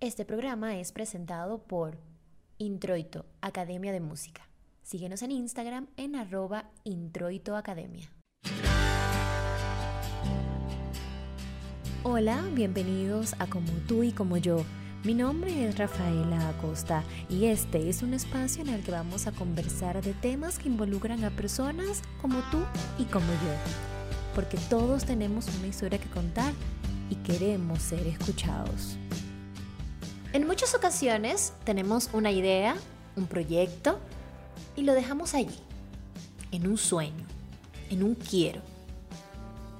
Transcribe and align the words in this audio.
Este 0.00 0.24
programa 0.24 0.78
es 0.78 0.92
presentado 0.92 1.58
por 1.58 1.98
Introito, 2.56 3.26
Academia 3.40 3.90
de 3.90 3.98
Música. 3.98 4.48
Síguenos 4.80 5.22
en 5.22 5.32
Instagram 5.32 5.88
en 5.96 6.14
arroba 6.14 6.70
introitoacademia. 6.84 8.08
Hola, 12.04 12.44
bienvenidos 12.54 13.34
a 13.40 13.48
Como 13.48 13.72
tú 13.88 14.04
y 14.04 14.12
como 14.12 14.36
yo. 14.36 14.64
Mi 15.02 15.14
nombre 15.14 15.66
es 15.66 15.76
Rafaela 15.76 16.48
Acosta 16.50 17.02
y 17.28 17.46
este 17.46 17.88
es 17.88 18.02
un 18.02 18.14
espacio 18.14 18.62
en 18.62 18.68
el 18.68 18.84
que 18.84 18.92
vamos 18.92 19.26
a 19.26 19.32
conversar 19.32 20.00
de 20.00 20.14
temas 20.14 20.60
que 20.60 20.68
involucran 20.68 21.24
a 21.24 21.30
personas 21.30 22.02
como 22.22 22.38
tú 22.52 22.58
y 23.00 23.04
como 23.06 23.26
yo. 23.26 24.32
Porque 24.36 24.58
todos 24.70 25.04
tenemos 25.04 25.48
una 25.58 25.66
historia 25.66 25.98
que 25.98 26.08
contar 26.08 26.52
y 27.10 27.16
queremos 27.16 27.82
ser 27.82 28.06
escuchados. 28.06 28.96
En 30.34 30.46
muchas 30.46 30.74
ocasiones 30.74 31.54
tenemos 31.64 32.10
una 32.12 32.30
idea, 32.30 32.76
un 33.16 33.26
proyecto 33.26 33.98
y 34.76 34.82
lo 34.82 34.92
dejamos 34.92 35.34
allí, 35.34 35.58
en 36.52 36.66
un 36.66 36.76
sueño, 36.76 37.24
en 37.88 38.02
un 38.02 38.14
quiero. 38.14 38.60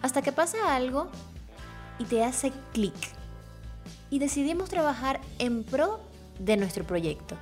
Hasta 0.01 0.23
que 0.23 0.33
pasa 0.33 0.75
algo 0.75 1.11
y 1.99 2.05
te 2.05 2.25
hace 2.25 2.51
clic 2.73 2.95
y 4.09 4.21
decidimos 4.21 4.71
trabajar 4.71 5.21
en 5.39 5.65
pro 5.65 6.01
de 6.39 6.57
nuestro 6.57 6.87
proyecto, 6.87 7.37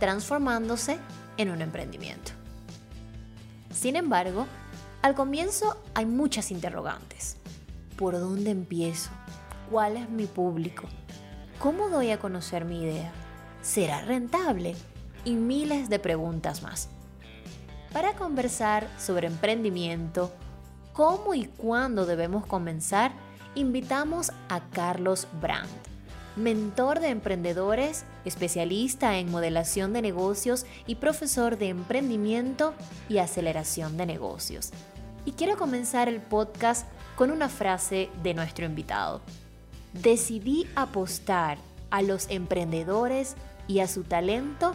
transformándose 0.00 0.98
en 1.36 1.52
un 1.52 1.62
emprendimiento. 1.62 2.32
Sin 3.72 3.94
embargo, 3.94 4.46
al 5.00 5.14
comienzo 5.14 5.80
hay 5.94 6.06
muchas 6.06 6.50
interrogantes. 6.50 7.36
¿Por 7.96 8.18
dónde 8.18 8.50
empiezo? 8.50 9.10
¿Cuál 9.70 9.96
es 9.96 10.10
mi 10.10 10.26
público? 10.26 10.88
¿Cómo 11.58 11.88
doy 11.88 12.10
a 12.10 12.18
conocer 12.18 12.66
mi 12.66 12.82
idea? 12.82 13.10
¿Será 13.62 14.02
rentable? 14.02 14.76
Y 15.24 15.32
miles 15.32 15.88
de 15.88 15.98
preguntas 15.98 16.62
más. 16.62 16.90
Para 17.94 18.12
conversar 18.12 18.86
sobre 18.98 19.26
emprendimiento, 19.26 20.30
cómo 20.92 21.34
y 21.34 21.46
cuándo 21.46 22.04
debemos 22.04 22.44
comenzar, 22.44 23.12
invitamos 23.54 24.32
a 24.50 24.60
Carlos 24.68 25.26
Brandt, 25.40 25.70
mentor 26.36 27.00
de 27.00 27.08
emprendedores, 27.08 28.04
especialista 28.26 29.16
en 29.16 29.30
modelación 29.30 29.94
de 29.94 30.02
negocios 30.02 30.66
y 30.86 30.96
profesor 30.96 31.56
de 31.56 31.70
emprendimiento 31.70 32.74
y 33.08 33.16
aceleración 33.16 33.96
de 33.96 34.04
negocios. 34.04 34.72
Y 35.24 35.32
quiero 35.32 35.56
comenzar 35.56 36.08
el 36.10 36.20
podcast 36.20 36.86
con 37.16 37.30
una 37.30 37.48
frase 37.48 38.10
de 38.22 38.34
nuestro 38.34 38.66
invitado 38.66 39.22
decidí 40.02 40.66
apostar 40.74 41.58
a 41.90 42.02
los 42.02 42.28
emprendedores 42.30 43.34
y 43.68 43.80
a 43.80 43.88
su 43.88 44.04
talento 44.04 44.74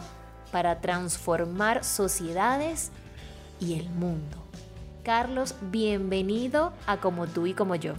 para 0.50 0.80
transformar 0.80 1.84
sociedades 1.84 2.90
y 3.60 3.78
el 3.78 3.88
mundo. 3.90 4.42
Carlos, 5.02 5.54
bienvenido 5.70 6.72
a 6.86 7.00
Como 7.00 7.26
tú 7.26 7.46
y 7.46 7.54
como 7.54 7.74
yo. 7.74 7.94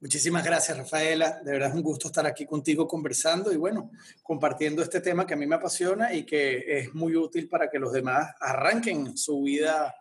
Muchísimas 0.00 0.44
gracias, 0.44 0.78
Rafaela. 0.78 1.40
De 1.44 1.52
verdad 1.52 1.68
es 1.68 1.74
un 1.74 1.82
gusto 1.82 2.08
estar 2.08 2.26
aquí 2.26 2.46
contigo 2.46 2.88
conversando 2.88 3.52
y 3.52 3.56
bueno, 3.56 3.90
compartiendo 4.22 4.82
este 4.82 5.00
tema 5.00 5.26
que 5.26 5.34
a 5.34 5.36
mí 5.36 5.46
me 5.46 5.56
apasiona 5.56 6.14
y 6.14 6.24
que 6.24 6.64
es 6.66 6.94
muy 6.94 7.16
útil 7.16 7.48
para 7.48 7.68
que 7.68 7.78
los 7.78 7.92
demás 7.92 8.34
arranquen 8.40 9.16
su 9.16 9.42
vida 9.42 9.94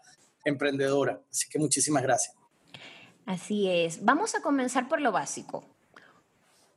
emprendedora. 0.46 1.20
Así 1.30 1.50
que 1.50 1.60
muchísimas 1.60 2.04
gracias. 2.04 2.39
Así 3.30 3.70
es. 3.70 4.04
Vamos 4.04 4.34
a 4.34 4.42
comenzar 4.42 4.90
por 4.90 5.02
lo 5.02 5.12
básico. 5.12 5.64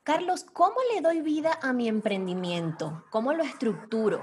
Carlos, 0.03 0.45
¿cómo 0.45 0.77
le 0.95 1.01
doy 1.01 1.23
vida 1.23 1.59
a 1.63 1.73
mi 1.73 1.89
emprendimiento? 1.89 3.07
¿Cómo 3.09 3.33
lo 3.33 3.43
estructuro? 3.43 4.23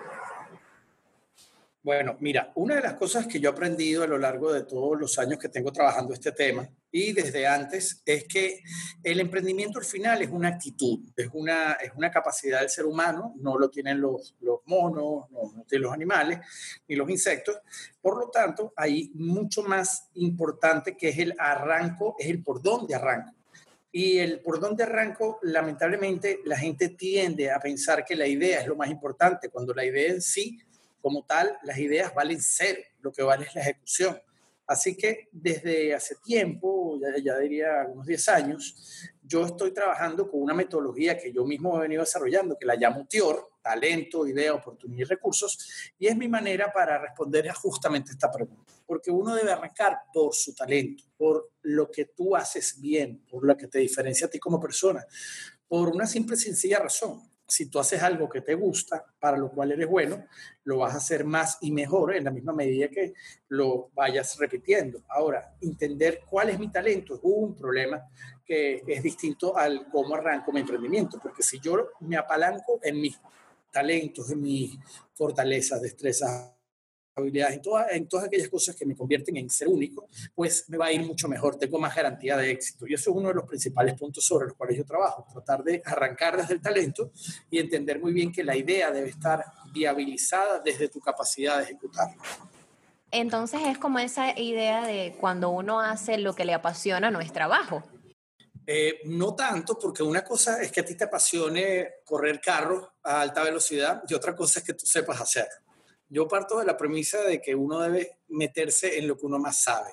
Bueno, 1.90 2.18
mira, 2.20 2.52
una 2.54 2.76
de 2.76 2.82
las 2.82 2.94
cosas 2.94 3.26
que 3.26 3.40
yo 3.40 3.50
he 3.50 3.52
aprendido 3.52 4.04
a 4.04 4.08
lo 4.08 4.20
largo 4.20 4.54
de 4.54 4.62
todos 4.62 4.96
los 4.96 5.18
años 5.18 5.40
que 5.40 5.50
tengo 5.50 5.72
trabajando 5.72 6.14
este 6.14 6.32
tema 6.32 6.70
y 6.92 7.14
desde 7.14 7.48
antes 7.48 8.04
es 8.06 8.26
que 8.26 8.62
el 9.02 9.20
emprendimiento 9.20 9.80
al 9.80 9.86
final 9.86 10.22
es 10.22 10.30
una 10.30 10.50
actitud, 10.50 11.00
es 11.18 11.30
una, 11.34 11.72
es 11.82 11.92
una 11.96 12.12
capacidad 12.12 12.60
del 12.60 12.70
ser 12.70 12.86
humano, 12.86 13.34
no 13.38 13.58
lo 13.58 13.72
tienen 13.72 14.00
los, 14.00 14.36
los 14.42 14.60
monos, 14.68 15.32
no, 15.32 15.66
tienen 15.68 15.82
los 15.82 15.92
animales 15.92 16.42
ni 16.88 16.96
los 16.96 17.10
insectos. 17.10 17.58
Por 18.00 18.20
lo 18.20 18.30
tanto, 18.30 18.72
hay 18.76 19.10
mucho 19.16 19.64
más 19.64 20.10
importante 20.14 20.96
que 20.96 21.10
es 21.10 21.18
el 21.18 21.34
arranco, 21.40 22.16
es 22.20 22.28
el 22.30 22.44
por 22.44 22.62
dónde 22.62 22.94
arranco. 22.94 23.34
Y 23.92 24.20
el 24.20 24.42
por 24.42 24.60
dónde 24.60 24.84
arranco, 24.84 25.40
lamentablemente, 25.42 26.42
la 26.46 26.56
gente 26.56 26.90
tiende 26.90 27.50
a 27.50 27.60
pensar 27.60 28.06
que 28.06 28.16
la 28.16 28.28
idea 28.28 28.62
es 28.62 28.68
lo 28.68 28.76
más 28.76 28.92
importante, 28.92 29.50
cuando 29.50 29.74
la 29.74 29.84
idea 29.84 30.12
en 30.12 30.22
sí 30.22 30.60
como 31.02 31.26
tal, 31.26 31.58
las 31.64 31.78
ideas 31.78 32.14
valen 32.14 32.40
cero, 32.42 32.82
lo 33.02 33.12
que 33.12 33.24
vale 33.24 33.46
es 33.46 33.56
la 33.56 33.62
ejecución. 33.62 34.22
Así 34.70 34.96
que 34.96 35.30
desde 35.32 35.96
hace 35.96 36.16
tiempo, 36.24 37.00
ya, 37.24 37.40
diría 37.40 37.88
unos 37.92 38.06
10 38.06 38.30
años, 38.30 39.10
yo 39.24 39.44
estoy 39.44 39.72
trabajando 39.72 40.30
con 40.30 40.44
una 40.44 40.54
metodología 40.54 41.18
que 41.18 41.34
yo 41.34 41.44
mismo 41.44 41.76
he 41.76 41.82
venido 41.82 42.04
desarrollando, 42.04 42.56
que 42.56 42.68
la 42.68 42.76
llamo 42.76 43.08
TIOR, 43.08 43.50
talento, 43.64 44.28
idea, 44.28 44.54
oportunidad 44.54 45.02
y 45.02 45.04
recursos, 45.06 45.92
y 45.98 46.06
es 46.06 46.16
mi 46.16 46.28
manera 46.28 46.72
para 46.72 47.00
responder 47.00 47.50
a 47.50 47.54
justamente 47.56 48.12
esta 48.12 48.32
pregunta. 48.32 48.72
Porque 48.86 49.10
uno 49.10 49.34
debe 49.34 49.52
arrancar 49.52 50.02
por 50.14 50.36
su 50.36 50.54
talento, 50.54 51.04
por 51.18 51.50
lo 51.64 51.90
que 51.90 52.06
tú 52.06 52.36
haces 52.36 52.80
bien, 52.80 53.26
por 53.28 53.44
lo 53.44 53.58
que 53.58 53.68
te 53.68 53.80
diferencia 53.80 54.28
a 54.28 54.30
ti 54.30 54.38
como 54.38 54.60
persona, 54.60 55.04
por 55.68 55.90
una 55.90 56.06
simple 56.06 56.36
y 56.36 56.40
sencilla 56.40 56.78
razón 56.78 57.29
si 57.50 57.66
tú 57.66 57.80
haces 57.80 58.02
algo 58.04 58.30
que 58.30 58.42
te 58.42 58.54
gusta, 58.54 59.04
para 59.20 59.36
lo 59.36 59.52
cual 59.52 59.72
eres 59.72 59.88
bueno, 59.88 60.26
lo 60.64 60.78
vas 60.78 60.94
a 60.94 60.98
hacer 60.98 61.26
más 61.26 61.58
y 61.62 61.72
mejor 61.72 62.16
en 62.16 62.24
la 62.24 62.32
misma 62.32 62.54
medida 62.54 62.88
que 62.88 63.14
lo 63.50 63.90
vayas 63.96 64.38
repitiendo. 64.38 65.02
Ahora, 65.10 65.56
entender 65.60 66.22
cuál 66.30 66.50
es 66.50 66.60
mi 66.60 66.72
talento 66.72 67.16
es 67.16 67.22
un 67.24 67.56
problema 67.56 68.02
que 68.46 68.84
es 68.88 69.04
distinto 69.04 69.58
al 69.58 69.88
cómo 69.92 70.16
arranco 70.16 70.52
mi 70.52 70.62
emprendimiento, 70.62 71.20
porque 71.22 71.44
si 71.44 71.60
yo 71.60 71.90
me 72.02 72.18
apalanco 72.18 72.80
en 72.84 73.02
mis 73.02 73.20
talentos, 73.72 74.30
en 74.32 74.42
mis 74.42 74.78
fortalezas, 75.14 75.82
destrezas, 75.82 76.54
habilidades, 77.20 77.56
en, 77.56 77.62
todas, 77.62 77.92
en 77.92 78.08
todas 78.08 78.26
aquellas 78.26 78.50
cosas 78.50 78.76
que 78.76 78.86
me 78.86 78.96
convierten 78.96 79.38
en 79.38 79.50
ser 79.50 79.68
único, 79.68 80.08
pues 80.34 80.66
me 80.70 80.78
va 80.78 80.88
a 80.88 80.92
ir 80.92 81.02
mucho 81.02 81.28
mejor, 81.28 81.58
tengo 81.58 81.80
más 81.80 81.96
garantía 81.96 82.38
de 82.38 82.52
éxito. 82.52 82.88
Y 82.88 82.94
eso 82.94 83.12
es 83.12 83.18
uno 83.18 83.30
de 83.30 83.36
los 83.36 83.46
principales 83.46 83.96
puntos 83.96 84.24
sobre 84.24 84.48
los 84.48 84.56
cuales 84.56 84.78
yo 84.78 84.86
trabajo, 84.86 85.26
tratar 85.32 85.64
de 85.64 85.82
arrancar 85.86 86.38
desde 86.38 86.56
el 86.56 86.62
talento 86.62 87.12
y 87.50 87.60
entender 87.60 88.00
muy 88.00 88.14
bien 88.14 88.32
que 88.32 88.44
la 88.44 88.56
idea 88.56 88.92
debe 88.92 89.10
estar 89.10 89.44
viabilizada 89.74 90.60
desde 90.60 90.90
tu 90.90 91.00
capacidad 91.00 91.58
de 91.58 91.64
ejecutarlo. 91.64 92.22
Entonces 93.12 93.62
es 93.66 93.78
como 93.78 94.00
esa 94.00 94.38
idea 94.40 94.86
de 94.86 95.16
cuando 95.20 95.50
uno 95.50 95.80
hace 95.80 96.18
lo 96.18 96.36
que 96.36 96.46
le 96.46 96.54
apasiona, 96.54 97.10
no 97.10 97.20
es 97.20 97.34
trabajo. 97.34 97.84
Eh, 98.72 99.00
no 99.06 99.34
tanto, 99.34 99.80
porque 99.80 100.04
una 100.04 100.24
cosa 100.24 100.62
es 100.62 100.72
que 100.72 100.82
a 100.82 100.86
ti 100.86 100.96
te 100.96 101.06
apasione 101.06 101.96
correr 102.06 102.40
carros 102.40 102.88
a 103.02 103.22
alta 103.22 103.44
velocidad 103.44 104.04
y 104.08 104.14
otra 104.14 104.36
cosa 104.36 104.60
es 104.60 104.66
que 104.66 104.74
tú 104.76 104.86
sepas 104.86 105.20
hacer. 105.20 105.48
Yo 106.10 106.28
parto 106.28 106.60
de 106.60 106.66
la 106.66 106.76
premisa 106.76 107.22
de 107.22 107.42
que 107.42 107.54
uno 107.54 107.80
debe 107.80 108.20
meterse 108.30 108.98
en 108.98 109.08
lo 109.08 109.18
que 109.18 109.26
uno 109.26 109.40
más 109.40 109.64
sabe. 109.64 109.92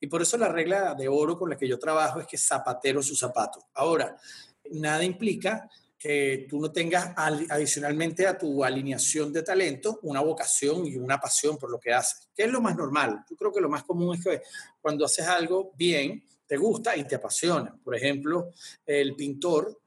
Y 0.00 0.08
por 0.08 0.22
eso 0.22 0.36
la 0.36 0.48
regla 0.48 0.94
de 0.94 1.08
oro 1.08 1.38
con 1.38 1.48
la 1.48 1.56
que 1.56 1.68
yo 1.68 1.78
trabajo 1.78 2.20
es 2.20 2.26
que 2.26 2.36
zapatero 2.36 3.02
su 3.02 3.14
zapato. 3.14 3.68
Ahora, 3.74 4.16
nada 4.70 5.04
implica 5.04 5.70
que 6.02 6.46
tú 6.50 6.60
no 6.60 6.72
tengas 6.72 7.12
adicionalmente 7.16 8.26
a 8.26 8.36
tu 8.36 8.64
alineación 8.64 9.32
de 9.32 9.44
talento 9.44 10.00
una 10.02 10.20
vocación 10.20 10.84
y 10.84 10.96
una 10.96 11.20
pasión 11.20 11.56
por 11.56 11.70
lo 11.70 11.78
que 11.78 11.92
haces, 11.92 12.28
que 12.34 12.42
es 12.42 12.50
lo 12.50 12.60
más 12.60 12.76
normal. 12.76 13.24
Yo 13.30 13.36
creo 13.36 13.52
que 13.52 13.60
lo 13.60 13.68
más 13.68 13.84
común 13.84 14.16
es 14.16 14.24
que 14.24 14.42
cuando 14.80 15.04
haces 15.04 15.28
algo 15.28 15.70
bien, 15.76 16.24
te 16.44 16.56
gusta 16.56 16.96
y 16.96 17.04
te 17.04 17.14
apasiona. 17.14 17.78
Por 17.84 17.94
ejemplo, 17.94 18.50
el 18.84 19.14
pintor 19.14 19.81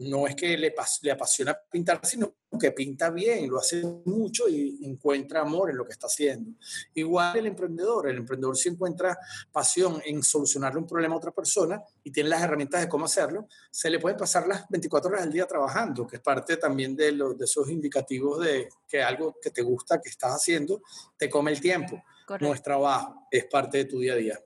no 0.00 0.26
es 0.26 0.34
que 0.34 0.56
le, 0.56 0.74
le 1.02 1.10
apasiona 1.10 1.58
pintar, 1.70 2.00
sino 2.04 2.32
que 2.58 2.72
pinta 2.72 3.10
bien, 3.10 3.50
lo 3.50 3.58
hace 3.58 3.82
mucho 4.06 4.48
y 4.48 4.78
encuentra 4.82 5.42
amor 5.42 5.70
en 5.70 5.76
lo 5.76 5.84
que 5.84 5.92
está 5.92 6.06
haciendo. 6.06 6.52
Igual 6.94 7.36
el 7.36 7.46
emprendedor, 7.46 8.08
el 8.08 8.16
emprendedor 8.16 8.56
si 8.56 8.70
encuentra 8.70 9.18
pasión 9.52 10.00
en 10.04 10.22
solucionarle 10.22 10.80
un 10.80 10.86
problema 10.86 11.14
a 11.14 11.18
otra 11.18 11.32
persona 11.32 11.82
y 12.02 12.10
tiene 12.10 12.30
las 12.30 12.42
herramientas 12.42 12.80
de 12.80 12.88
cómo 12.88 13.04
hacerlo, 13.04 13.46
se 13.70 13.90
le 13.90 13.98
puede 13.98 14.16
pasar 14.16 14.46
las 14.48 14.66
24 14.70 15.10
horas 15.10 15.22
al 15.22 15.32
día 15.32 15.46
trabajando, 15.46 16.06
que 16.06 16.16
es 16.16 16.22
parte 16.22 16.56
también 16.56 16.96
de, 16.96 17.12
los, 17.12 17.36
de 17.36 17.44
esos 17.44 17.68
indicativos 17.68 18.40
de 18.40 18.68
que 18.88 19.02
algo 19.02 19.36
que 19.40 19.50
te 19.50 19.60
gusta, 19.60 20.00
que 20.00 20.08
estás 20.08 20.32
haciendo, 20.32 20.82
te 21.18 21.28
come 21.28 21.50
el 21.50 21.60
tiempo. 21.60 22.02
No 22.40 22.54
es 22.54 22.62
trabajo, 22.62 23.26
es 23.30 23.44
parte 23.46 23.78
de 23.78 23.84
tu 23.84 23.98
día 23.98 24.14
a 24.14 24.16
día. 24.16 24.40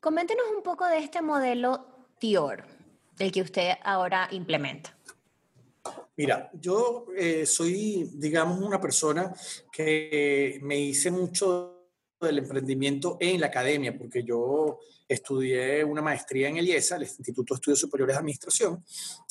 Coméntenos 0.00 0.46
un 0.54 0.62
poco 0.62 0.86
de 0.86 0.98
este 0.98 1.22
modelo 1.22 1.86
TIOR 2.18 2.79
el 3.20 3.32
que 3.32 3.42
usted 3.42 3.72
ahora 3.82 4.28
implementa? 4.30 4.96
Mira, 6.16 6.50
yo 6.52 7.06
eh, 7.16 7.46
soy, 7.46 8.10
digamos, 8.14 8.60
una 8.60 8.80
persona 8.80 9.32
que 9.72 10.58
me 10.62 10.78
hice 10.78 11.10
mucho 11.10 11.88
del 12.20 12.38
emprendimiento 12.38 13.16
en 13.20 13.40
la 13.40 13.46
academia, 13.46 13.96
porque 13.96 14.22
yo 14.22 14.80
estudié 15.08 15.82
una 15.82 16.02
maestría 16.02 16.48
en 16.48 16.58
el 16.58 16.68
IESA, 16.68 16.96
el 16.96 17.02
Instituto 17.04 17.54
de 17.54 17.58
Estudios 17.58 17.80
Superiores 17.80 18.14
de 18.14 18.20
Administración, 18.20 18.84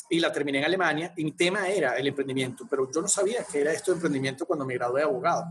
y 0.09 0.19
la 0.19 0.31
terminé 0.31 0.57
en 0.57 0.65
Alemania, 0.65 1.13
y 1.15 1.23
mi 1.23 1.33
tema 1.33 1.69
era 1.69 1.95
el 1.95 2.07
emprendimiento, 2.07 2.65
pero 2.67 2.91
yo 2.91 3.01
no 3.01 3.07
sabía 3.07 3.45
qué 3.51 3.61
era 3.61 3.71
esto 3.71 3.91
de 3.91 3.97
emprendimiento 3.97 4.47
cuando 4.47 4.65
me 4.65 4.73
gradué 4.73 5.01
de 5.01 5.05
abogado 5.05 5.45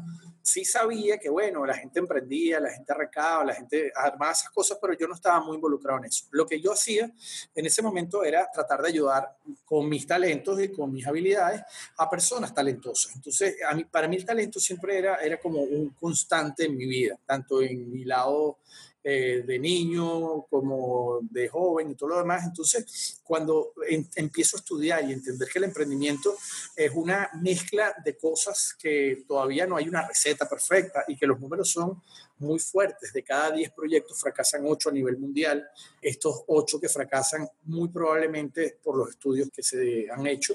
sí 0.48 0.64
sabía 0.64 1.18
que, 1.18 1.28
bueno, 1.28 1.64
la 1.64 1.74
gente 1.74 1.98
emprendía, 1.98 2.60
la 2.60 2.70
gente 2.70 2.92
arrancaba, 2.92 3.44
la 3.44 3.54
gente 3.54 3.92
armaba 3.94 4.32
esas 4.32 4.50
cosas, 4.50 4.78
pero 4.80 4.94
yo 4.94 5.06
no 5.06 5.14
estaba 5.14 5.40
muy 5.40 5.56
involucrado 5.56 5.98
en 5.98 6.06
eso. 6.06 6.26
Lo 6.30 6.46
que 6.46 6.60
yo 6.60 6.72
hacía 6.72 7.10
en 7.54 7.66
ese 7.66 7.82
momento 7.82 8.24
era 8.24 8.48
tratar 8.52 8.82
de 8.82 8.88
ayudar 8.88 9.36
con 9.64 9.88
mis 9.88 10.06
talentos 10.06 10.60
y 10.60 10.68
con 10.68 10.92
mis 10.92 11.06
habilidades 11.06 11.62
a 11.96 12.08
personas 12.08 12.54
talentosas. 12.54 13.14
Entonces, 13.14 13.56
para 13.90 14.08
mí 14.08 14.16
el 14.16 14.24
talento 14.24 14.58
siempre 14.58 14.98
era, 14.98 15.16
era 15.16 15.38
como 15.38 15.62
un 15.62 15.90
constante 15.90 16.64
en 16.64 16.76
mi 16.76 16.86
vida, 16.86 17.18
tanto 17.26 17.62
en 17.62 17.90
mi 17.90 18.04
lado 18.04 18.58
eh, 19.02 19.42
de 19.46 19.58
niño 19.58 20.42
como 20.50 21.20
de 21.22 21.48
joven 21.48 21.90
y 21.90 21.94
todo 21.94 22.10
lo 22.10 22.18
demás. 22.18 22.44
Entonces, 22.44 23.20
cuando 23.22 23.72
empiezo 24.16 24.56
a 24.56 24.60
estudiar 24.60 25.08
y 25.08 25.12
entender 25.12 25.48
que 25.48 25.58
el 25.58 25.64
emprendimiento 25.64 26.36
es 26.74 26.90
una 26.94 27.30
mezcla 27.40 27.94
de 28.04 28.16
cosas 28.16 28.74
que 28.78 29.24
todavía 29.26 29.66
no 29.66 29.76
hay 29.76 29.88
una 29.88 30.06
receta 30.06 30.48
perfecta 30.48 31.04
y 31.08 31.16
que 31.16 31.26
los 31.26 31.40
números 31.40 31.70
son 31.70 32.02
muy 32.38 32.58
fuertes. 32.58 33.12
De 33.12 33.22
cada 33.22 33.50
10 33.50 33.70
proyectos 33.72 34.20
fracasan 34.20 34.62
8 34.66 34.88
a 34.88 34.92
nivel 34.92 35.18
mundial. 35.18 35.68
Estos 36.00 36.44
8 36.46 36.80
que 36.80 36.88
fracasan 36.88 37.48
muy 37.64 37.88
probablemente 37.88 38.78
por 38.82 38.96
los 38.96 39.10
estudios 39.10 39.48
que 39.50 39.62
se 39.62 40.06
han 40.10 40.26
hecho 40.26 40.54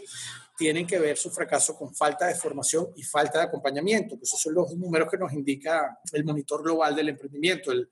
tienen 0.56 0.86
que 0.86 1.00
ver 1.00 1.18
su 1.18 1.32
fracaso 1.32 1.76
con 1.76 1.94
falta 1.96 2.28
de 2.28 2.36
formación 2.36 2.90
y 2.96 3.04
falta 3.04 3.40
de 3.40 3.46
acompañamiento, 3.46 4.20
esos 4.22 4.40
son 4.40 4.54
los 4.54 4.76
números 4.76 5.10
que 5.10 5.18
nos 5.18 5.34
indica 5.34 6.00
el 6.12 6.24
monitor 6.24 6.62
global 6.62 6.96
del 6.96 7.10
emprendimiento, 7.10 7.72
el, 7.72 7.90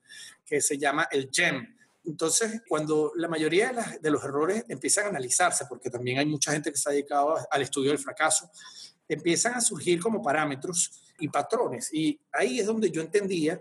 que 0.52 0.60
se 0.60 0.78
llama 0.78 1.08
el 1.10 1.30
GEM. 1.32 1.66
Entonces, 2.04 2.62
cuando 2.68 3.12
la 3.16 3.28
mayoría 3.28 3.72
de, 4.00 4.10
los 4.10 4.22
errores 4.24 4.64
empiezan 4.68 5.06
a 5.06 5.08
analizarse, 5.08 5.64
porque 5.68 5.88
también 5.88 6.18
hay 6.18 6.26
mucha 6.26 6.52
gente 6.52 6.70
que 6.70 6.76
se 6.76 6.88
ha 6.88 6.92
dedicado 6.92 7.36
al 7.50 7.62
estudio 7.62 7.90
del 7.90 7.98
fracaso, 7.98 8.50
empiezan 9.08 9.54
a 9.54 9.60
surgir 9.60 10.00
como 10.00 10.22
parámetros 10.22 11.02
y 11.18 11.28
patrones. 11.28 11.92
Y 11.92 12.18
ahí 12.32 12.60
es 12.60 12.66
donde 12.66 12.90
yo 12.90 13.00
entendía 13.00 13.60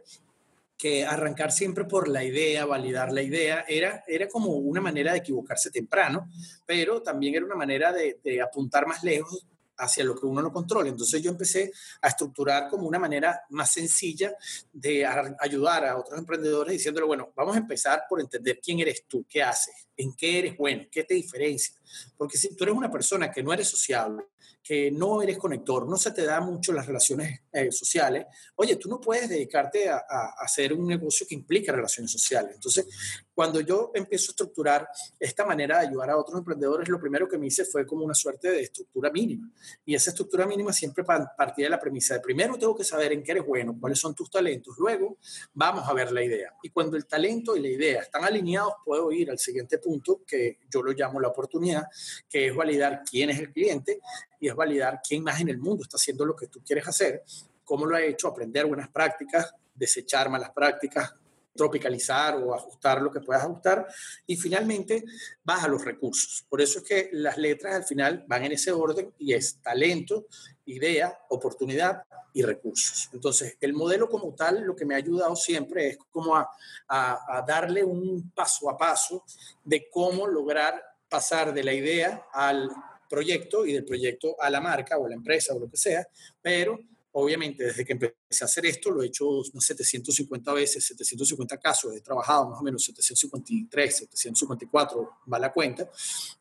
que 0.78 1.06
arrancar 1.06 1.52
siempre 1.52 1.86
por 1.86 2.08
la 2.08 2.24
idea, 2.24 2.66
validar 2.66 3.12
la 3.12 3.22
idea, 3.22 3.66
era, 3.68 4.04
era 4.08 4.28
como 4.28 4.50
una 4.54 4.82
manera 4.82 5.12
de 5.12 5.20
equivocarse 5.20 5.70
temprano, 5.70 6.28
pero 6.66 7.04
también 7.04 7.36
era 7.36 7.46
una 7.46 7.56
manera 7.56 7.94
de, 7.94 8.20
de 8.24 8.42
apuntar 8.42 8.88
más 8.88 9.04
lejos 9.04 9.46
hacia 9.82 10.04
lo 10.04 10.16
que 10.16 10.26
uno 10.26 10.42
no 10.42 10.52
controla. 10.52 10.90
Entonces 10.90 11.22
yo 11.22 11.32
empecé 11.32 11.72
a 12.02 12.08
estructurar 12.08 12.70
como 12.70 12.88
una 12.88 13.00
manera 13.00 13.42
más 13.50 13.72
sencilla 13.72 14.34
de 14.72 15.06
ayudar 15.40 15.86
a 15.86 15.98
otros 15.98 16.18
emprendedores 16.18 16.74
diciéndole, 16.74 17.08
bueno, 17.08 17.32
vamos 17.36 17.56
a 17.56 17.60
empezar 17.60 18.04
por 18.08 18.22
entender 18.22 18.60
quién 18.64 18.80
eres 18.80 19.06
tú, 19.08 19.26
qué 19.28 19.44
haces, 19.44 19.88
en 20.02 20.14
qué 20.14 20.40
eres 20.40 20.58
bueno, 20.58 20.86
qué 20.92 21.04
te 21.04 21.14
diferencia. 21.14 21.76
Porque 22.18 22.38
si 22.38 22.56
tú 22.56 22.64
eres 22.64 22.76
una 22.76 22.92
persona 22.92 23.32
que 23.32 23.44
no 23.44 23.54
eres 23.54 23.68
sociable, 23.68 24.24
que 24.64 24.92
no 24.92 25.22
eres 25.22 25.38
conector, 25.38 25.88
no 25.90 25.98
se 25.98 26.12
te 26.12 26.24
da 26.24 26.40
mucho 26.40 26.72
las 26.72 26.86
relaciones 26.86 27.42
eh, 27.52 27.72
sociales, 27.72 28.26
oye, 28.56 28.76
tú 28.76 28.90
no 28.90 29.02
puedes 29.02 29.28
dedicarte 29.28 29.90
a, 29.90 30.02
hacer 30.38 30.72
un 30.74 30.88
negocio 30.88 31.26
que 31.28 31.36
implica 31.36 31.72
relaciones 31.72 32.12
sociales. 32.12 32.52
Entonces, 32.56 32.86
cuando 33.34 33.60
yo 33.62 33.92
empiezo 33.94 34.30
a 34.30 34.34
estructurar 34.34 34.88
esta 35.20 35.46
manera 35.46 35.80
de 35.80 35.88
ayudar 35.88 36.12
a 36.12 36.18
otros 36.18 36.38
emprendedores, 36.38 36.88
lo 36.90 37.00
primero 37.00 37.28
que 37.28 37.38
me 37.38 37.48
hice 37.48 37.66
fue 37.66 37.88
como 37.88 38.06
una 38.06 38.14
suerte 38.14 38.52
de 38.52 38.62
estructura 38.62 39.10
mínima. 39.10 39.50
Y 39.84 39.96
esa 39.96 40.12
estructura 40.12 40.46
mínima 40.46 40.72
siempre 40.72 41.04
partía 41.04 41.66
de 41.66 41.70
la 41.70 41.80
premisa 41.80 42.14
de 42.14 42.20
primero 42.20 42.58
tengo 42.58 42.76
que 42.76 42.84
saber 42.84 43.14
en 43.14 43.24
qué 43.24 43.32
eres 43.32 43.46
bueno, 43.46 43.76
cuáles 43.80 44.00
son 44.00 44.14
tus 44.14 44.30
talentos, 44.30 44.76
luego 44.78 45.18
vamos 45.54 45.88
a 45.88 45.94
ver 45.94 46.12
la 46.12 46.24
idea. 46.24 46.54
Y 46.62 46.70
cuando 46.70 46.98
el 46.98 47.08
talento 47.08 47.56
y 47.56 47.62
la 47.62 47.70
idea 47.70 48.02
están 48.02 48.24
alineados, 48.24 48.74
puedo 48.86 49.12
ir 49.12 49.32
al 49.32 49.40
siguiente 49.40 49.80
punto, 49.80 49.91
que 50.26 50.60
yo 50.70 50.82
lo 50.82 50.92
llamo 50.92 51.20
la 51.20 51.30
oportunidad, 51.30 51.84
que 52.30 52.48
es 52.48 52.56
validar 52.56 53.04
quién 53.10 53.30
es 53.30 53.40
el 53.40 53.52
cliente 53.52 54.00
y 54.40 54.48
es 54.48 54.56
validar 54.56 55.02
quién 55.08 55.24
más 55.24 55.42
en 55.42 55.50
el 55.50 55.58
mundo 55.58 55.84
está 55.84 55.98
haciendo 55.98 56.26
lo 56.26 56.36
que 56.36 56.48
tú 56.48 56.62
quieres 56.66 56.88
hacer, 56.88 57.24
cómo 57.64 57.86
lo 57.86 57.96
ha 57.96 58.02
hecho, 58.02 58.28
aprender 58.28 58.66
buenas 58.66 58.90
prácticas, 58.90 59.54
desechar 59.74 60.30
malas 60.30 60.52
prácticas, 60.52 61.14
tropicalizar 61.56 62.36
o 62.36 62.54
ajustar 62.54 63.02
lo 63.02 63.12
que 63.12 63.20
puedas 63.20 63.44
ajustar 63.44 63.88
y 64.26 64.36
finalmente 64.36 65.04
vas 65.44 65.64
a 65.64 65.68
los 65.68 65.84
recursos. 65.84 66.46
Por 66.50 66.62
eso 66.62 66.80
es 66.80 66.86
que 66.86 67.10
las 67.14 67.38
letras 67.38 67.76
al 67.76 67.84
final 67.84 68.24
van 68.28 68.46
en 68.46 68.54
ese 68.54 68.72
orden 68.72 69.14
y 69.18 69.34
es 69.34 69.62
talento, 69.62 70.28
idea, 70.66 71.18
oportunidad 71.30 72.04
y 72.34 72.44
recursos. 72.44 73.10
Entonces, 73.14 73.58
el 73.60 73.74
modelo 73.74 74.10
como 74.10 74.34
tal 74.34 74.62
lo 74.62 74.76
que 74.76 74.86
me 74.86 74.96
ha 74.96 74.98
ayudado 74.98 75.36
siempre 75.36 75.90
es 75.90 75.98
como 76.10 76.36
a, 76.36 76.50
a 76.88 77.44
darle 77.46 77.84
un 77.84 78.32
paso 78.32 78.70
a 78.70 78.78
paso 78.78 79.26
de 79.64 79.90
cómo 79.90 80.28
lograr 80.28 80.82
pasar 81.10 81.54
de 81.54 81.64
la 81.64 81.74
idea 81.74 82.28
al 82.32 82.70
proyecto 83.10 83.66
y 83.66 83.74
del 83.74 83.84
proyecto 83.84 84.38
a 84.40 84.50
la 84.50 84.62
marca 84.62 84.98
o 84.98 85.06
a 85.06 85.10
la 85.10 85.16
empresa 85.16 85.54
o 85.54 85.60
lo 85.60 85.70
que 85.70 85.76
sea, 85.76 86.08
pero 86.42 86.80
obviamente 87.14 87.66
desde 87.66 87.84
que 87.86 87.94
empecé 87.94 88.44
a 88.44 88.46
hacer 88.46 88.66
esto 88.66 88.92
lo 88.92 89.04
he 89.04 89.08
hecho 89.08 89.28
unas 89.28 89.66
750 89.66 90.54
veces, 90.54 90.86
750 90.86 91.58
casos, 91.58 91.96
he 91.96 92.02
trabajado 92.02 92.50
más 92.50 92.60
o 92.60 92.64
menos 92.64 92.84
753, 92.84 93.98
754, 93.98 95.10
va 95.32 95.40
la 95.40 95.52
cuenta, 95.52 95.90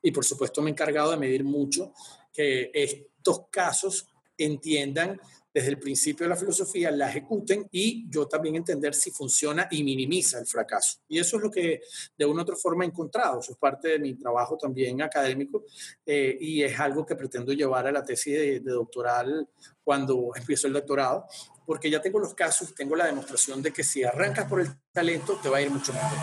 y 0.03 0.11
por 0.13 0.25
supuesto 0.25 0.63
me 0.63 0.71
he 0.71 0.73
encargado 0.73 1.11
de 1.11 1.17
medir 1.17 1.45
mucho 1.45 1.93
que 2.33 2.71
estos 2.73 3.49
casos 3.51 4.07
entiendan 4.37 5.21
desde 5.52 5.70
el 5.70 5.79
principio 5.79 6.25
de 6.25 6.31
la 6.31 6.37
filosofía, 6.37 6.91
la 6.91 7.08
ejecuten 7.08 7.67
y 7.70 8.08
yo 8.08 8.26
también 8.26 8.56
entender 8.56 8.94
si 8.94 9.11
funciona 9.11 9.69
y 9.70 9.82
minimiza 9.82 10.38
el 10.38 10.47
fracaso. 10.47 10.99
Y 11.08 11.19
eso 11.19 11.37
es 11.37 11.43
lo 11.43 11.50
que 11.50 11.81
de 12.17 12.25
una 12.25 12.41
u 12.41 12.43
otra 12.43 12.56
forma 12.56 12.85
he 12.85 12.88
encontrado. 12.88 13.41
Eso 13.41 13.52
es 13.52 13.58
parte 13.58 13.88
de 13.88 13.99
mi 13.99 14.14
trabajo 14.14 14.56
también 14.56 15.02
académico 15.02 15.64
eh, 16.06 16.37
y 16.41 16.62
es 16.62 16.79
algo 16.79 17.05
que 17.05 17.17
pretendo 17.17 17.52
llevar 17.52 17.87
a 17.87 17.93
la 17.93 18.05
tesis 18.05 18.35
de, 18.35 18.61
de 18.61 18.73
doctoral 18.73 19.49
cuando 19.82 20.31
empiezo 20.37 20.69
el 20.69 20.75
doctorado, 20.75 21.26
porque 21.67 21.91
ya 21.91 22.00
tengo 22.00 22.20
los 22.20 22.35
casos, 22.35 22.75
tengo 22.75 22.94
la 22.94 23.06
demostración 23.06 23.61
de 23.62 23.73
que 23.73 23.82
si 23.82 24.05
arrancas 24.05 24.49
por 24.49 24.61
el 24.61 24.69
talento 24.93 25.38
te 25.43 25.49
va 25.49 25.58
a 25.58 25.62
ir 25.62 25.70
mucho 25.70 25.93
mejor. 25.93 26.19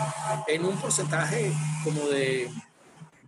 En 0.46 0.64
un 0.64 0.80
porcentaje 0.80 1.52
como 1.84 2.08
de 2.08 2.48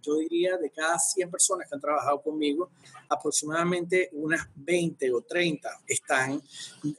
yo 0.01 0.17
diría 0.17 0.57
de 0.57 0.71
cada 0.71 0.99
100 0.99 1.31
personas 1.31 1.69
que 1.69 1.75
han 1.75 1.81
trabajado 1.81 2.23
conmigo, 2.23 2.71
aproximadamente 3.09 4.11
unas 4.13 4.49
20 4.55 5.13
o 5.13 5.23
30 5.23 5.81
están, 5.87 6.41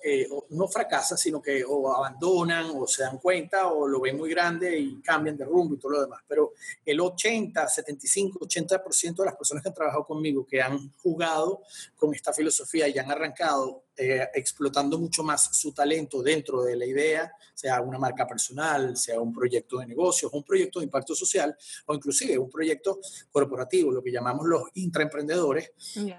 eh, 0.03 0.27
no 0.49 0.67
fracasan, 0.67 1.17
sino 1.17 1.41
que 1.41 1.63
o 1.63 1.93
abandonan 1.93 2.71
o 2.75 2.87
se 2.87 3.03
dan 3.03 3.17
cuenta 3.17 3.67
o 3.67 3.87
lo 3.87 4.01
ven 4.01 4.17
muy 4.17 4.29
grande 4.29 4.77
y 4.77 5.01
cambian 5.01 5.37
de 5.37 5.45
rumbo 5.45 5.75
y 5.75 5.79
todo 5.79 5.93
lo 5.93 6.01
demás. 6.01 6.21
Pero 6.27 6.53
el 6.85 6.99
80, 6.99 7.67
75, 7.67 8.39
80% 8.39 9.15
de 9.15 9.25
las 9.25 9.35
personas 9.35 9.63
que 9.63 9.69
han 9.69 9.75
trabajado 9.75 10.05
conmigo, 10.05 10.45
que 10.45 10.61
han 10.61 10.93
jugado 10.97 11.61
con 11.95 12.13
esta 12.13 12.33
filosofía 12.33 12.87
y 12.87 12.97
han 12.97 13.09
arrancado 13.09 13.83
eh, 13.97 14.27
explotando 14.33 14.97
mucho 14.97 15.23
más 15.23 15.55
su 15.55 15.73
talento 15.73 16.23
dentro 16.23 16.63
de 16.63 16.75
la 16.75 16.85
idea, 16.85 17.31
sea 17.53 17.81
una 17.81 17.99
marca 17.99 18.25
personal, 18.25 18.95
sea 18.97 19.19
un 19.19 19.33
proyecto 19.33 19.79
de 19.79 19.87
negocios, 19.87 20.31
un 20.33 20.43
proyecto 20.43 20.79
de 20.79 20.85
impacto 20.85 21.13
social 21.13 21.55
o 21.85 21.93
inclusive 21.93 22.37
un 22.37 22.49
proyecto 22.49 22.99
corporativo, 23.31 23.91
lo 23.91 24.01
que 24.01 24.11
llamamos 24.11 24.47
los 24.47 24.63
intraemprendedores, 24.75 25.71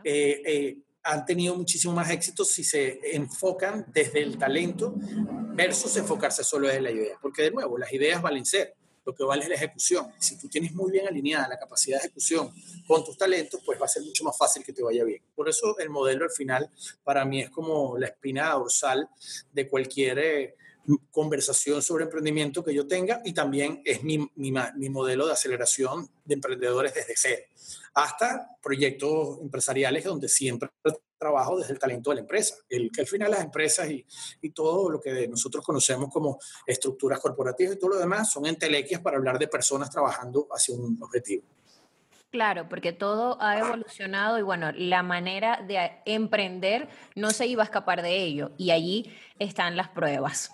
eh, 0.04 0.42
eh, 0.44 0.78
han 1.04 1.24
tenido 1.24 1.56
muchísimo 1.56 1.92
más 1.94 2.10
éxito 2.10 2.44
si 2.44 2.62
se 2.62 3.00
enfocan 3.16 3.86
desde 3.92 4.22
el 4.22 4.38
talento 4.38 4.94
versus 5.54 5.96
enfocarse 5.96 6.44
solo 6.44 6.68
desde 6.68 6.80
la 6.80 6.90
idea. 6.92 7.18
Porque 7.20 7.42
de 7.42 7.50
nuevo, 7.50 7.76
las 7.76 7.92
ideas 7.92 8.22
valen 8.22 8.44
ser, 8.44 8.74
lo 9.04 9.14
que 9.14 9.24
vale 9.24 9.42
es 9.42 9.48
la 9.48 9.54
ejecución. 9.56 10.12
Si 10.18 10.38
tú 10.38 10.48
tienes 10.48 10.72
muy 10.72 10.90
bien 10.90 11.06
alineada 11.06 11.48
la 11.48 11.58
capacidad 11.58 11.98
de 11.98 12.06
ejecución 12.06 12.52
con 12.86 13.04
tus 13.04 13.16
talentos, 13.16 13.60
pues 13.64 13.80
va 13.80 13.86
a 13.86 13.88
ser 13.88 14.02
mucho 14.02 14.24
más 14.24 14.36
fácil 14.36 14.64
que 14.64 14.72
te 14.72 14.82
vaya 14.82 15.04
bien. 15.04 15.22
Por 15.34 15.48
eso 15.48 15.78
el 15.78 15.90
modelo 15.90 16.24
al 16.24 16.30
final 16.30 16.70
para 17.04 17.24
mí 17.24 17.40
es 17.40 17.50
como 17.50 17.98
la 17.98 18.06
espina 18.06 18.50
dorsal 18.52 19.08
de 19.52 19.68
cualquier 19.68 20.18
eh, 20.18 20.56
conversación 21.10 21.82
sobre 21.82 22.04
emprendimiento 22.04 22.64
que 22.64 22.74
yo 22.74 22.86
tenga 22.86 23.20
y 23.24 23.32
también 23.32 23.82
es 23.84 24.02
mi, 24.02 24.18
mi, 24.34 24.52
mi 24.76 24.88
modelo 24.88 25.26
de 25.26 25.32
aceleración 25.32 26.08
de 26.24 26.34
emprendedores 26.34 26.94
desde 26.94 27.14
cero 27.16 27.44
hasta 27.94 28.56
proyectos 28.62 29.38
empresariales 29.40 30.04
donde 30.04 30.28
siempre 30.28 30.70
trabajo 31.18 31.58
desde 31.58 31.74
el 31.74 31.78
talento 31.78 32.10
de 32.10 32.16
la 32.16 32.22
empresa, 32.22 32.56
el 32.68 32.90
que 32.90 33.02
al 33.02 33.06
final 33.06 33.30
las 33.30 33.44
empresas 33.44 33.88
y, 33.88 34.04
y, 34.40 34.50
todo 34.50 34.90
lo 34.90 35.00
que 35.00 35.28
nosotros 35.28 35.64
conocemos 35.64 36.10
como 36.12 36.40
estructuras 36.66 37.20
corporativas 37.20 37.76
y 37.76 37.78
todo 37.78 37.90
lo 37.90 37.98
demás 37.98 38.32
son 38.32 38.46
entelequias 38.46 39.00
para 39.00 39.18
hablar 39.18 39.38
de 39.38 39.46
personas 39.46 39.88
trabajando 39.88 40.48
hacia 40.50 40.74
un 40.74 40.98
objetivo. 41.00 41.44
Claro, 42.30 42.66
porque 42.68 42.92
todo 42.92 43.36
ha 43.40 43.58
evolucionado 43.58 44.38
y 44.38 44.42
bueno, 44.42 44.72
la 44.72 45.02
manera 45.02 45.62
de 45.64 45.92
emprender 46.06 46.88
no 47.14 47.30
se 47.30 47.46
iba 47.46 47.62
a 47.62 47.66
escapar 47.66 48.02
de 48.02 48.16
ello 48.16 48.50
y 48.56 48.70
allí 48.70 49.14
están 49.38 49.76
las 49.76 49.90
pruebas. 49.90 50.50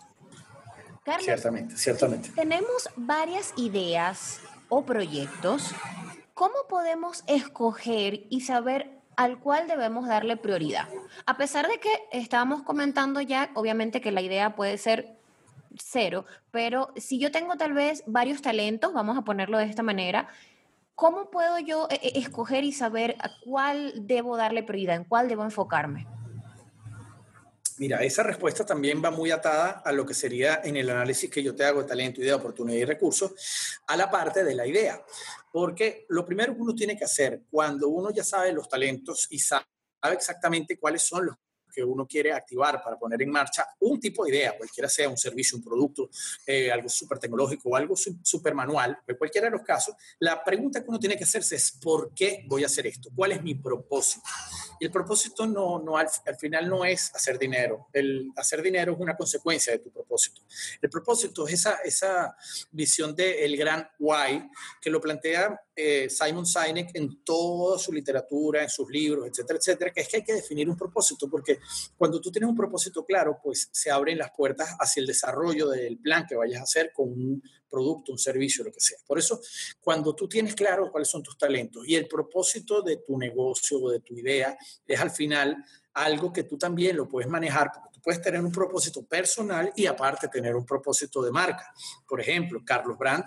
Carlos, 1.08 1.24
ciertamente, 1.24 1.76
ciertamente. 1.76 2.30
Tenemos 2.34 2.88
varias 2.96 3.52
ideas 3.56 4.40
o 4.68 4.84
proyectos 4.84 5.74
¿Cómo 6.38 6.68
podemos 6.68 7.24
escoger 7.26 8.20
y 8.30 8.42
saber 8.42 9.00
al 9.16 9.40
cual 9.40 9.66
debemos 9.66 10.06
darle 10.06 10.36
prioridad? 10.36 10.86
A 11.26 11.36
pesar 11.36 11.66
de 11.66 11.80
que 11.80 11.90
estábamos 12.12 12.62
comentando 12.62 13.20
ya, 13.20 13.50
obviamente 13.54 14.00
que 14.00 14.12
la 14.12 14.20
idea 14.20 14.54
puede 14.54 14.78
ser 14.78 15.18
cero, 15.76 16.26
pero 16.52 16.92
si 16.94 17.18
yo 17.18 17.32
tengo 17.32 17.56
tal 17.56 17.72
vez 17.72 18.04
varios 18.06 18.40
talentos, 18.40 18.92
vamos 18.92 19.18
a 19.18 19.22
ponerlo 19.22 19.58
de 19.58 19.64
esta 19.64 19.82
manera, 19.82 20.28
¿cómo 20.94 21.28
puedo 21.28 21.58
yo 21.58 21.88
eh, 21.90 22.12
escoger 22.14 22.62
y 22.62 22.70
saber 22.70 23.16
a 23.18 23.30
cuál 23.44 24.06
debo 24.06 24.36
darle 24.36 24.62
prioridad, 24.62 24.94
en 24.94 25.02
cuál 25.02 25.26
debo 25.26 25.42
enfocarme? 25.42 26.06
Mira, 27.78 28.02
esa 28.02 28.24
respuesta 28.24 28.66
también 28.66 29.02
va 29.04 29.10
muy 29.10 29.30
atada 29.30 29.82
a 29.84 29.92
lo 29.92 30.04
que 30.04 30.14
sería 30.14 30.60
en 30.64 30.76
el 30.76 30.90
análisis 30.90 31.30
que 31.30 31.42
yo 31.42 31.54
te 31.54 31.64
hago 31.64 31.82
de 31.82 31.88
talento, 31.88 32.20
idea, 32.20 32.36
oportunidad 32.36 32.78
y 32.78 32.84
recursos, 32.84 33.32
a 33.86 33.96
la 33.96 34.10
parte 34.10 34.42
de 34.42 34.54
la 34.54 34.66
idea. 34.66 35.00
Porque 35.52 36.04
lo 36.08 36.26
primero 36.26 36.54
que 36.54 36.60
uno 36.60 36.74
tiene 36.74 36.96
que 36.96 37.04
hacer 37.04 37.42
cuando 37.50 37.88
uno 37.88 38.10
ya 38.10 38.24
sabe 38.24 38.52
los 38.52 38.68
talentos 38.68 39.28
y 39.30 39.38
sabe 39.38 39.64
exactamente 40.12 40.78
cuáles 40.78 41.02
son 41.02 41.26
los 41.26 41.36
que 41.78 41.84
uno 41.84 42.08
quiere 42.08 42.32
activar 42.32 42.82
para 42.82 42.98
poner 42.98 43.22
en 43.22 43.30
marcha 43.30 43.64
un 43.78 44.00
tipo 44.00 44.24
de 44.24 44.30
idea, 44.30 44.56
cualquiera 44.56 44.88
sea 44.88 45.08
un 45.08 45.16
servicio, 45.16 45.56
un 45.56 45.62
producto, 45.62 46.10
eh, 46.44 46.72
algo 46.72 46.88
súper 46.88 47.20
tecnológico 47.20 47.68
o 47.68 47.76
algo 47.76 47.94
súper 47.96 48.52
manual, 48.52 48.98
en 49.06 49.16
cualquiera 49.16 49.46
de 49.46 49.52
los 49.52 49.62
casos, 49.62 49.94
la 50.18 50.42
pregunta 50.42 50.82
que 50.82 50.88
uno 50.88 50.98
tiene 50.98 51.16
que 51.16 51.22
hacerse 51.22 51.54
es 51.54 51.70
¿por 51.70 52.12
qué 52.12 52.44
voy 52.48 52.64
a 52.64 52.66
hacer 52.66 52.88
esto? 52.88 53.10
¿Cuál 53.14 53.30
es 53.30 53.42
mi 53.44 53.54
propósito? 53.54 54.26
Y 54.80 54.86
el 54.86 54.90
propósito 54.90 55.46
no, 55.46 55.96
al, 55.96 56.08
final 56.38 56.68
no 56.68 56.84
es 56.84 57.14
hacer 57.14 57.38
dinero. 57.38 57.88
El 57.92 58.32
hacer 58.36 58.62
dinero 58.62 58.92
es 58.92 58.98
una 58.98 59.16
consecuencia 59.16 59.72
de 59.72 59.80
tu 59.80 59.90
propósito. 59.90 60.42
El 60.80 60.90
propósito 60.90 61.46
es 61.46 61.54
esa, 61.54 61.76
esa 61.84 62.36
visión 62.70 63.14
del 63.14 63.56
gran 63.56 63.88
why 63.98 64.48
que 64.80 64.90
lo 64.90 65.00
plantea 65.00 65.60
eh, 65.80 66.10
Simon 66.10 66.44
Sinek 66.44 66.90
en 66.94 67.22
toda 67.22 67.78
su 67.78 67.92
literatura, 67.92 68.64
en 68.64 68.68
sus 68.68 68.90
libros, 68.90 69.28
etcétera, 69.28 69.58
etcétera, 69.60 69.92
que 69.92 70.00
es 70.00 70.08
que 70.08 70.16
hay 70.16 70.24
que 70.24 70.34
definir 70.34 70.68
un 70.68 70.76
propósito, 70.76 71.30
porque 71.30 71.60
cuando 71.96 72.20
tú 72.20 72.32
tienes 72.32 72.50
un 72.50 72.56
propósito 72.56 73.04
claro, 73.04 73.38
pues 73.40 73.68
se 73.70 73.88
abren 73.88 74.18
las 74.18 74.32
puertas 74.36 74.74
hacia 74.80 75.00
el 75.00 75.06
desarrollo 75.06 75.68
del 75.68 75.98
plan 75.98 76.26
que 76.28 76.34
vayas 76.34 76.58
a 76.58 76.64
hacer 76.64 76.90
con 76.92 77.10
un 77.10 77.42
producto, 77.70 78.10
un 78.10 78.18
servicio, 78.18 78.64
lo 78.64 78.72
que 78.72 78.80
sea. 78.80 78.98
Por 79.06 79.20
eso, 79.20 79.40
cuando 79.80 80.16
tú 80.16 80.28
tienes 80.28 80.56
claro 80.56 80.90
cuáles 80.90 81.08
son 81.08 81.22
tus 81.22 81.38
talentos 81.38 81.86
y 81.86 81.94
el 81.94 82.08
propósito 82.08 82.82
de 82.82 82.96
tu 82.96 83.16
negocio 83.16 83.80
o 83.80 83.90
de 83.90 84.00
tu 84.00 84.16
idea 84.16 84.58
es 84.84 84.98
al 84.98 85.12
final 85.12 85.64
algo 85.94 86.32
que 86.32 86.42
tú 86.42 86.58
también 86.58 86.96
lo 86.96 87.08
puedes 87.08 87.30
manejar, 87.30 87.70
puedes 88.08 88.22
tener 88.22 88.40
un 88.40 88.50
propósito 88.50 89.02
personal 89.04 89.70
y 89.76 89.84
aparte 89.84 90.28
tener 90.28 90.56
un 90.56 90.64
propósito 90.64 91.20
de 91.20 91.30
marca. 91.30 91.70
Por 92.08 92.22
ejemplo, 92.22 92.62
Carlos 92.64 92.96
Brandt, 92.96 93.26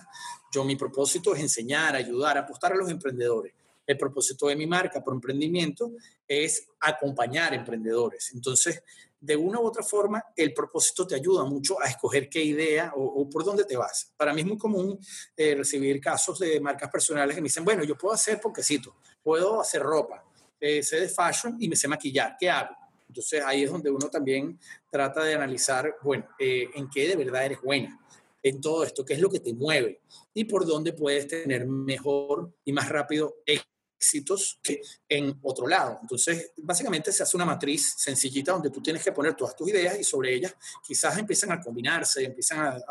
yo 0.52 0.64
mi 0.64 0.76
propósito 0.76 1.36
es 1.36 1.42
enseñar, 1.42 1.96
ayudar, 1.96 2.40
apostar 2.40 2.74
a 2.74 2.76
los 2.76 2.90
emprendedores. 2.90 3.54
El 3.86 3.96
propósito 3.96 4.48
de 4.48 4.56
mi 4.56 4.66
marca 4.66 5.04
por 5.04 5.14
emprendimiento 5.14 5.92
es 6.28 6.66
acompañar 6.80 7.54
emprendedores. 7.54 8.32
Entonces, 8.34 8.82
de 9.20 9.36
una 9.36 9.60
u 9.60 9.68
otra 9.68 9.84
forma, 9.84 10.26
el 10.36 10.52
propósito 10.52 11.06
te 11.06 11.14
ayuda 11.14 11.44
mucho 11.44 11.80
a 11.80 11.88
escoger 11.88 12.28
qué 12.28 12.44
idea 12.44 12.92
o, 12.96 13.30
por 13.30 13.46
dónde 13.46 13.66
te 13.66 13.78
vas. 13.78 14.12
Para 14.18 14.34
mí 14.34 14.42
es 14.42 14.48
muy 14.48 14.58
común 14.58 14.98
eh, 15.38 15.54
recibir 15.54 16.02
casos 16.02 16.40
de 16.40 16.60
marcas 16.60 16.90
personales 16.90 17.36
que 17.36 17.42
me 17.42 17.50
dicen, 17.50 17.64
bueno, 17.64 17.84
yo 17.84 17.96
puedo 17.96 18.16
hacer 18.16 18.42
poquecito, 18.42 18.96
puedo 19.22 19.62
hacer 19.62 19.84
ropa, 19.84 20.26
eh, 20.60 20.82
sé 20.82 21.02
de 21.02 21.08
fashion 21.08 21.56
y 21.60 21.70
me 21.70 21.76
sé 21.76 21.88
maquillar, 21.88 22.36
¿qué 22.40 22.50
hago? 22.50 22.81
Entonces 23.12 23.44
ahí 23.46 23.64
es 23.64 23.72
donde 23.72 23.92
uno 23.92 24.10
también 24.10 24.58
trata 24.90 25.22
de 25.22 25.34
analizar, 25.34 25.98
bueno, 26.02 26.26
eh, 26.40 26.70
en 26.76 26.90
qué 26.90 27.10
de 27.10 27.18
verdad 27.18 27.46
eres 27.46 27.62
buena 27.62 28.00
en 28.42 28.62
todo 28.62 28.86
esto, 28.86 29.04
qué 29.04 29.16
es 29.16 29.20
lo 29.20 29.30
que 29.30 29.42
te 29.42 29.54
mueve 29.54 30.02
y 30.34 30.46
por 30.46 30.66
dónde 30.66 30.94
puedes 30.94 31.28
tener 31.28 31.68
mejor 31.68 32.56
y 32.64 32.72
más 32.72 32.88
rápido 32.88 33.36
éxitos 33.46 34.60
que 34.64 34.82
en 35.10 35.38
otro 35.42 35.68
lado. 35.68 36.00
Entonces, 36.02 36.54
básicamente 36.56 37.12
se 37.12 37.22
hace 37.22 37.36
una 37.36 37.46
matriz 37.46 37.96
sencillita 37.98 38.54
donde 38.54 38.70
tú 38.70 38.82
tienes 38.82 39.04
que 39.04 39.12
poner 39.12 39.36
todas 39.36 39.58
tus 39.58 39.70
ideas 39.70 40.00
y 40.00 40.06
sobre 40.06 40.34
ellas 40.34 40.56
quizás 40.82 41.18
empiezan 41.18 41.52
a 41.52 41.60
combinarse, 41.60 42.24
empiezan 42.24 42.60
a, 42.60 42.82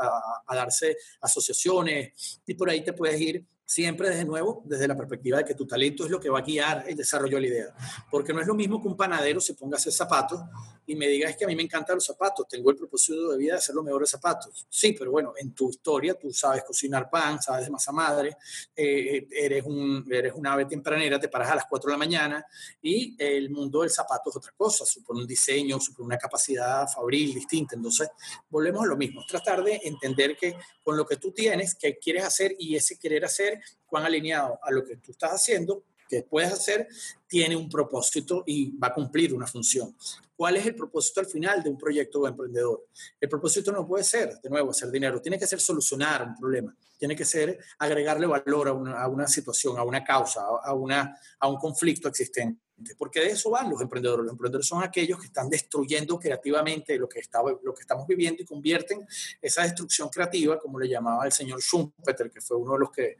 a 0.46 0.54
darse 0.54 0.98
asociaciones 1.22 2.42
y 2.44 2.52
por 2.52 2.68
ahí 2.68 2.84
te 2.84 2.92
puedes 2.92 3.18
ir 3.18 3.42
siempre 3.70 4.08
desde 4.08 4.24
nuevo, 4.24 4.62
desde 4.64 4.88
la 4.88 4.96
perspectiva 4.96 5.38
de 5.38 5.44
que 5.44 5.54
tu 5.54 5.64
talento 5.64 6.04
es 6.04 6.10
lo 6.10 6.18
que 6.18 6.28
va 6.28 6.40
a 6.40 6.42
guiar 6.42 6.86
el 6.88 6.96
desarrollo 6.96 7.36
de 7.36 7.40
la 7.42 7.46
idea. 7.46 7.74
Porque 8.10 8.32
no 8.32 8.40
es 8.40 8.46
lo 8.48 8.54
mismo 8.54 8.82
que 8.82 8.88
un 8.88 8.96
panadero 8.96 9.40
se 9.40 9.54
ponga 9.54 9.76
a 9.76 9.78
hacer 9.78 9.92
zapatos 9.92 10.40
y 10.84 10.96
me 10.96 11.06
diga, 11.06 11.30
es 11.30 11.36
que 11.36 11.44
a 11.44 11.46
mí 11.46 11.54
me 11.54 11.62
encantan 11.62 11.94
los 11.94 12.04
zapatos, 12.04 12.48
tengo 12.48 12.68
el 12.70 12.76
propósito 12.76 13.30
de 13.30 13.38
vida 13.38 13.52
de 13.52 13.58
hacer 13.58 13.76
los 13.76 13.84
mejores 13.84 14.10
zapatos. 14.10 14.66
Sí, 14.68 14.92
pero 14.98 15.12
bueno, 15.12 15.34
en 15.36 15.54
tu 15.54 15.70
historia 15.70 16.14
tú 16.14 16.32
sabes 16.32 16.64
cocinar 16.64 17.08
pan, 17.08 17.40
sabes 17.40 17.66
de 17.66 17.70
masa 17.70 17.92
madre, 17.92 18.36
eh, 18.74 19.28
eres, 19.30 19.62
un, 19.64 20.04
eres 20.10 20.32
una 20.34 20.54
ave 20.54 20.64
tempranera, 20.64 21.20
te 21.20 21.28
paras 21.28 21.52
a 21.52 21.54
las 21.54 21.66
4 21.66 21.90
de 21.90 21.92
la 21.92 21.98
mañana 21.98 22.44
y 22.82 23.14
el 23.22 23.50
mundo 23.50 23.82
del 23.82 23.90
zapato 23.90 24.30
es 24.30 24.36
otra 24.36 24.52
cosa, 24.56 24.84
supone 24.84 25.20
un 25.20 25.28
diseño, 25.28 25.78
supone 25.78 26.06
una 26.06 26.18
capacidad 26.18 26.88
fabril 26.88 27.34
distinta. 27.34 27.76
Entonces, 27.76 28.08
volvemos 28.48 28.82
a 28.82 28.86
lo 28.86 28.96
mismo, 28.96 29.24
tratar 29.28 29.62
de 29.62 29.80
entender 29.84 30.36
que 30.36 30.56
con 30.82 30.96
lo 30.96 31.06
que 31.06 31.18
tú 31.18 31.30
tienes, 31.30 31.76
que 31.76 31.98
quieres 31.98 32.24
hacer 32.24 32.56
y 32.58 32.74
ese 32.74 32.98
querer 32.98 33.24
hacer, 33.24 33.59
cuán 33.86 34.04
alineado 34.04 34.58
a 34.62 34.70
lo 34.70 34.84
que 34.84 34.96
tú 34.96 35.12
estás 35.12 35.32
haciendo, 35.32 35.84
que 36.08 36.22
puedes 36.24 36.52
hacer, 36.52 36.88
tiene 37.28 37.54
un 37.54 37.68
propósito 37.68 38.42
y 38.46 38.76
va 38.76 38.88
a 38.88 38.94
cumplir 38.94 39.32
una 39.32 39.46
función. 39.46 39.94
¿Cuál 40.36 40.56
es 40.56 40.66
el 40.66 40.74
propósito 40.74 41.20
al 41.20 41.26
final 41.26 41.62
de 41.62 41.70
un 41.70 41.78
proyecto 41.78 42.26
emprendedor? 42.26 42.86
El 43.20 43.28
propósito 43.28 43.70
no 43.70 43.86
puede 43.86 44.02
ser, 44.02 44.40
de 44.40 44.50
nuevo, 44.50 44.70
hacer 44.70 44.90
dinero, 44.90 45.20
tiene 45.20 45.38
que 45.38 45.46
ser 45.46 45.60
solucionar 45.60 46.26
un 46.26 46.36
problema, 46.36 46.76
tiene 46.98 47.14
que 47.14 47.24
ser 47.24 47.58
agregarle 47.78 48.26
valor 48.26 48.68
a 48.68 48.72
una, 48.72 49.00
a 49.00 49.06
una 49.06 49.28
situación, 49.28 49.78
a 49.78 49.84
una 49.84 50.02
causa, 50.02 50.42
a, 50.62 50.74
una, 50.74 51.16
a 51.38 51.48
un 51.48 51.56
conflicto 51.56 52.08
existente 52.08 52.58
porque 52.96 53.20
de 53.20 53.28
eso 53.28 53.50
van 53.50 53.70
los 53.70 53.80
emprendedores. 53.80 54.24
Los 54.24 54.32
emprendedores 54.32 54.66
son 54.66 54.82
aquellos 54.82 55.18
que 55.18 55.26
están 55.26 55.48
destruyendo 55.48 56.18
creativamente 56.18 56.98
lo 56.98 57.08
que, 57.08 57.20
está, 57.20 57.40
lo 57.42 57.74
que 57.74 57.80
estamos 57.80 58.06
viviendo 58.06 58.42
y 58.42 58.46
convierten 58.46 59.06
esa 59.40 59.62
destrucción 59.62 60.08
creativa, 60.08 60.58
como 60.58 60.78
le 60.78 60.88
llamaba 60.88 61.24
el 61.24 61.32
señor 61.32 61.60
Schumpeter, 61.60 62.30
que 62.30 62.40
fue 62.40 62.56
uno 62.56 62.74
de 62.74 62.78
los 62.78 62.90
que 62.90 63.16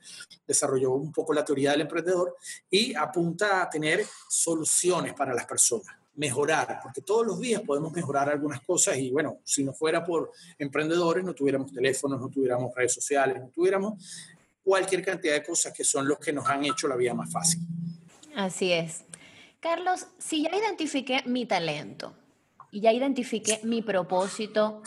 desarrolló 0.47 0.93
un 0.93 1.13
poco 1.13 1.33
la 1.33 1.45
teoría 1.45 1.73
del 1.73 1.83
emprendedor, 1.83 2.37
y 2.71 2.95
apunta 2.95 3.63
a 3.63 3.71
tener 3.71 4.05
soluciones 4.29 5.15
para 5.15 5.35
las 5.35 5.47
personas 5.47 6.01
mejorar, 6.17 6.81
porque 6.83 7.01
todos 7.01 7.27
los 7.27 7.39
días 7.41 7.63
podemos 7.63 7.93
mejorar 7.93 8.29
algunas 8.29 8.61
cosas 8.63 8.99
y 8.99 9.11
bueno, 9.11 9.39
si 9.43 9.65
no 9.65 9.73
fuera 9.73 10.05
por 10.05 10.33
emprendedores, 10.59 11.25
no 11.25 11.33
tuviéramos 11.33 11.73
teléfonos, 11.73 12.21
no 12.21 12.29
tuviéramos 12.29 12.75
redes 12.75 12.93
sociales, 12.93 13.41
no 13.41 13.49
tuviéramos 13.49 13.95
cualquier 14.63 15.03
cantidad 15.03 15.35
de 15.35 15.43
cosas 15.43 15.73
que 15.73 15.85
son 15.85 16.07
los 16.07 16.19
que 16.19 16.33
nos 16.33 16.47
han 16.47 16.65
hecho 16.65 16.89
la 16.89 16.97
vida 16.97 17.15
más 17.15 17.33
fácil. 17.33 17.61
Así 18.37 18.73
es. 18.73 19.05
Carlos, 19.61 20.07
si 20.19 20.45
ya 20.45 20.57
identifiqué 20.57 21.23
mi 21.27 21.45
talento 21.45 22.15
y 22.71 22.81
ya 22.81 22.95
identifiqué 22.95 23.61
mi 23.63 23.83
propósito, 23.83 24.83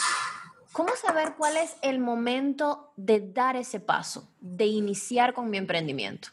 ¿cómo 0.71 0.95
saber 0.95 1.35
cuál 1.37 1.57
es 1.57 1.75
el 1.83 1.99
momento 1.99 2.91
de 2.95 3.19
dar 3.19 3.55
ese 3.55 3.79
paso, 3.79 4.33
de 4.39 4.65
iniciar 4.65 5.35
con 5.35 5.51
mi 5.51 5.57
emprendimiento? 5.57 6.29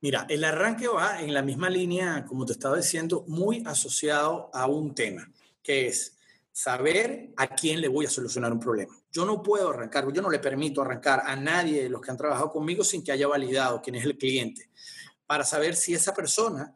Mira, 0.00 0.26
el 0.28 0.42
arranque 0.42 0.88
va 0.88 1.22
en 1.22 1.32
la 1.32 1.42
misma 1.42 1.70
línea, 1.70 2.24
como 2.26 2.44
te 2.44 2.52
estaba 2.52 2.76
diciendo, 2.76 3.24
muy 3.28 3.62
asociado 3.64 4.50
a 4.52 4.66
un 4.66 4.92
tema, 4.92 5.30
que 5.62 5.86
es 5.86 6.18
saber 6.50 7.32
a 7.36 7.46
quién 7.46 7.80
le 7.80 7.86
voy 7.86 8.06
a 8.06 8.10
solucionar 8.10 8.52
un 8.52 8.58
problema. 8.58 8.92
Yo 9.12 9.24
no 9.24 9.40
puedo 9.40 9.70
arrancar, 9.70 10.12
yo 10.12 10.20
no 10.20 10.30
le 10.30 10.40
permito 10.40 10.82
arrancar 10.82 11.22
a 11.24 11.36
nadie 11.36 11.84
de 11.84 11.90
los 11.90 12.00
que 12.00 12.10
han 12.10 12.16
trabajado 12.16 12.50
conmigo 12.50 12.82
sin 12.82 13.04
que 13.04 13.12
haya 13.12 13.28
validado 13.28 13.80
quién 13.80 13.94
es 13.94 14.04
el 14.04 14.18
cliente, 14.18 14.68
para 15.26 15.44
saber 15.44 15.76
si 15.76 15.94
esa 15.94 16.12
persona 16.12 16.74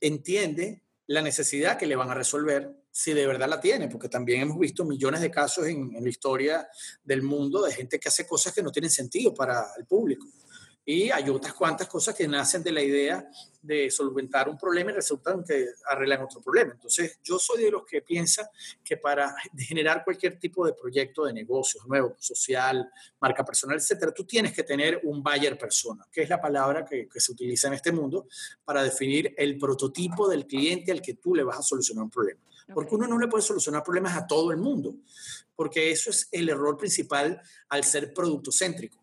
entiende 0.00 0.82
la 1.06 1.22
necesidad 1.22 1.76
que 1.76 1.86
le 1.86 1.96
van 1.96 2.10
a 2.10 2.14
resolver 2.14 2.72
si 2.92 3.12
de 3.12 3.26
verdad 3.26 3.48
la 3.48 3.60
tiene, 3.60 3.88
porque 3.88 4.08
también 4.08 4.42
hemos 4.42 4.58
visto 4.58 4.84
millones 4.84 5.20
de 5.20 5.30
casos 5.30 5.66
en, 5.66 5.92
la 5.92 6.08
historia 6.08 6.68
del 7.02 7.22
mundo 7.22 7.62
de 7.62 7.72
gente 7.72 7.98
que 7.98 8.08
hace 8.08 8.26
cosas 8.26 8.52
que 8.52 8.62
no 8.62 8.70
tienen 8.70 8.90
sentido 8.90 9.32
para 9.34 9.66
el 9.78 9.86
público. 9.86 10.26
Y 10.92 11.08
hay 11.08 11.30
otras 11.30 11.54
cuantas 11.54 11.86
cosas 11.86 12.16
que 12.16 12.26
nacen 12.26 12.64
de 12.64 12.72
la 12.72 12.82
idea 12.82 13.30
de 13.62 13.88
solventar 13.92 14.48
un 14.48 14.58
problema 14.58 14.90
y 14.90 14.94
resultan 14.94 15.44
que 15.44 15.68
arreglan 15.88 16.22
otro 16.22 16.40
problema. 16.40 16.72
Entonces, 16.72 17.20
yo 17.22 17.38
soy 17.38 17.62
de 17.62 17.70
los 17.70 17.84
que 17.86 18.02
piensa 18.02 18.50
que 18.82 18.96
para 18.96 19.32
generar 19.56 20.02
cualquier 20.02 20.36
tipo 20.40 20.66
de 20.66 20.72
proyecto 20.72 21.26
de 21.26 21.32
negocios 21.32 21.86
nuevo, 21.86 22.16
social, 22.18 22.90
marca 23.20 23.44
personal, 23.44 23.76
etcétera, 23.76 24.10
tú 24.10 24.24
tienes 24.24 24.52
que 24.52 24.64
tener 24.64 25.00
un 25.04 25.22
buyer 25.22 25.56
persona, 25.56 26.04
que 26.10 26.22
es 26.22 26.28
la 26.28 26.40
palabra 26.40 26.84
que, 26.84 27.08
que 27.08 27.20
se 27.20 27.30
utiliza 27.30 27.68
en 27.68 27.74
este 27.74 27.92
mundo 27.92 28.26
para 28.64 28.82
definir 28.82 29.32
el 29.38 29.56
prototipo 29.58 30.28
del 30.28 30.44
cliente 30.44 30.90
al 30.90 31.00
que 31.00 31.14
tú 31.14 31.36
le 31.36 31.44
vas 31.44 31.60
a 31.60 31.62
solucionar 31.62 32.02
un 32.02 32.10
problema. 32.10 32.40
Porque 32.74 32.96
uno 32.96 33.06
no 33.06 33.16
le 33.16 33.28
puede 33.28 33.42
solucionar 33.42 33.84
problemas 33.84 34.16
a 34.16 34.26
todo 34.26 34.50
el 34.50 34.56
mundo, 34.56 34.96
porque 35.54 35.92
eso 35.92 36.10
es 36.10 36.26
el 36.32 36.48
error 36.48 36.76
principal 36.76 37.40
al 37.68 37.84
ser 37.84 38.12
producto 38.12 38.50
céntrico 38.50 38.99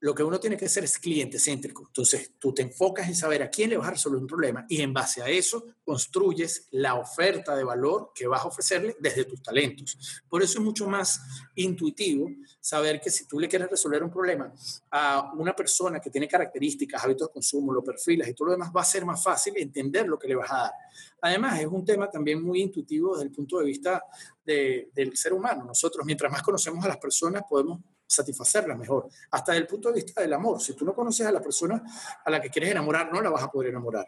lo 0.00 0.14
que 0.14 0.22
uno 0.22 0.40
tiene 0.40 0.56
que 0.56 0.64
hacer 0.64 0.84
es 0.84 0.98
cliente 0.98 1.38
céntrico. 1.38 1.84
Entonces, 1.86 2.32
tú 2.38 2.54
te 2.54 2.62
enfocas 2.62 3.06
en 3.06 3.14
saber 3.14 3.42
a 3.42 3.50
quién 3.50 3.70
le 3.70 3.76
vas 3.76 3.88
a 3.88 3.92
resolver 3.92 4.20
un 4.20 4.26
problema 4.26 4.64
y 4.68 4.80
en 4.80 4.94
base 4.94 5.22
a 5.22 5.28
eso 5.28 5.64
construyes 5.84 6.68
la 6.70 6.94
oferta 6.94 7.54
de 7.54 7.64
valor 7.64 8.12
que 8.14 8.26
vas 8.26 8.42
a 8.42 8.48
ofrecerle 8.48 8.96
desde 8.98 9.26
tus 9.26 9.42
talentos. 9.42 10.22
Por 10.28 10.42
eso 10.42 10.58
es 10.58 10.64
mucho 10.64 10.86
más 10.86 11.20
intuitivo 11.54 12.30
saber 12.60 13.00
que 13.00 13.10
si 13.10 13.26
tú 13.26 13.38
le 13.38 13.48
quieres 13.48 13.68
resolver 13.68 14.02
un 14.02 14.10
problema 14.10 14.52
a 14.90 15.32
una 15.36 15.54
persona 15.54 16.00
que 16.00 16.10
tiene 16.10 16.26
características, 16.26 17.04
hábitos 17.04 17.28
de 17.28 17.32
consumo, 17.34 17.72
lo 17.72 17.84
perfilas 17.84 18.28
y 18.28 18.34
todo 18.34 18.46
lo 18.46 18.52
demás, 18.52 18.70
va 18.74 18.80
a 18.80 18.84
ser 18.84 19.04
más 19.04 19.22
fácil 19.22 19.54
entender 19.56 20.08
lo 20.08 20.18
que 20.18 20.28
le 20.28 20.36
vas 20.36 20.50
a 20.50 20.56
dar. 20.56 20.72
Además, 21.20 21.60
es 21.60 21.66
un 21.66 21.84
tema 21.84 22.10
también 22.10 22.42
muy 22.42 22.62
intuitivo 22.62 23.14
desde 23.14 23.26
el 23.26 23.32
punto 23.32 23.58
de 23.58 23.66
vista 23.66 24.02
del 24.44 25.16
ser 25.16 25.34
humano. 25.34 25.64
Nosotros, 25.64 26.06
mientras 26.06 26.32
más 26.32 26.42
conocemos 26.42 26.84
a 26.84 26.88
las 26.88 26.96
personas, 26.96 27.42
podemos 27.48 27.80
satisfacerla 28.10 28.74
mejor. 28.74 29.08
Hasta 29.30 29.52
desde 29.52 29.62
el 29.62 29.68
punto 29.68 29.88
de 29.88 30.02
vista 30.02 30.20
del 30.20 30.32
amor. 30.32 30.60
Si 30.60 30.74
tú 30.74 30.84
no 30.84 30.92
conoces 30.92 31.26
a 31.26 31.32
la 31.32 31.40
persona 31.40 31.82
a 32.24 32.30
la 32.30 32.40
que 32.40 32.50
quieres 32.50 32.72
enamorar, 32.72 33.12
no 33.12 33.22
la 33.22 33.30
vas 33.30 33.44
a 33.44 33.50
poder 33.50 33.70
enamorar. 33.70 34.06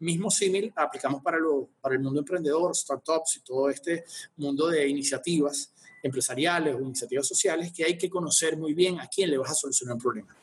Mismo 0.00 0.30
símil 0.30 0.72
aplicamos 0.76 1.22
para, 1.22 1.38
lo, 1.38 1.70
para 1.80 1.94
el 1.94 2.00
mundo 2.00 2.20
emprendedor, 2.20 2.76
startups 2.76 3.38
y 3.38 3.40
todo 3.40 3.70
este 3.70 4.04
mundo 4.36 4.68
de 4.68 4.86
iniciativas 4.86 5.72
empresariales 6.02 6.76
o 6.76 6.80
iniciativas 6.80 7.26
sociales 7.26 7.72
que 7.72 7.84
hay 7.84 7.96
que 7.96 8.10
conocer 8.10 8.56
muy 8.56 8.74
bien 8.74 9.00
a 9.00 9.08
quién 9.08 9.30
le 9.30 9.38
vas 9.38 9.50
a 9.50 9.54
solucionar 9.54 9.94
un 9.94 10.00
problema. 10.00 10.36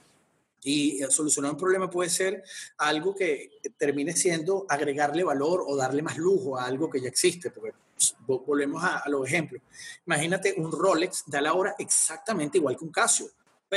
Y 0.65 0.99
solucionar 1.09 1.51
un 1.51 1.57
problema 1.57 1.89
puede 1.89 2.09
ser 2.09 2.43
algo 2.77 3.13
que 3.13 3.51
termine 3.77 4.13
siendo 4.13 4.65
agregarle 4.67 5.23
valor 5.23 5.63
o 5.65 5.75
darle 5.75 6.01
más 6.01 6.17
lujo 6.17 6.57
a 6.57 6.65
algo 6.65 6.89
que 6.89 6.99
ya 6.99 7.07
existe. 7.07 7.51
Porque 7.51 7.77
volvemos 8.25 8.83
a, 8.83 9.07
los 9.07 9.25
ejemplos. 9.27 9.61
Imagínate 10.05 10.55
un 10.57 10.71
Rolex 10.71 11.23
da 11.27 11.39
la 11.39 11.53
hora 11.53 11.75
exactamente 11.77 12.57
igual 12.57 12.75
que 12.77 12.83
un 12.83 12.91
Casio, 12.91 13.27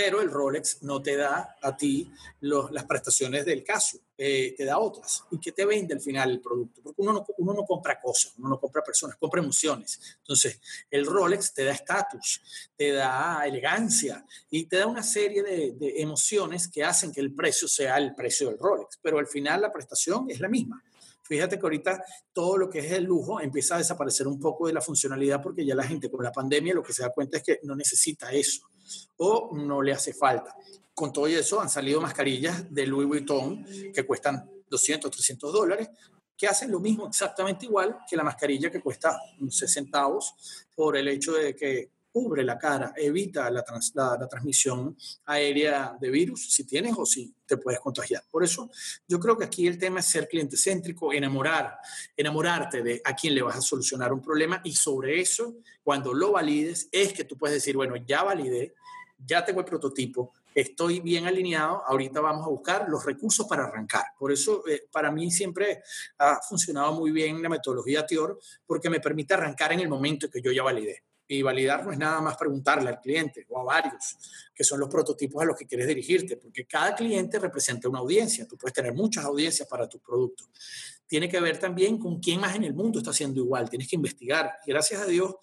pero 0.01 0.21
el 0.21 0.31
Rolex 0.31 0.85
no 0.85 1.03
te 1.03 1.17
da 1.17 1.57
a 1.61 1.77
ti 1.77 2.09
las 2.43 2.85
prestaciones 2.85 3.45
del 3.45 3.65
Casio, 3.65 3.99
eh, 4.17 4.55
te 4.57 4.65
da 4.65 4.79
otras. 4.79 5.25
¿Y 5.33 5.41
qué 5.41 5.51
te 5.51 5.65
vende 5.65 5.93
al 5.93 6.01
final 6.01 6.31
el 6.31 6.41
producto? 6.41 6.81
Porque 6.85 7.03
uno 7.03 7.13
no, 7.13 7.27
uno 7.39 7.53
no 7.53 7.65
compra 7.65 8.01
cosas, 8.01 8.33
uno 8.39 8.51
no 8.51 8.61
compra 8.61 8.81
personas, 8.85 9.17
compra 9.17 9.41
emociones. 9.41 9.99
Entonces, 10.19 10.61
el 10.89 11.05
Rolex 11.05 11.53
te 11.53 11.65
da 11.65 11.73
estatus, 11.73 12.41
te 12.77 12.93
da 12.93 13.45
elegancia 13.45 14.25
y 14.49 14.67
te 14.67 14.77
da 14.77 14.87
una 14.87 15.03
serie 15.03 15.43
de, 15.43 15.73
de 15.73 16.01
emociones 16.01 16.69
que 16.69 16.85
hacen 16.85 17.11
que 17.11 17.21
el 17.21 17.35
precio 17.35 17.67
sea 17.67 17.97
el 17.99 18.15
precio 18.15 18.51
del 18.51 18.59
Rolex, 18.61 19.01
pero 19.03 19.19
al 19.19 19.27
final 19.27 19.63
la 19.63 19.73
prestación 19.73 20.31
es 20.31 20.39
la 20.39 20.49
misma. 20.49 20.81
Fíjate 21.29 21.59
que 21.59 21.67
ahorita 21.67 22.03
todo 22.33 22.57
lo 22.57 22.71
que 22.71 22.79
es 22.79 22.93
el 22.93 23.05
lujo 23.05 23.39
empieza 23.39 23.75
a 23.75 23.79
desaparecer 23.79 24.27
un 24.27 24.41
poco 24.41 24.67
de 24.67 24.73
la 24.73 24.81
funcionalidad 24.81 25.43
porque 25.43 25.65
ya 25.65 25.75
la 25.75 25.85
gente 25.85 26.11
con 26.11 26.25
la 26.25 26.33
pandemia 26.33 26.75
lo 26.75 26.83
que 26.83 26.95
se 26.95 27.03
da 27.03 27.11
cuenta 27.11 27.37
es 27.37 27.43
que 27.43 27.61
no 27.65 27.77
necesita 27.77 28.33
eso 28.33 28.67
o 29.19 29.55
no 29.55 29.83
le 29.83 29.93
hace 29.93 30.15
falta. 30.15 30.57
Con 30.95 31.13
todo 31.13 31.27
eso 31.27 31.61
han 31.61 31.69
salido 31.69 32.01
mascarillas 32.01 32.73
de 32.73 32.87
Louis 32.87 33.07
Vuitton 33.07 33.65
que 33.93 34.07
cuestan 34.07 34.51
200, 34.71 35.11
300 35.11 35.53
dólares, 35.53 35.91
que 36.37 36.47
hacen 36.47 36.71
lo 36.71 36.81
mismo 36.81 37.07
exactamente 37.07 37.67
igual 37.67 37.99
que 38.09 38.17
la 38.17 38.25
mascarilla 38.25 38.71
que 38.71 38.81
cuesta 38.81 39.21
60 39.39 39.67
centavos 39.67 40.67
por 40.75 40.97
el 40.97 41.09
hecho 41.09 41.33
de 41.33 41.55
que 41.55 41.91
cubre 42.19 42.43
la 42.43 42.59
cara, 42.59 42.93
evita 42.97 43.49
la, 43.49 43.63
transmisión 44.29 44.97
aérea 45.27 45.97
de 46.01 46.11
virus 46.11 46.53
si 46.53 46.65
tienes 46.65 46.95
o 46.99 47.07
si 47.07 47.33
te 47.47 47.57
puedes 47.57 47.79
contagiar. 47.79 48.25
Por 48.29 48.43
eso 48.43 48.69
yo 49.07 49.21
creo 49.21 49.39
que 49.39 49.45
aquí 49.45 49.69
el 49.69 49.79
tema 49.79 50.01
es 50.01 50.07
ser 50.07 50.27
cliente 50.27 50.57
céntrico, 50.57 51.13
enamorar, 51.13 51.79
enamorarte 52.17 52.83
de 52.83 53.01
a 53.05 53.15
quién 53.15 53.37
le 53.37 53.43
vas 53.43 53.57
a 53.57 53.61
solucionar 53.61 54.13
un 54.13 54.21
problema 54.21 54.61
y 54.65 54.73
sobre 54.73 55.21
eso, 55.21 55.59
cuando 55.85 56.13
lo 56.13 56.33
valides, 56.33 56.89
es 56.91 57.13
que 57.13 57.23
tú 57.23 57.39
puedes 57.39 57.55
decir, 57.55 57.77
bueno, 57.77 57.95
ya 58.05 58.25
validé, 58.25 58.75
ya 59.25 59.45
tengo 59.45 59.61
el 59.61 59.67
prototipo, 59.67 60.33
estoy 60.53 60.99
bien 60.99 61.29
alineado, 61.29 61.85
ahorita 61.87 62.21
vamos 62.21 62.45
a 62.45 62.51
buscar 62.51 62.89
los 62.89 63.05
recursos 63.05 63.47
para 63.47 63.63
arrancar. 63.67 64.07
Por 64.19 64.33
eso, 64.33 64.67
eh, 64.67 64.89
para 64.91 65.13
mí 65.13 65.31
siempre 65.31 65.85
ha 66.19 66.41
funcionado 66.43 66.95
muy 66.95 67.13
bien 67.13 67.41
la 67.41 67.49
metodología 67.49 68.05
TIOR, 68.05 68.41
porque 68.67 68.91
me 68.91 68.99
permite 68.99 69.35
arrancar 69.35 69.73
en 69.73 69.79
el 69.79 69.89
momento 69.89 70.29
que 70.29 70.43
yo 70.43 70.51
ya 70.51 70.65
validé. 70.65 71.05
Y 71.29 71.43
validar 71.43 71.85
no 71.85 71.93
es 71.93 71.99
nada 71.99 72.21
más 72.21 72.37
preguntarle 72.37 72.89
al 72.89 73.01
cliente 73.01 73.47
o 73.51 73.61
a 73.61 73.65
varios, 73.65 74.17
que 74.55 74.65
son 74.65 74.81
los 74.81 74.89
prototipos 74.89 75.43
a 75.43 75.45
los 75.45 75.57
que 75.57 75.67
quieres 75.67 75.87
dirigirte, 75.87 76.39
porque 76.39 76.67
cada 76.67 76.95
cliente 76.95 77.39
representa 77.39 77.89
una 77.89 77.99
audiencia. 77.99 78.47
Tú 78.49 78.57
puedes 78.57 78.75
tener 78.75 78.95
muchas 78.95 79.25
audiencias 79.25 79.69
para 79.69 79.89
tu 79.89 80.01
producto. 80.01 80.45
Tiene 81.07 81.29
que 81.29 81.41
ver 81.41 81.59
también 81.59 81.99
con 81.99 82.19
quién 82.19 82.41
más 82.41 82.57
en 82.57 82.65
el 82.65 82.75
mundo 82.75 82.99
está 82.99 83.11
haciendo 83.11 83.41
igual. 83.41 83.69
Tienes 83.69 83.89
que 83.89 83.97
investigar. 83.97 84.53
Gracias 84.67 85.01
a 85.01 85.07
Dios, 85.07 85.37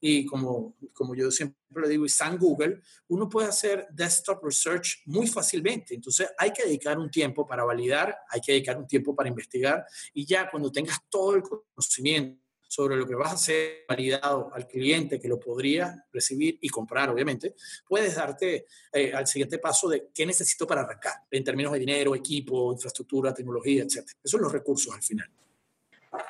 y 0.00 0.26
como, 0.26 0.76
como 0.92 1.14
yo 1.14 1.30
siempre 1.30 1.58
le 1.82 1.88
digo, 1.88 2.06
y 2.06 2.08
San 2.08 2.38
Google, 2.38 2.80
uno 3.08 3.28
puede 3.28 3.48
hacer 3.48 3.88
desktop 3.90 4.44
research 4.44 5.02
muy 5.06 5.26
fácilmente. 5.26 5.94
Entonces 5.94 6.28
hay 6.38 6.52
que 6.52 6.64
dedicar 6.64 6.98
un 6.98 7.10
tiempo 7.10 7.46
para 7.46 7.64
validar, 7.64 8.16
hay 8.30 8.40
que 8.40 8.52
dedicar 8.52 8.78
un 8.78 8.86
tiempo 8.86 9.14
para 9.14 9.28
investigar 9.28 9.84
y 10.14 10.24
ya 10.24 10.50
cuando 10.50 10.70
tengas 10.70 10.98
todo 11.08 11.34
el 11.34 11.42
conocimiento 11.42 12.47
sobre 12.68 12.96
lo 12.96 13.06
que 13.06 13.14
vas 13.14 13.30
a 13.30 13.34
hacer 13.34 13.84
validado 13.88 14.50
al 14.54 14.68
cliente 14.68 15.18
que 15.18 15.26
lo 15.26 15.40
podría 15.40 16.04
recibir 16.12 16.58
y 16.60 16.68
comprar, 16.68 17.10
obviamente, 17.10 17.54
puedes 17.88 18.14
darte 18.14 18.66
eh, 18.92 19.12
al 19.12 19.26
siguiente 19.26 19.58
paso 19.58 19.88
de 19.88 20.10
qué 20.14 20.26
necesito 20.26 20.66
para 20.66 20.82
arrancar, 20.82 21.14
en 21.30 21.42
términos 21.42 21.72
de 21.72 21.78
dinero, 21.80 22.14
equipo, 22.14 22.72
infraestructura, 22.72 23.34
tecnología, 23.34 23.82
etc. 23.82 24.06
Esos 24.22 24.30
son 24.30 24.42
los 24.42 24.52
recursos 24.52 24.94
al 24.94 25.02
final. 25.02 25.28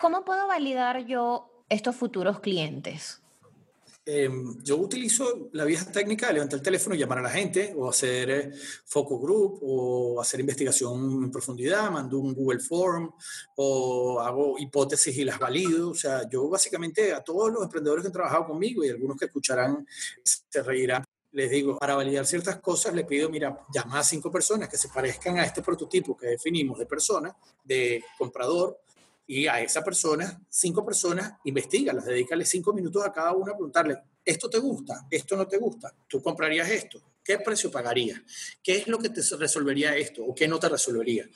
¿Cómo 0.01 0.25
puedo 0.25 0.47
validar 0.47 1.05
yo 1.07 1.65
estos 1.69 1.97
futuros 1.97 2.41
clientes? 2.41 3.21
Em, 4.11 4.57
yo 4.65 4.79
utilizo 4.79 5.51
la 5.53 5.67
vieja 5.67 5.85
técnica 5.93 6.29
de 6.29 6.33
levantar 6.33 6.57
el 6.57 6.63
teléfono 6.63 6.95
y 6.95 6.99
llamar 6.99 7.19
a 7.19 7.23
la 7.23 7.29
gente, 7.29 7.75
o 7.77 7.91
hacer 7.91 8.31
eh, 8.31 8.51
focus 8.87 9.21
group, 9.21 9.59
o 9.61 10.19
hacer 10.19 10.41
investigación 10.41 11.25
en 11.25 11.31
profundidad, 11.31 11.91
mando 11.91 12.19
un 12.19 12.33
Google 12.33 12.61
Form, 12.61 13.13
o 13.57 14.19
hago 14.19 14.59
hipótesis 14.59 15.15
y 15.15 15.25
las 15.25 15.39
valido. 15.39 15.91
O 15.91 15.95
sea, 15.95 16.27
yo 16.27 16.49
básicamente 16.49 17.13
a 17.13 17.23
todos 17.23 17.53
los 17.53 17.63
emprendedores 17.63 18.03
que 18.03 18.07
han 18.07 18.15
trabajado 18.15 18.47
conmigo 18.47 18.83
y 18.83 18.89
algunos 18.89 19.19
que 19.19 19.27
escucharán 19.27 19.87
se 20.25 20.63
reirán, 20.63 21.05
les 21.33 21.51
digo, 21.51 21.79
para 21.79 21.95
validar 21.95 22.25
ciertas 22.25 22.61
cosas, 22.61 22.95
les 22.95 23.05
pido, 23.05 23.29
mira, 23.29 23.61
llama 23.75 23.99
a 23.99 24.05
cinco 24.05 24.31
personas 24.33 24.71
que 24.71 24.79
se 24.79 24.89
parezcan 24.89 25.37
a 25.39 25.45
este 25.45 25.61
prototipo 25.61 26.17
que 26.17 26.29
definimos 26.29 26.79
de 26.79 26.87
persona, 26.87 27.37
de 27.63 28.03
comprador, 28.17 28.81
y 29.31 29.47
a 29.47 29.61
esa 29.61 29.85
persona, 29.85 30.41
cinco 30.49 30.85
personas, 30.85 31.35
investigalas, 31.45 32.07
dedícale 32.07 32.47
cinco 32.47 32.73
minutos 32.73 33.05
a 33.05 33.13
cada 33.13 33.33
una 33.33 33.53
a 33.53 33.55
preguntarle, 33.55 33.99
¿esto 34.25 34.49
te 34.49 34.59
gusta? 34.59 35.07
¿Esto 35.11 35.37
no 35.37 35.47
te 35.47 35.59
gusta? 35.59 35.95
¿Tú 36.09 36.23
comprarías 36.23 36.71
esto? 36.71 37.03
¿Qué 37.23 37.39
precio 37.39 37.71
pagarías? 37.71 38.23
¿Qué 38.63 38.79
es 38.79 38.89
lo 38.89 38.99
que 38.99 39.11
te 39.11 39.21
resolvería 39.37 39.95
esto 39.95 40.25
o 40.25 40.35
qué 40.35 40.49
no 40.49 40.59
te 40.59 40.71
resolvería? 40.71 41.29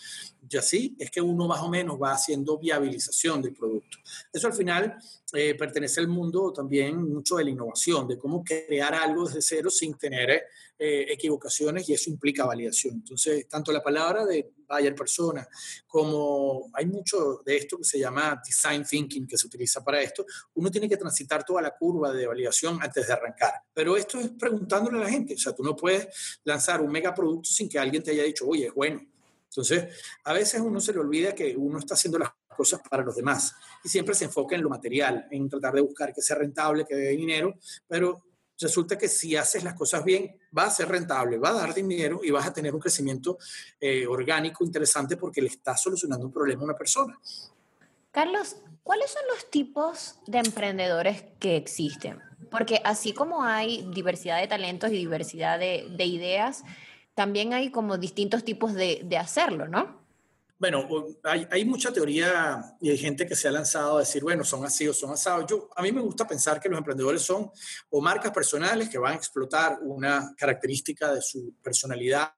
Y 0.48 0.56
así 0.56 0.96
es 0.98 1.10
que 1.10 1.20
uno 1.20 1.46
más 1.46 1.60
o 1.60 1.68
menos 1.68 2.00
va 2.00 2.12
haciendo 2.12 2.56
viabilización 2.56 3.42
del 3.42 3.52
producto. 3.52 3.98
Eso 4.32 4.46
al 4.46 4.54
final 4.54 4.96
eh, 5.34 5.54
pertenece 5.54 6.00
al 6.00 6.08
mundo 6.08 6.50
también 6.50 6.96
mucho 7.12 7.36
de 7.36 7.44
la 7.44 7.50
innovación, 7.50 8.08
de 8.08 8.16
cómo 8.16 8.42
crear 8.42 8.94
algo 8.94 9.26
desde 9.26 9.42
cero 9.42 9.68
sin 9.68 9.92
tener 9.98 10.44
eh, 10.84 11.12
equivocaciones 11.12 11.88
y 11.88 11.94
eso 11.94 12.10
implica 12.10 12.44
validación. 12.44 12.94
Entonces, 12.94 13.46
tanto 13.46 13.70
la 13.70 13.80
palabra 13.80 14.26
de 14.26 14.50
buyer 14.68 14.96
persona 14.96 15.46
como 15.86 16.72
hay 16.74 16.86
mucho 16.86 17.40
de 17.46 17.56
esto 17.56 17.78
que 17.78 17.84
se 17.84 18.00
llama 18.00 18.42
design 18.44 18.82
thinking 18.82 19.28
que 19.28 19.38
se 19.38 19.46
utiliza 19.46 19.84
para 19.84 20.02
esto, 20.02 20.26
uno 20.54 20.72
tiene 20.72 20.88
que 20.88 20.96
transitar 20.96 21.44
toda 21.44 21.62
la 21.62 21.76
curva 21.78 22.12
de 22.12 22.26
validación 22.26 22.82
antes 22.82 23.06
de 23.06 23.12
arrancar. 23.12 23.52
Pero 23.72 23.96
esto 23.96 24.18
es 24.18 24.30
preguntándole 24.30 24.98
a 24.98 25.02
la 25.02 25.08
gente, 25.08 25.34
o 25.34 25.38
sea, 25.38 25.54
tú 25.54 25.62
no 25.62 25.76
puedes 25.76 26.40
lanzar 26.42 26.80
un 26.80 26.90
megaproducto 26.90 27.48
sin 27.48 27.68
que 27.68 27.78
alguien 27.78 28.02
te 28.02 28.10
haya 28.10 28.24
dicho, 28.24 28.44
oye, 28.48 28.66
es 28.66 28.74
bueno. 28.74 29.06
Entonces, 29.44 29.86
a 30.24 30.32
veces 30.32 30.60
uno 30.60 30.80
se 30.80 30.92
le 30.92 30.98
olvida 30.98 31.32
que 31.32 31.56
uno 31.56 31.78
está 31.78 31.94
haciendo 31.94 32.18
las 32.18 32.30
cosas 32.56 32.80
para 32.90 33.04
los 33.04 33.14
demás 33.14 33.54
y 33.84 33.88
siempre 33.88 34.16
se 34.16 34.24
enfoca 34.24 34.56
en 34.56 34.62
lo 34.62 34.68
material, 34.68 35.28
en 35.30 35.48
tratar 35.48 35.74
de 35.74 35.82
buscar 35.82 36.12
que 36.12 36.22
sea 36.22 36.38
rentable, 36.38 36.84
que 36.84 36.96
dé 36.96 37.10
dinero, 37.10 37.54
pero 37.86 38.31
resulta 38.60 38.96
que 38.96 39.08
si 39.08 39.36
haces 39.36 39.64
las 39.64 39.74
cosas 39.74 40.04
bien, 40.04 40.36
va 40.56 40.64
a 40.64 40.70
ser 40.70 40.88
rentable, 40.88 41.38
va 41.38 41.50
a 41.50 41.54
dar 41.54 41.74
dinero 41.74 42.20
y 42.22 42.30
vas 42.30 42.46
a 42.46 42.52
tener 42.52 42.74
un 42.74 42.80
crecimiento 42.80 43.38
eh, 43.80 44.06
orgánico 44.06 44.64
interesante 44.64 45.16
porque 45.16 45.40
le 45.40 45.48
estás 45.48 45.82
solucionando 45.82 46.26
un 46.26 46.32
problema 46.32 46.62
a 46.62 46.64
una 46.64 46.76
persona. 46.76 47.18
Carlos, 48.10 48.56
¿cuáles 48.82 49.10
son 49.10 49.22
los 49.32 49.50
tipos 49.50 50.16
de 50.26 50.38
emprendedores 50.38 51.24
que 51.38 51.56
existen? 51.56 52.20
Porque 52.50 52.80
así 52.84 53.14
como 53.14 53.44
hay 53.44 53.88
diversidad 53.94 54.38
de 54.40 54.46
talentos 54.46 54.90
y 54.90 54.96
diversidad 54.96 55.58
de, 55.58 56.04
ideas, 56.04 56.62
también 57.14 57.54
hay 57.54 57.70
como 57.70 57.96
distintos 57.96 58.44
tipos 58.44 58.74
de, 58.74 59.00
de 59.04 59.16
hacerlo, 59.16 59.68
¿no? 59.68 60.01
Bueno, 60.62 60.86
hay, 61.24 61.64
mucha 61.64 61.92
teoría 61.92 62.76
y 62.80 62.88
hay 62.88 62.96
gente 62.96 63.26
que 63.26 63.34
se 63.34 63.48
ha 63.48 63.50
lanzado 63.50 63.96
a 63.96 63.98
decir, 63.98 64.22
bueno, 64.22 64.44
son 64.44 64.64
así 64.64 64.86
o 64.86 64.94
son 64.94 65.10
asados. 65.10 65.44
Yo, 65.50 65.68
a 65.74 65.82
mí 65.82 65.90
me 65.90 66.00
gusta 66.00 66.24
pensar 66.24 66.60
que 66.60 66.68
los 66.68 66.78
emprendedores 66.78 67.22
son 67.22 67.50
o 67.90 68.00
marcas 68.00 68.30
personales 68.30 68.88
que 68.88 68.96
van 68.96 69.14
a 69.14 69.16
explotar 69.16 69.80
una 69.82 70.32
característica 70.38 71.12
de 71.14 71.20
su 71.20 71.56
personalidad 71.60 72.32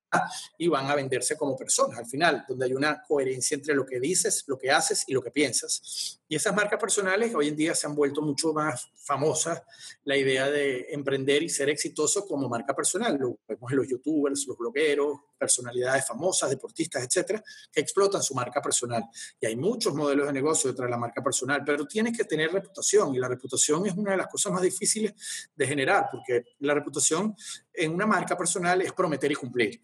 y 0.57 0.69
van 0.69 0.87
a 0.87 0.95
venderse 0.95 1.37
como 1.37 1.55
personas 1.55 1.99
al 1.99 2.07
final, 2.07 2.47
donde 2.49 2.65
hay 2.65 2.73
una 2.73 3.03
coherencia 3.03 3.57
entre 3.57 3.75
lo 3.75 3.85
que 3.85 4.01
dices, 4.01 4.45
lo 4.47 4.57
que 4.57 4.71
haces 4.71 5.05
y 5.07 5.13
lo 5.13 5.23
que 5.23 5.31
piensas. 5.31 6.19
Y 6.27 6.35
esas 6.35 6.55
marcas 6.55 6.81
personales 6.81 7.35
hoy 7.35 7.49
en 7.49 7.57
día 7.57 7.75
se 7.75 7.87
han 7.87 7.95
vuelto 7.95 8.23
mucho 8.23 8.55
más 8.55 8.89
famosas, 9.05 9.63
la 10.05 10.17
idea 10.17 10.51
de 10.51 10.87
emprender 10.91 11.43
y 11.43 11.49
ser 11.49 11.69
exitoso 11.69 12.27
como 12.27 12.49
marca 12.49 12.75
personal. 12.75 13.17
Lo 13.19 13.39
vemos 13.47 13.71
en 13.71 13.77
los 13.77 13.89
youtubers, 13.89 14.47
los 14.47 14.57
blogueros, 14.57 15.19
personalidades 15.39 16.07
famosas, 16.07 16.51
deportistas, 16.51 17.05
etcétera, 17.05 17.43
que 17.71 17.81
explotan 17.81 18.23
su 18.23 18.35
marca 18.35 18.63
personal. 18.63 19.05
Y 19.41 19.47
hay 19.47 19.57
muchos 19.57 19.95
modelos 19.95 20.27
de 20.27 20.33
negocio 20.33 20.71
detrás 20.71 20.87
de 20.87 20.93
la 20.93 20.99
marca 20.99 21.23
personal, 21.23 21.63
pero 21.65 21.87
tienes 21.87 22.17
que 22.17 22.25
tener 22.25 22.51
reputación 22.51 23.15
y 23.15 23.19
la 23.19 23.29
reputación 23.29 23.87
es 23.87 23.95
una 23.95 24.13
de 24.13 24.17
las 24.17 24.29
cosas 24.29 24.53
más 24.53 24.63
difíciles 24.63 25.15
de 25.55 25.67
generar, 25.67 26.09
porque 26.11 26.45
la 26.61 26.75
reputación 26.75 27.37
en 27.73 27.93
una 27.93 28.07
marca 28.07 28.37
personal 28.37 28.81
es 28.81 28.93
prometer 28.93 29.31
y 29.31 29.35
cumplir 29.35 29.81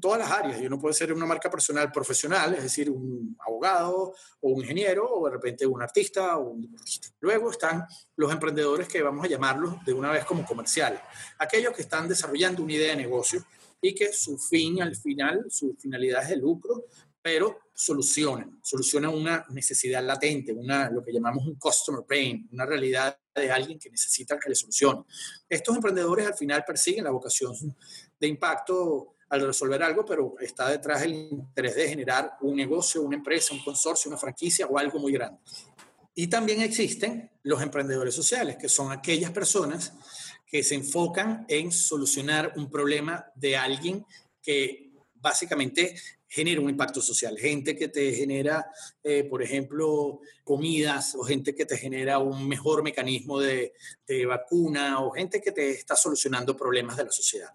todas 0.00 0.18
las 0.18 0.30
áreas. 0.30 0.60
Yo 0.60 0.70
no 0.70 0.78
puedo 0.78 0.92
ser 0.92 1.12
una 1.12 1.26
marca 1.26 1.50
personal 1.50 1.90
profesional, 1.92 2.54
es 2.54 2.62
decir, 2.62 2.90
un 2.90 3.36
abogado 3.46 4.14
o 4.40 4.50
un 4.50 4.62
ingeniero 4.62 5.08
o 5.08 5.26
de 5.26 5.32
repente 5.32 5.66
un 5.66 5.82
artista 5.82 6.36
o 6.38 6.50
un 6.50 6.62
deportista. 6.62 7.08
Luego 7.20 7.50
están 7.50 7.84
los 8.16 8.32
emprendedores 8.32 8.88
que 8.88 9.02
vamos 9.02 9.24
a 9.24 9.28
llamarlos 9.28 9.84
de 9.84 9.92
una 9.92 10.10
vez 10.10 10.24
como 10.24 10.44
comerciales, 10.44 11.00
aquellos 11.38 11.74
que 11.74 11.82
están 11.82 12.08
desarrollando 12.08 12.62
una 12.62 12.72
idea 12.72 12.90
de 12.90 12.96
negocio 12.96 13.44
y 13.80 13.94
que 13.94 14.12
su 14.12 14.38
fin 14.38 14.82
al 14.82 14.96
final, 14.96 15.46
su 15.48 15.76
finalidad 15.78 16.24
es 16.24 16.30
el 16.30 16.40
lucro, 16.40 16.86
pero 17.20 17.58
solucionan, 17.74 18.58
solucionan 18.62 19.12
una 19.12 19.44
necesidad 19.50 20.02
latente, 20.02 20.52
una, 20.52 20.90
lo 20.90 21.04
que 21.04 21.12
llamamos 21.12 21.46
un 21.46 21.56
customer 21.56 22.04
pain, 22.06 22.48
una 22.52 22.64
realidad 22.64 23.18
de 23.34 23.50
alguien 23.50 23.78
que 23.78 23.90
necesita 23.90 24.38
que 24.38 24.48
le 24.48 24.54
solucione. 24.54 25.04
Estos 25.48 25.76
emprendedores 25.76 26.26
al 26.26 26.34
final 26.34 26.64
persiguen 26.66 27.04
la 27.04 27.10
vocación 27.10 27.54
de 28.18 28.26
impacto 28.26 29.14
al 29.30 29.46
resolver 29.46 29.82
algo, 29.82 30.04
pero 30.04 30.34
está 30.40 30.68
detrás 30.70 31.02
el 31.02 31.14
interés 31.14 31.74
de 31.76 31.88
generar 31.88 32.36
un 32.40 32.56
negocio, 32.56 33.02
una 33.02 33.16
empresa, 33.16 33.54
un 33.54 33.62
consorcio, 33.62 34.08
una 34.08 34.18
franquicia 34.18 34.66
o 34.66 34.78
algo 34.78 34.98
muy 34.98 35.12
grande. 35.12 35.38
Y 36.14 36.26
también 36.26 36.62
existen 36.62 37.30
los 37.42 37.62
emprendedores 37.62 38.14
sociales, 38.14 38.56
que 38.56 38.68
son 38.68 38.90
aquellas 38.90 39.30
personas 39.30 39.92
que 40.46 40.62
se 40.62 40.74
enfocan 40.74 41.44
en 41.48 41.70
solucionar 41.70 42.54
un 42.56 42.70
problema 42.70 43.26
de 43.34 43.56
alguien 43.56 44.04
que 44.42 44.87
básicamente 45.20 45.94
genera 46.28 46.60
un 46.60 46.68
impacto 46.68 47.00
social. 47.00 47.36
Gente 47.38 47.74
que 47.74 47.88
te 47.88 48.12
genera, 48.12 48.70
eh, 49.02 49.24
por 49.24 49.42
ejemplo, 49.42 50.20
comidas 50.44 51.14
o 51.14 51.22
gente 51.22 51.54
que 51.54 51.64
te 51.64 51.78
genera 51.78 52.18
un 52.18 52.46
mejor 52.46 52.82
mecanismo 52.82 53.40
de, 53.40 53.72
de, 54.06 54.26
vacuna 54.26 55.00
o 55.00 55.10
gente 55.10 55.40
que 55.40 55.52
te 55.52 55.70
está 55.70 55.96
solucionando 55.96 56.56
problemas 56.56 56.96
de 56.96 57.04
la 57.04 57.10
sociedad. 57.10 57.48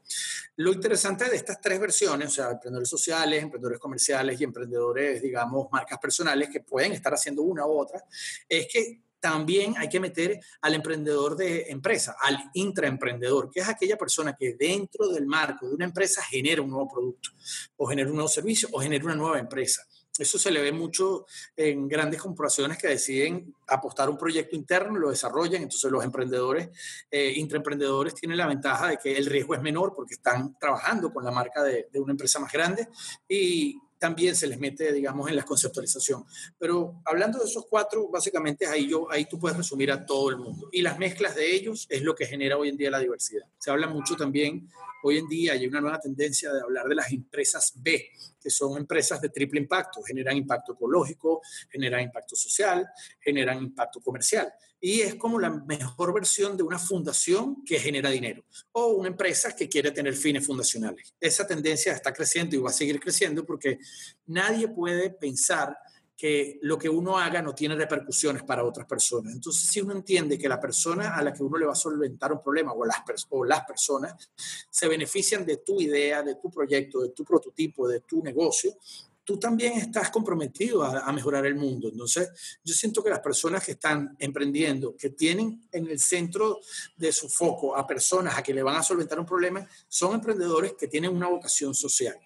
Lo 0.55 0.73
interesante 0.73 1.29
de 1.29 1.35
estas 1.35 1.61
tres 1.61 1.79
versiones, 1.79 2.29
o 2.29 2.31
sea, 2.31 2.51
emprendedores 2.51 2.89
sociales, 2.89 3.43
emprendedores 3.43 3.79
comerciales 3.79 4.41
y 4.41 4.43
emprendedores, 4.43 5.21
digamos, 5.21 5.67
marcas 5.71 5.99
personales 5.99 6.49
que 6.49 6.61
pueden 6.61 6.93
estar 6.93 7.13
haciendo 7.13 7.43
una 7.43 7.65
u 7.67 7.77
otra, 7.77 8.03
es 8.49 8.67
que 8.67 9.01
también 9.23 9.73
hay 9.77 9.87
que 9.87 10.01
meter 10.01 10.37
al 10.59 10.73
emprendedor 10.73 11.37
de 11.37 11.67
empresa, 11.69 12.17
al 12.19 12.37
intraemprendedor, 12.55 13.49
que 13.49 13.61
es 13.61 13.69
aquella 13.69 13.95
persona 13.95 14.35
que 14.37 14.55
dentro 14.59 15.07
del 15.07 15.25
marco 15.25 15.65
de 15.65 15.75
una 15.75 15.85
empresa 15.85 16.21
genera 16.21 16.61
un 16.61 16.69
nuevo 16.69 16.89
producto, 16.89 17.29
o 17.77 17.87
genera 17.87 18.09
un 18.09 18.15
nuevo 18.15 18.27
servicio, 18.27 18.67
o 18.73 18.81
genera 18.81 19.05
una 19.05 19.15
nueva 19.15 19.39
empresa. 19.39 19.87
Eso 20.19 20.37
se 20.37 20.51
le 20.51 20.61
ve 20.61 20.73
mucho 20.73 21.25
en 21.55 21.87
grandes 21.87 22.21
corporaciones 22.21 22.77
que 22.77 22.89
deciden 22.89 23.55
apostar 23.65 24.09
un 24.09 24.17
proyecto 24.17 24.57
interno, 24.57 24.99
lo 24.99 25.09
desarrollan. 25.09 25.63
Entonces, 25.63 25.89
los 25.89 26.03
emprendedores, 26.03 26.67
eh, 27.09 27.31
intraemprendedores, 27.37 28.15
tienen 28.15 28.37
la 28.37 28.47
ventaja 28.47 28.89
de 28.89 28.97
que 28.97 29.15
el 29.15 29.25
riesgo 29.25 29.55
es 29.55 29.61
menor 29.61 29.93
porque 29.95 30.15
están 30.15 30.59
trabajando 30.59 31.13
con 31.13 31.23
la 31.23 31.31
marca 31.31 31.63
de, 31.63 31.87
de 31.89 31.99
una 32.01 32.11
empresa 32.11 32.39
más 32.39 32.51
grande 32.51 32.89
y 33.29 33.79
también 34.03 34.35
se 34.35 34.47
les 34.47 34.59
mete, 34.59 34.91
digamos, 34.91 35.29
en 35.29 35.37
la 35.37 35.43
conceptualización. 35.43 36.25
Pero 36.59 37.01
hablando 37.05 37.39
de 37.39 37.45
esos 37.45 37.65
cuatro, 37.67 38.09
básicamente 38.09 38.67
ahí, 38.67 38.89
yo, 38.89 39.09
ahí 39.09 39.23
tú 39.23 39.39
puedes 39.39 39.55
resumir 39.55 39.93
a 39.93 40.05
todo 40.05 40.29
el 40.29 40.35
mundo. 40.35 40.67
Y 40.73 40.81
las 40.81 40.99
mezclas 40.99 41.35
de 41.35 41.55
ellos 41.55 41.87
es 41.89 42.01
lo 42.01 42.13
que 42.13 42.25
genera 42.25 42.57
hoy 42.57 42.67
en 42.67 42.75
día 42.75 42.91
la 42.91 42.99
diversidad. 42.99 43.45
Se 43.57 43.71
habla 43.71 43.87
mucho 43.87 44.17
también, 44.17 44.69
hoy 45.03 45.19
en 45.19 45.27
día 45.29 45.53
hay 45.53 45.65
una 45.67 45.79
nueva 45.79 46.01
tendencia 46.01 46.51
de 46.51 46.59
hablar 46.59 46.89
de 46.89 46.95
las 46.95 47.13
empresas 47.13 47.71
B, 47.77 48.09
que 48.41 48.49
son 48.49 48.75
empresas 48.75 49.21
de 49.21 49.29
triple 49.29 49.61
impacto, 49.61 50.03
generan 50.03 50.35
impacto 50.35 50.73
ecológico, 50.73 51.41
generan 51.69 52.01
impacto 52.01 52.35
social, 52.35 52.85
generan 53.21 53.59
impacto 53.59 54.01
comercial. 54.01 54.51
Y 54.85 54.99
es 54.99 55.15
como 55.15 55.39
la 55.39 55.49
mejor 55.49 56.13
versión 56.13 56.57
de 56.57 56.63
una 56.63 56.77
fundación 56.77 57.63
que 57.63 57.79
genera 57.79 58.09
dinero 58.09 58.43
o 58.73 58.87
una 58.87 59.07
empresa 59.07 59.55
que 59.55 59.69
quiere 59.69 59.91
tener 59.91 60.13
fines 60.13 60.45
fundacionales. 60.45 61.15
Esa 61.21 61.47
tendencia 61.47 61.93
está 61.93 62.11
creciendo 62.11 62.57
y 62.57 62.59
va 62.59 62.69
a 62.69 62.73
seguir 62.73 62.99
creciendo 62.99 63.45
porque 63.45 63.79
nadie 64.25 64.67
puede 64.67 65.09
pensar 65.11 65.77
que 66.17 66.59
lo 66.63 66.77
que 66.77 66.89
uno 66.89 67.17
haga 67.17 67.41
no 67.41 67.55
tiene 67.55 67.75
repercusiones 67.75 68.43
para 68.43 68.65
otras 68.65 68.85
personas. 68.85 69.33
Entonces, 69.33 69.69
si 69.69 69.79
uno 69.79 69.93
entiende 69.93 70.37
que 70.37 70.49
la 70.49 70.59
persona 70.59 71.15
a 71.15 71.23
la 71.23 71.31
que 71.31 71.43
uno 71.43 71.57
le 71.57 71.65
va 71.65 71.71
a 71.71 71.75
solventar 71.75 72.33
un 72.33 72.43
problema 72.43 72.73
o 72.73 72.83
las, 72.83 72.97
o 73.29 73.45
las 73.45 73.63
personas 73.63 74.31
se 74.69 74.87
benefician 74.89 75.45
de 75.45 75.57
tu 75.57 75.79
idea, 75.79 76.21
de 76.23 76.35
tu 76.35 76.51
proyecto, 76.51 77.03
de 77.03 77.11
tu 77.11 77.23
prototipo, 77.23 77.87
de 77.87 78.01
tu 78.01 78.21
negocio, 78.21 78.75
tú 79.23 79.39
también 79.39 79.73
estás 79.73 80.09
comprometido 80.09 80.83
a, 80.83 81.11
mejorar 81.11 81.45
el 81.45 81.55
mundo. 81.55 81.89
Entonces, 81.89 82.59
yo 82.63 82.73
siento 82.73 83.03
que 83.03 83.09
las 83.09 83.19
personas 83.19 83.63
que 83.65 83.73
están 83.73 84.15
emprendiendo, 84.19 84.95
que 84.97 85.09
tienen 85.11 85.67
en 85.71 85.87
el 85.87 85.99
centro 85.99 86.59
de 86.97 87.11
su 87.11 87.29
foco 87.29 87.75
a 87.75 87.87
personas 87.87 88.37
a 88.37 88.43
que 88.43 88.53
le 88.53 88.63
van 88.63 88.75
a 88.75 88.83
solventar 88.83 89.19
un 89.19 89.25
problema, 89.25 89.67
son 89.87 90.15
emprendedores 90.15 90.73
que 90.73 90.87
tienen 90.87 91.15
una 91.15 91.27
vocación 91.27 91.73
social. 91.73 92.17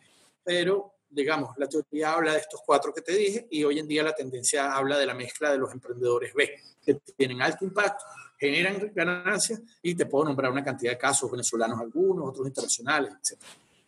Pero, 0.43 0.95
digamos, 1.09 1.55
la 1.57 1.67
teoría 1.67 2.13
habla 2.13 2.33
de 2.33 2.39
estos 2.39 2.61
cuatro 2.65 2.93
que 2.93 3.01
te 3.01 3.13
dije 3.13 3.47
y 3.51 3.63
hoy 3.63 3.79
en 3.79 3.87
día 3.87 4.03
la 4.03 4.15
tendencia 4.15 4.73
habla 4.73 4.97
de 4.97 5.05
la 5.05 5.13
mezcla 5.13 5.51
de 5.51 5.59
los 5.59 5.71
emprendedores 5.71 6.33
B, 6.33 6.49
que 6.83 6.95
tienen 7.15 7.41
alto 7.41 7.63
impacto, 7.63 8.03
generan 8.39 8.91
ganancias 8.93 9.61
y 9.81 9.93
te 9.93 10.05
puedo 10.05 10.25
nombrar 10.25 10.51
una 10.51 10.63
cantidad 10.63 10.91
de 10.93 10.97
casos 10.97 11.29
venezolanos 11.29 11.79
algunos, 11.79 12.29
otros 12.29 12.47
internacionales, 12.47 13.13
etc. 13.21 13.39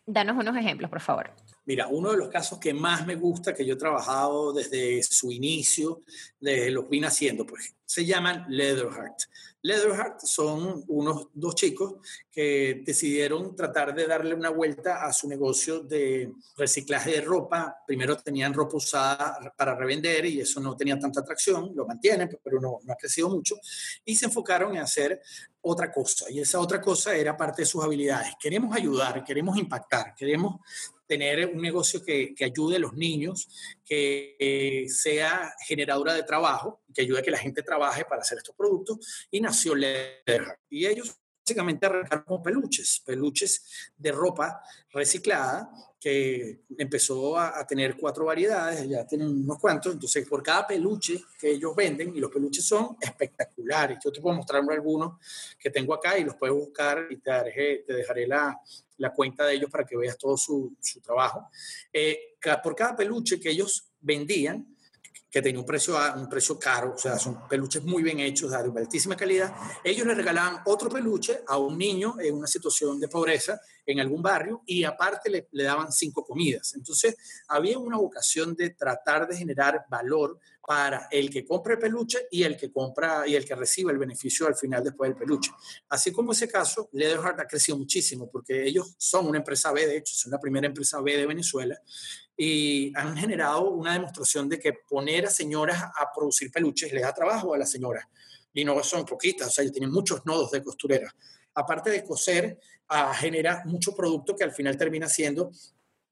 Danos 0.06 0.36
unos 0.36 0.56
ejemplos, 0.56 0.90
por 0.90 1.00
favor. 1.00 1.30
Mira, 1.66 1.86
uno 1.86 2.10
de 2.10 2.16
los 2.16 2.28
casos 2.28 2.58
que 2.58 2.74
más 2.74 3.06
me 3.06 3.14
gusta, 3.14 3.54
que 3.54 3.64
yo 3.64 3.74
he 3.74 3.78
trabajado 3.78 4.52
desde 4.52 5.02
su 5.02 5.30
inicio, 5.30 6.02
desde 6.40 6.70
los 6.70 6.88
vine 6.88 7.06
haciendo, 7.06 7.46
pues, 7.46 7.74
se 7.90 8.06
llaman 8.06 8.44
Leatherheart. 8.48 9.22
Leatherheart 9.62 10.20
son 10.20 10.84
unos 10.86 11.26
dos 11.34 11.56
chicos 11.56 11.94
que 12.30 12.82
decidieron 12.86 13.56
tratar 13.56 13.92
de 13.92 14.06
darle 14.06 14.32
una 14.32 14.50
vuelta 14.50 15.04
a 15.04 15.12
su 15.12 15.26
negocio 15.26 15.80
de 15.80 16.32
reciclaje 16.56 17.10
de 17.10 17.20
ropa. 17.22 17.78
Primero 17.84 18.16
tenían 18.16 18.54
ropa 18.54 18.76
usada 18.76 19.52
para 19.56 19.74
revender 19.74 20.24
y 20.26 20.40
eso 20.40 20.60
no 20.60 20.76
tenía 20.76 21.00
tanta 21.00 21.18
atracción, 21.18 21.72
lo 21.74 21.84
mantienen, 21.84 22.30
pero 22.44 22.60
no, 22.60 22.78
no 22.84 22.92
ha 22.92 22.96
crecido 22.96 23.28
mucho. 23.28 23.56
Y 24.04 24.14
se 24.14 24.26
enfocaron 24.26 24.76
en 24.76 24.82
hacer 24.82 25.20
otra 25.60 25.90
cosa 25.90 26.30
y 26.30 26.38
esa 26.38 26.60
otra 26.60 26.80
cosa 26.80 27.16
era 27.16 27.36
parte 27.36 27.62
de 27.62 27.66
sus 27.66 27.82
habilidades. 27.82 28.34
Queremos 28.40 28.74
ayudar, 28.76 29.24
queremos 29.24 29.58
impactar, 29.58 30.14
queremos 30.14 30.60
tener 31.10 31.44
un 31.48 31.60
negocio 31.60 32.04
que, 32.04 32.36
que 32.36 32.44
ayude 32.44 32.76
a 32.76 32.78
los 32.78 32.94
niños, 32.94 33.48
que 33.84 34.36
eh, 34.38 34.88
sea 34.88 35.52
generadora 35.66 36.14
de 36.14 36.22
trabajo, 36.22 36.84
que 36.94 37.02
ayude 37.02 37.18
a 37.18 37.22
que 37.22 37.32
la 37.32 37.38
gente 37.38 37.64
trabaje 37.64 38.04
para 38.04 38.20
hacer 38.20 38.38
estos 38.38 38.54
productos, 38.54 39.26
y 39.28 39.40
nació 39.40 39.74
Leatherheart. 39.74 40.60
Y 40.70 40.86
ellos 40.86 41.18
básicamente 41.50 41.86
arrancaron 41.86 42.24
con 42.24 42.42
peluches, 42.42 43.02
peluches 43.04 43.90
de 43.96 44.12
ropa 44.12 44.62
reciclada, 44.92 45.68
que 45.98 46.60
empezó 46.78 47.36
a, 47.36 47.66
tener 47.66 47.96
cuatro 47.96 48.24
variedades, 48.24 48.88
ya 48.88 49.04
tienen 49.04 49.28
unos 49.28 49.58
cuantos, 49.58 49.92
entonces 49.92 50.26
por 50.26 50.42
cada 50.42 50.66
peluche 50.66 51.22
que 51.38 51.50
ellos 51.50 51.74
venden, 51.74 52.16
y 52.16 52.20
los 52.20 52.30
peluches 52.30 52.64
son 52.64 52.96
espectaculares, 53.00 53.98
yo 54.02 54.12
te 54.12 54.20
puedo 54.20 54.36
mostrar 54.36 54.62
algunos 54.70 55.18
que 55.58 55.70
tengo 55.70 55.92
acá 55.92 56.16
y 56.16 56.24
los 56.24 56.36
puedes 56.36 56.54
buscar 56.54 57.06
y 57.10 57.16
te 57.16 57.82
dejaré, 57.86 58.26
la, 58.26 58.58
cuenta 59.14 59.44
de 59.44 59.54
ellos 59.54 59.70
para 59.70 59.84
que 59.84 59.96
veas 59.96 60.16
todo 60.16 60.36
su, 60.36 60.74
su 60.80 61.00
trabajo. 61.00 61.48
Eh, 61.92 62.36
por 62.62 62.76
cada 62.76 62.94
peluche 62.94 63.40
que 63.40 63.50
ellos 63.50 63.90
vendían, 64.00 64.66
que 65.30 65.40
tenía 65.40 65.60
un 65.60 65.66
precio, 65.66 65.96
un 66.16 66.28
precio 66.28 66.58
caro, 66.58 66.94
o 66.94 66.98
sea, 66.98 67.18
son 67.18 67.46
peluches 67.48 67.84
muy 67.84 68.02
bien 68.02 68.18
hechos, 68.18 68.50
de 68.50 68.56
altísima 68.56 69.16
calidad, 69.16 69.54
ellos 69.84 70.06
le 70.06 70.14
regalaban 70.14 70.62
otro 70.66 70.90
peluche 70.90 71.42
a 71.46 71.56
un 71.56 71.78
niño 71.78 72.16
en 72.18 72.34
una 72.34 72.48
situación 72.48 72.98
de 72.98 73.08
pobreza 73.08 73.60
en 73.86 74.00
algún 74.00 74.22
barrio 74.22 74.62
y 74.66 74.84
aparte 74.84 75.30
le, 75.30 75.64
daban 75.64 75.92
cinco 75.92 76.24
comidas. 76.24 76.74
Entonces, 76.74 77.16
había 77.48 77.78
una 77.78 77.96
vocación 77.96 78.54
de 78.54 78.70
tratar 78.70 79.28
de 79.28 79.36
generar 79.36 79.84
valor 79.88 80.38
para 80.66 81.08
el 81.10 81.30
que 81.30 81.44
compra 81.44 81.74
el 81.74 81.78
peluche 81.78 82.26
y 82.30 82.42
el 82.42 82.56
que 82.56 82.70
compra 82.70 83.26
y 83.26 83.34
el 83.34 83.44
que 83.44 83.54
recibe 83.54 83.92
el 83.92 83.98
beneficio 83.98 84.46
al 84.46 84.54
final 84.54 84.84
después 84.84 85.10
del 85.10 85.18
peluche. 85.18 85.50
Así 85.88 86.12
como 86.12 86.32
ese 86.32 86.48
caso, 86.48 86.88
Leatherheart 86.92 87.40
ha 87.40 87.46
crecido 87.46 87.78
muchísimo 87.78 88.30
porque 88.30 88.64
ellos 88.64 88.94
son 88.98 89.26
una 89.26 89.38
empresa 89.38 89.72
B, 89.72 89.86
de 89.86 89.98
hecho, 89.98 90.14
son 90.14 90.32
la 90.32 90.38
primera 90.38 90.66
empresa 90.66 91.00
B 91.00 91.16
de 91.16 91.26
Venezuela 91.26 91.80
y 92.42 92.90
han 92.96 93.18
generado 93.18 93.68
una 93.68 93.92
demostración 93.92 94.48
de 94.48 94.58
que 94.58 94.72
poner 94.72 95.26
a 95.26 95.30
señoras 95.30 95.82
a 95.82 96.10
producir 96.10 96.50
peluches 96.50 96.90
les 96.90 97.02
da 97.02 97.12
trabajo 97.12 97.52
a 97.52 97.58
las 97.58 97.70
señoras. 97.70 98.06
Y 98.54 98.64
no 98.64 98.82
son 98.82 99.04
poquitas, 99.04 99.48
o 99.48 99.50
sea, 99.50 99.70
tienen 99.70 99.92
muchos 99.92 100.24
nodos 100.24 100.50
de 100.50 100.64
costurera. 100.64 101.14
Aparte 101.52 101.90
de 101.90 102.02
coser, 102.02 102.58
uh, 102.88 103.12
genera 103.12 103.62
mucho 103.66 103.94
producto 103.94 104.34
que 104.34 104.44
al 104.44 104.52
final 104.52 104.78
termina 104.78 105.06
siendo 105.06 105.50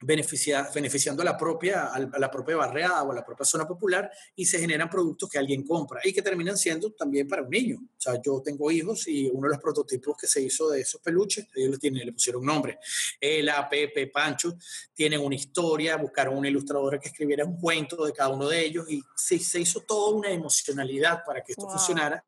beneficiando 0.01 1.23
a 1.23 1.25
la, 1.25 1.37
propia, 1.37 1.87
a 1.87 2.19
la 2.19 2.31
propia 2.31 2.57
barriada 2.57 3.03
o 3.03 3.11
a 3.11 3.15
la 3.15 3.25
propia 3.25 3.45
zona 3.45 3.67
popular 3.67 4.11
y 4.37 4.47
se 4.47 4.59
generan 4.59 4.89
productos 4.89 5.29
que 5.29 5.39
alguien 5.39 5.65
compra 5.65 6.01
y 6.05 6.13
que 6.13 6.23
terminan 6.23 6.57
siendo 6.57 6.93
también 6.93 7.27
para 7.27 7.43
un 7.43 7.51
niño. 7.51 7.79
O 7.81 8.01
sea, 8.01 8.21
yo 8.23 8.41
tengo 8.45 8.71
hijos 8.71 9.09
y 9.09 9.29
uno 9.29 9.49
de 9.49 9.55
los 9.55 9.63
prototipos 9.63 10.17
que 10.17 10.29
se 10.29 10.41
hizo 10.41 10.71
de 10.71 10.83
esos 10.83 11.01
peluches, 11.01 11.49
ellos 11.55 11.79
le, 11.83 11.91
le 11.91 12.13
pusieron 12.13 12.41
un 12.41 12.47
nombre, 12.47 12.79
Ela, 13.21 13.69
Pepe, 13.69 14.07
Pancho, 14.07 14.57
tienen 14.95 15.21
una 15.21 15.35
historia, 15.35 15.97
buscaron 15.97 16.37
un 16.37 16.47
ilustrador 16.47 17.01
que 17.01 17.09
escribiera 17.09 17.45
un 17.45 17.59
cuento 17.59 18.05
de 18.05 18.13
cada 18.13 18.31
uno 18.31 18.49
de 18.49 18.65
ellos 18.65 18.89
y 18.89 19.03
se, 19.17 19.39
se 19.41 19.61
hizo 19.61 19.81
toda 19.81 20.15
una 20.15 20.31
emocionalidad 20.31 21.25
para 21.25 21.43
que 21.43 21.53
esto 21.53 21.69
funcionara 21.69 22.25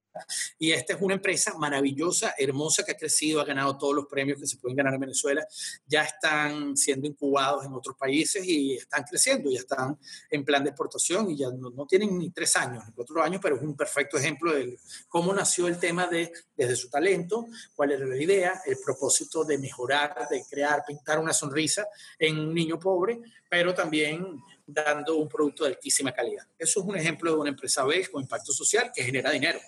y 0.59 0.73
esta 0.73 0.95
es 0.95 1.01
una 1.01 1.15
empresa 1.15 1.55
maravillosa, 1.57 2.35
hermosa, 2.39 2.85
que 2.85 2.93
ha 2.93 2.97
crecido, 2.97 3.41
ha 3.41 3.45
ganado 3.45 3.77
todos 3.79 3.95
los 3.95 4.07
premios 4.07 4.39
que 4.39 4.47
se 4.47 4.57
pueden 4.57 4.77
ganar 4.77 4.95
en 4.95 5.01
Venezuela. 5.01 5.47
Ya 5.87 6.03
están 6.03 6.77
siendo 6.77 7.07
incubados 7.07 7.65
en 7.65 7.73
otros 7.73 7.97
países 7.97 8.45
y 8.45 8.75
están 8.75 9.05
creciendo, 9.05 9.51
ya 9.51 9.61
están 9.61 9.99
en 10.31 10.45
plan 10.45 10.63
de 10.65 10.71
exportación 10.71 11.31
y 11.31 11.37
ya 11.37 11.49
no, 11.51 11.87
tienen 11.87 12.19
ni 12.19 12.31
tres 12.31 12.57
años, 12.57 12.85
ni 12.87 12.93
cuatro 12.93 13.23
años, 13.23 13.41
pero 13.43 13.57
es 13.57 13.63
un 13.63 13.77
perfecto 13.77 14.17
ejemplo 14.19 14.53
de 14.53 14.79
cómo 15.09 15.33
nació 15.33 15.67
el 15.69 15.79
tema 15.79 16.07
de 16.07 16.33
desde 16.57 16.77
su 16.77 16.91
talento, 16.91 17.47
cuál 17.75 17.93
era 17.93 18.07
la 18.07 18.17
idea, 18.17 18.61
el 18.67 18.77
propósito 18.85 19.45
de 19.45 19.59
mejorar, 19.59 20.29
de 20.29 20.45
crear, 20.49 20.85
pintar 20.87 21.19
una 21.19 21.33
sonrisa 21.33 21.87
en 22.19 22.39
un 22.39 22.55
niño 22.55 22.79
pobre, 22.79 23.21
pero 23.49 23.75
también 23.75 24.43
dando 24.67 25.17
un 25.17 25.29
producto 25.29 25.65
de 25.65 25.71
altísima 25.71 26.13
calidad. 26.13 26.47
Eso 26.59 26.81
es 26.81 26.87
un 26.87 26.97
ejemplo 26.97 27.33
de 27.33 27.39
una 27.39 27.51
empresa 27.51 27.85
B 27.85 28.07
con 28.09 28.23
impacto 28.23 28.53
social 28.53 28.93
que 28.95 29.03
genera 29.03 29.31
dinero. 29.31 29.59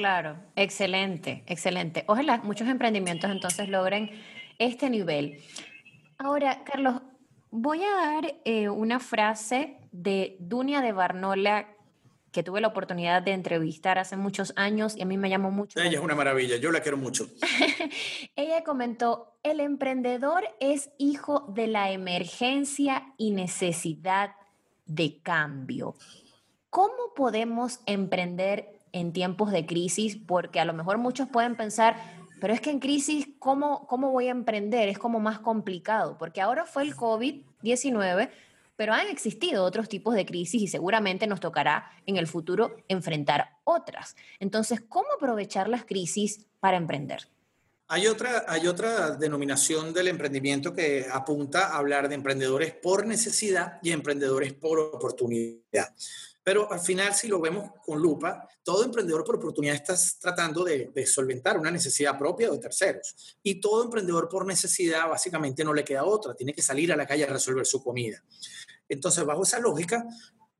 Claro, 0.00 0.38
excelente, 0.56 1.44
excelente. 1.46 2.04
Ojalá 2.06 2.38
muchos 2.38 2.66
emprendimientos 2.68 3.30
entonces 3.30 3.68
logren 3.68 4.10
este 4.58 4.88
nivel. 4.88 5.42
Ahora, 6.16 6.64
Carlos, 6.64 7.02
voy 7.50 7.84
a 7.84 7.94
dar 7.94 8.34
eh, 8.46 8.70
una 8.70 8.98
frase 8.98 9.76
de 9.92 10.38
Dunia 10.40 10.80
de 10.80 10.92
Barnola 10.92 11.68
que 12.32 12.42
tuve 12.42 12.62
la 12.62 12.68
oportunidad 12.68 13.20
de 13.20 13.32
entrevistar 13.32 13.98
hace 13.98 14.16
muchos 14.16 14.54
años 14.56 14.96
y 14.96 15.02
a 15.02 15.04
mí 15.04 15.18
me 15.18 15.28
llamó 15.28 15.50
mucho. 15.50 15.78
Ella 15.78 15.98
es 15.98 16.02
una 16.02 16.14
maravilla, 16.14 16.56
yo 16.56 16.72
la 16.72 16.80
quiero 16.80 16.96
mucho. 16.96 17.28
Ella 18.36 18.64
comentó, 18.64 19.36
el 19.42 19.60
emprendedor 19.60 20.44
es 20.60 20.88
hijo 20.96 21.44
de 21.54 21.66
la 21.66 21.90
emergencia 21.90 23.12
y 23.18 23.32
necesidad 23.32 24.30
de 24.86 25.20
cambio. 25.20 25.94
¿Cómo 26.70 27.12
podemos 27.14 27.80
emprender 27.84 28.79
en 28.92 29.12
tiempos 29.12 29.52
de 29.52 29.66
crisis, 29.66 30.16
porque 30.16 30.60
a 30.60 30.64
lo 30.64 30.72
mejor 30.72 30.98
muchos 30.98 31.28
pueden 31.28 31.56
pensar, 31.56 31.96
pero 32.40 32.54
es 32.54 32.60
que 32.60 32.70
en 32.70 32.80
crisis, 32.80 33.28
¿cómo, 33.38 33.86
cómo 33.86 34.10
voy 34.10 34.28
a 34.28 34.32
emprender? 34.32 34.88
Es 34.88 34.98
como 34.98 35.20
más 35.20 35.40
complicado, 35.40 36.16
porque 36.18 36.40
ahora 36.40 36.64
fue 36.64 36.82
el 36.82 36.96
COVID-19, 36.96 38.30
pero 38.76 38.94
han 38.94 39.08
existido 39.08 39.64
otros 39.64 39.88
tipos 39.88 40.14
de 40.14 40.24
crisis 40.24 40.62
y 40.62 40.66
seguramente 40.66 41.26
nos 41.26 41.40
tocará 41.40 41.90
en 42.06 42.16
el 42.16 42.26
futuro 42.26 42.76
enfrentar 42.88 43.58
otras. 43.64 44.16
Entonces, 44.38 44.80
¿cómo 44.80 45.08
aprovechar 45.14 45.68
las 45.68 45.84
crisis 45.84 46.46
para 46.60 46.78
emprender? 46.78 47.28
Hay 47.88 48.06
otra, 48.06 48.44
hay 48.46 48.68
otra 48.68 49.16
denominación 49.16 49.92
del 49.92 50.08
emprendimiento 50.08 50.72
que 50.72 51.06
apunta 51.12 51.66
a 51.66 51.78
hablar 51.78 52.08
de 52.08 52.14
emprendedores 52.14 52.72
por 52.72 53.04
necesidad 53.04 53.80
y 53.82 53.90
emprendedores 53.90 54.54
por 54.54 54.78
oportunidad. 54.78 55.92
Pero 56.42 56.72
al 56.72 56.80
final, 56.80 57.14
si 57.14 57.28
lo 57.28 57.40
vemos 57.40 57.70
con 57.84 58.00
lupa, 58.00 58.48
todo 58.62 58.84
emprendedor 58.84 59.24
por 59.24 59.36
oportunidad 59.36 59.74
está 59.74 59.94
tratando 60.20 60.64
de, 60.64 60.90
solventar 61.06 61.58
una 61.58 61.70
necesidad 61.70 62.18
propia 62.18 62.50
de 62.50 62.58
terceros. 62.58 63.38
Y 63.42 63.60
todo 63.60 63.84
emprendedor 63.84 64.28
por 64.28 64.46
necesidad 64.46 65.08
básicamente 65.08 65.64
no 65.64 65.74
le 65.74 65.84
queda 65.84 66.04
otra, 66.04 66.34
tiene 66.34 66.54
que 66.54 66.62
salir 66.62 66.92
a 66.92 66.96
la 66.96 67.06
calle 67.06 67.24
a 67.24 67.32
resolver 67.32 67.66
su 67.66 67.82
comida. 67.82 68.22
Entonces, 68.88 69.24
bajo 69.24 69.42
esa 69.42 69.58
lógica, 69.58 70.04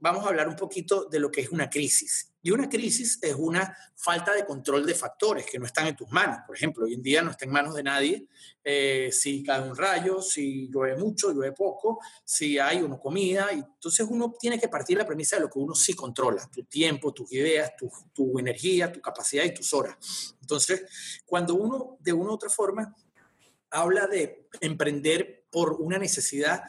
vamos 0.00 0.24
a 0.24 0.28
hablar 0.28 0.48
un 0.48 0.56
poquito 0.56 1.04
de 1.04 1.20
lo 1.20 1.30
que 1.30 1.42
es 1.42 1.50
una 1.50 1.68
crisis. 1.70 2.32
Y 2.42 2.50
una 2.50 2.70
crisis 2.70 3.18
es 3.20 3.34
una 3.34 3.76
falta 3.94 4.32
de 4.32 4.46
control 4.46 4.86
de 4.86 4.94
factores 4.94 5.44
que 5.44 5.58
no 5.58 5.66
están 5.66 5.86
en 5.86 5.96
tus 5.96 6.10
manos. 6.10 6.38
Por 6.46 6.56
ejemplo, 6.56 6.86
hoy 6.86 6.94
en 6.94 7.02
día 7.02 7.20
no 7.20 7.30
está 7.30 7.44
en 7.44 7.52
manos 7.52 7.74
de 7.74 7.82
nadie 7.82 8.28
eh, 8.64 9.10
si 9.12 9.42
cae 9.42 9.60
un 9.60 9.76
rayo, 9.76 10.22
si 10.22 10.68
llueve 10.68 10.96
mucho, 10.96 11.32
llueve 11.32 11.52
poco, 11.52 12.00
si 12.24 12.58
hay 12.58 12.80
una 12.80 12.98
comida. 12.98 13.52
Y 13.52 13.58
entonces 13.58 14.06
uno 14.08 14.32
tiene 14.38 14.58
que 14.58 14.68
partir 14.68 14.96
la 14.96 15.06
premisa 15.06 15.36
de 15.36 15.42
lo 15.42 15.50
que 15.50 15.58
uno 15.58 15.74
sí 15.74 15.92
controla, 15.92 16.48
tu 16.50 16.64
tiempo, 16.64 17.12
tus 17.12 17.30
ideas, 17.32 17.76
tu, 17.76 17.90
tu 18.14 18.38
energía, 18.38 18.90
tu 18.90 19.02
capacidad 19.02 19.44
y 19.44 19.52
tus 19.52 19.74
horas. 19.74 19.96
Entonces, 20.40 21.22
cuando 21.26 21.54
uno 21.54 21.98
de 22.00 22.14
una 22.14 22.30
u 22.30 22.34
otra 22.34 22.48
forma 22.48 22.94
habla 23.70 24.06
de 24.06 24.48
emprender 24.60 25.39
por 25.50 25.74
una 25.80 25.98
necesidad, 25.98 26.62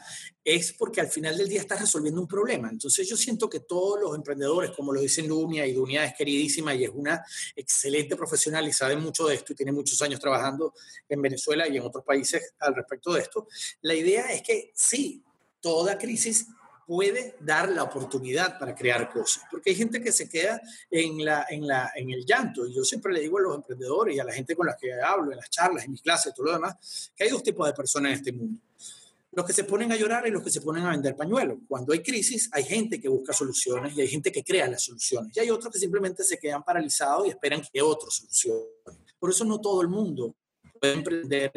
es 0.44 0.72
porque 0.72 1.00
al 1.00 1.08
final 1.08 1.36
del 1.36 1.48
día 1.48 1.60
estás 1.60 1.80
resolviendo 1.80 2.20
un 2.20 2.26
problema. 2.26 2.68
Entonces 2.68 3.08
yo 3.08 3.16
siento 3.16 3.48
que 3.48 3.60
todos 3.60 4.00
los 4.00 4.16
emprendedores, 4.16 4.72
como 4.72 4.92
lo 4.92 5.00
dicen 5.00 5.28
Dunia, 5.28 5.66
y 5.66 5.72
Dunia 5.72 6.04
es 6.04 6.14
queridísima 6.14 6.74
y 6.74 6.84
es 6.84 6.90
una 6.92 7.24
excelente 7.54 8.16
profesional 8.16 8.66
y 8.66 8.72
sabe 8.72 8.96
mucho 8.96 9.26
de 9.28 9.36
esto 9.36 9.52
y 9.52 9.56
tiene 9.56 9.72
muchos 9.72 10.00
años 10.02 10.18
trabajando 10.18 10.74
en 11.08 11.22
Venezuela 11.22 11.68
y 11.68 11.76
en 11.76 11.82
otros 11.82 12.04
países 12.04 12.54
al 12.58 12.74
respecto 12.74 13.12
de 13.12 13.20
esto, 13.20 13.46
la 13.82 13.94
idea 13.94 14.32
es 14.32 14.42
que 14.42 14.72
sí, 14.74 15.22
toda 15.60 15.96
crisis 15.96 16.46
puede 16.86 17.36
dar 17.40 17.68
la 17.70 17.84
oportunidad 17.84 18.58
para 18.58 18.74
crear 18.74 19.10
cosas. 19.10 19.44
Porque 19.50 19.70
hay 19.70 19.76
gente 19.76 20.02
que 20.02 20.12
se 20.12 20.28
queda 20.28 20.60
en, 20.90 21.24
la, 21.24 21.46
en, 21.48 21.66
la, 21.66 21.92
en 21.94 22.10
el 22.10 22.24
llanto. 22.26 22.66
Y 22.66 22.74
yo 22.74 22.84
siempre 22.84 23.12
le 23.12 23.20
digo 23.20 23.38
a 23.38 23.42
los 23.42 23.56
emprendedores 23.56 24.16
y 24.16 24.18
a 24.18 24.24
la 24.24 24.32
gente 24.32 24.54
con 24.54 24.66
la 24.66 24.76
que 24.76 24.92
hablo, 25.00 25.30
en 25.30 25.38
las 25.38 25.48
charlas, 25.48 25.84
en 25.84 25.92
mis 25.92 26.02
clases, 26.02 26.34
todo 26.34 26.46
lo 26.46 26.52
demás, 26.52 27.12
que 27.16 27.24
hay 27.24 27.30
dos 27.30 27.42
tipos 27.42 27.66
de 27.66 27.72
personas 27.72 28.12
en 28.12 28.18
este 28.18 28.32
mundo. 28.32 28.60
Los 29.32 29.46
que 29.46 29.52
se 29.52 29.64
ponen 29.64 29.90
a 29.92 29.96
llorar 29.96 30.26
y 30.26 30.30
los 30.30 30.42
que 30.42 30.50
se 30.50 30.60
ponen 30.60 30.84
a 30.84 30.90
vender 30.90 31.16
pañuelos. 31.16 31.58
Cuando 31.66 31.92
hay 31.92 32.02
crisis, 32.02 32.50
hay 32.52 32.64
gente 32.64 33.00
que 33.00 33.08
busca 33.08 33.32
soluciones 33.32 33.96
y 33.96 34.02
hay 34.02 34.08
gente 34.08 34.30
que 34.30 34.44
crea 34.44 34.68
las 34.68 34.84
soluciones. 34.84 35.34
Y 35.36 35.40
hay 35.40 35.50
otros 35.50 35.72
que 35.72 35.78
simplemente 35.78 36.22
se 36.22 36.38
quedan 36.38 36.62
paralizados 36.62 37.26
y 37.26 37.30
esperan 37.30 37.62
que 37.72 37.80
otros 37.80 38.16
solucionen. 38.16 38.68
Por 39.18 39.30
eso 39.30 39.44
no 39.44 39.60
todo 39.60 39.80
el 39.80 39.88
mundo 39.88 40.36
puede 40.78 40.94
emprender 40.94 41.52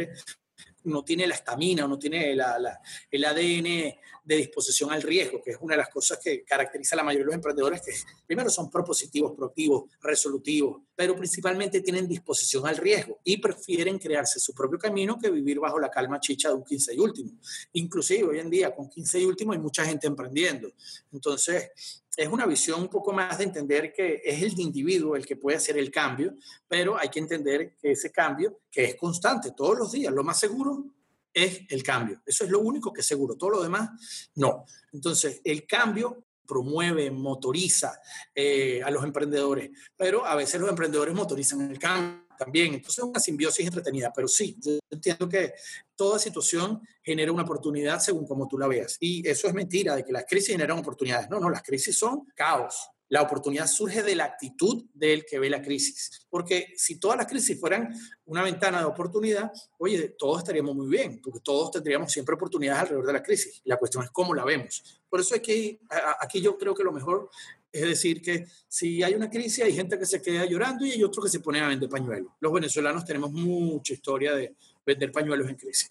no 0.85 1.03
tiene 1.03 1.27
la 1.27 1.35
estamina, 1.35 1.87
no 1.87 1.99
tiene 1.99 2.31
el 2.31 3.25
ADN 3.25 3.95
de 4.23 4.35
disposición 4.37 4.91
al 4.91 5.03
riesgo, 5.03 5.41
que 5.41 5.51
es 5.51 5.57
una 5.61 5.75
de 5.75 5.79
las 5.79 5.89
cosas 5.89 6.19
que 6.21 6.43
caracteriza 6.43 6.95
a 6.95 6.97
la 6.97 7.03
mayoría 7.03 7.23
de 7.23 7.27
los 7.27 7.35
emprendedores, 7.35 7.81
que 7.81 7.93
primero 8.25 8.49
son 8.49 8.71
propositivos, 8.71 9.33
proactivos, 9.35 9.83
resolutivos, 10.01 10.81
pero 10.95 11.15
principalmente 11.15 11.81
tienen 11.81 12.07
disposición 12.07 12.65
al 12.65 12.77
riesgo 12.77 13.19
y 13.23 13.37
prefieren 13.37 13.99
crearse 13.99 14.39
su 14.39 14.53
propio 14.53 14.79
camino 14.79 15.19
que 15.19 15.29
vivir 15.29 15.59
bajo 15.59 15.79
la 15.79 15.91
calma 15.91 16.19
chicha 16.19 16.49
de 16.49 16.55
un 16.55 16.63
15 16.63 16.95
y 16.95 16.99
último. 16.99 17.31
Inclusive 17.73 18.23
hoy 18.23 18.39
en 18.39 18.49
día 18.49 18.73
con 18.73 18.89
15 18.89 19.19
y 19.19 19.25
último 19.25 19.53
hay 19.53 19.59
mucha 19.59 19.85
gente 19.85 20.07
emprendiendo. 20.07 20.71
Entonces, 21.11 21.69
es 22.15 22.27
una 22.27 22.45
visión 22.45 22.81
un 22.81 22.87
poco 22.87 23.11
más 23.11 23.37
de 23.37 23.43
entender 23.43 23.91
que 23.93 24.21
es 24.23 24.41
el 24.41 24.59
individuo 24.59 25.15
el 25.15 25.25
que 25.25 25.35
puede 25.35 25.57
hacer 25.57 25.77
el 25.77 25.91
cambio, 25.91 26.35
pero 26.67 26.97
hay 26.97 27.09
que 27.09 27.19
entender 27.19 27.75
que 27.77 27.91
ese 27.91 28.11
cambio, 28.11 28.61
que 28.71 28.85
es 28.85 28.95
constante 28.95 29.51
todos 29.51 29.77
los 29.77 29.91
días, 29.91 30.13
lo 30.13 30.23
más 30.23 30.39
seguro 30.39 30.85
es 31.33 31.61
el 31.69 31.83
cambio. 31.83 32.21
Eso 32.25 32.45
es 32.45 32.49
lo 32.49 32.59
único 32.59 32.93
que 32.93 33.01
es 33.01 33.07
seguro. 33.07 33.35
Todo 33.35 33.51
lo 33.51 33.63
demás, 33.63 34.29
no. 34.35 34.65
Entonces, 34.93 35.41
el 35.43 35.67
cambio 35.67 36.23
promueve, 36.47 37.11
motoriza 37.11 37.99
eh, 38.33 38.81
a 38.83 38.89
los 38.91 39.03
emprendedores, 39.03 39.71
pero 39.97 40.25
a 40.25 40.35
veces 40.35 40.61
los 40.61 40.69
emprendedores 40.69 41.13
motorizan 41.13 41.69
el 41.69 41.79
cambio 41.79 42.24
también. 42.37 42.73
Entonces 42.73 42.99
es 42.99 43.03
una 43.03 43.19
simbiosis 43.19 43.65
entretenida, 43.65 44.11
pero 44.13 44.27
sí, 44.27 44.57
yo 44.59 44.79
entiendo 44.89 45.27
que 45.27 45.53
toda 45.95 46.19
situación 46.19 46.81
genera 47.01 47.31
una 47.31 47.43
oportunidad 47.43 47.99
según 47.99 48.25
como 48.27 48.47
tú 48.47 48.57
la 48.57 48.67
veas. 48.67 48.97
Y 48.99 49.27
eso 49.27 49.47
es 49.47 49.53
mentira, 49.53 49.95
de 49.95 50.03
que 50.03 50.11
las 50.11 50.25
crisis 50.25 50.51
generan 50.51 50.79
oportunidades. 50.79 51.29
No, 51.29 51.39
no, 51.39 51.49
las 51.49 51.63
crisis 51.63 51.97
son 51.97 52.25
caos. 52.35 52.89
La 53.07 53.21
oportunidad 53.21 53.67
surge 53.67 54.01
de 54.01 54.15
la 54.15 54.25
actitud 54.25 54.85
del 54.93 55.25
que 55.25 55.37
ve 55.37 55.47
la 55.49 55.61
crisis. 55.61 56.25
Porque 56.27 56.73
si 56.75 56.99
todas 56.99 57.17
las 57.17 57.27
crisis 57.27 57.59
fueran 57.59 57.93
una 58.25 58.41
ventana 58.41 58.79
de 58.79 58.85
oportunidad, 58.85 59.51
oye, 59.77 60.15
todos 60.17 60.39
estaríamos 60.39 60.75
muy 60.75 60.87
bien, 60.87 61.21
porque 61.21 61.39
todos 61.39 61.69
tendríamos 61.69 62.11
siempre 62.11 62.33
oportunidades 62.33 62.81
alrededor 62.81 63.05
de 63.05 63.13
la 63.13 63.21
crisis. 63.21 63.61
La 63.65 63.77
cuestión 63.77 64.03
es 64.03 64.09
cómo 64.09 64.33
la 64.33 64.43
vemos. 64.43 65.01
Por 65.07 65.19
eso 65.19 65.35
es 65.35 65.41
que 65.41 65.79
aquí 66.19 66.41
yo 66.41 66.57
creo 66.57 66.73
que 66.73 66.83
lo 66.83 66.91
mejor 66.91 67.29
es 67.75 67.87
decir, 67.87 68.21
que 68.21 68.47
si 68.67 69.03
hay 69.03 69.13
una 69.13 69.29
crisis, 69.29 69.63
hay 69.63 69.73
gente 69.73 69.99
que 69.99 70.05
se 70.05 70.21
queda 70.21 70.45
llorando 70.45 70.85
y 70.85 70.91
hay 70.91 71.03
otros 71.03 71.25
que 71.25 71.31
se 71.31 71.41
ponen 71.41 71.63
a 71.63 71.67
vender 71.67 71.89
pañuelos. 71.89 72.31
Los 72.39 72.53
venezolanos 72.53 73.03
tenemos 73.03 73.31
mucha 73.31 73.93
historia 73.93 74.33
de 74.33 74.55
vender 74.85 75.11
pañuelos 75.11 75.49
en 75.49 75.55
crisis. 75.55 75.89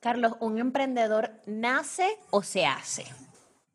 Carlos, 0.00 0.32
¿un 0.40 0.58
emprendedor 0.58 1.30
nace 1.46 2.18
o 2.30 2.42
se 2.42 2.66
hace? 2.66 3.04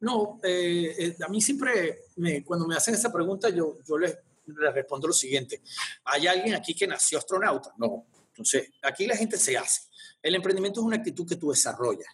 No, 0.01 0.39
eh, 0.43 0.93
eh, 0.97 1.15
a 1.25 1.29
mí 1.29 1.39
siempre, 1.41 1.99
cuando 2.43 2.67
me 2.67 2.75
hacen 2.75 2.93
esa 2.93 3.11
pregunta, 3.11 3.49
yo, 3.49 3.77
yo 3.87 3.97
les, 3.97 4.17
les 4.47 4.73
respondo 4.73 5.07
lo 5.07 5.13
siguiente. 5.13 5.61
¿Hay 6.03 6.27
alguien 6.27 6.55
aquí 6.55 6.73
que 6.73 6.87
nació 6.87 7.19
astronauta? 7.19 7.73
No. 7.77 8.05
Entonces, 8.29 8.69
aquí 8.81 9.07
la 9.07 9.15
gente 9.15 9.37
se 9.37 9.57
hace. 9.57 9.83
El 10.21 10.35
emprendimiento 10.35 10.81
es 10.81 10.85
una 10.85 10.97
actitud 10.97 11.25
que 11.25 11.37
tú 11.37 11.51
desarrollas 11.51 12.07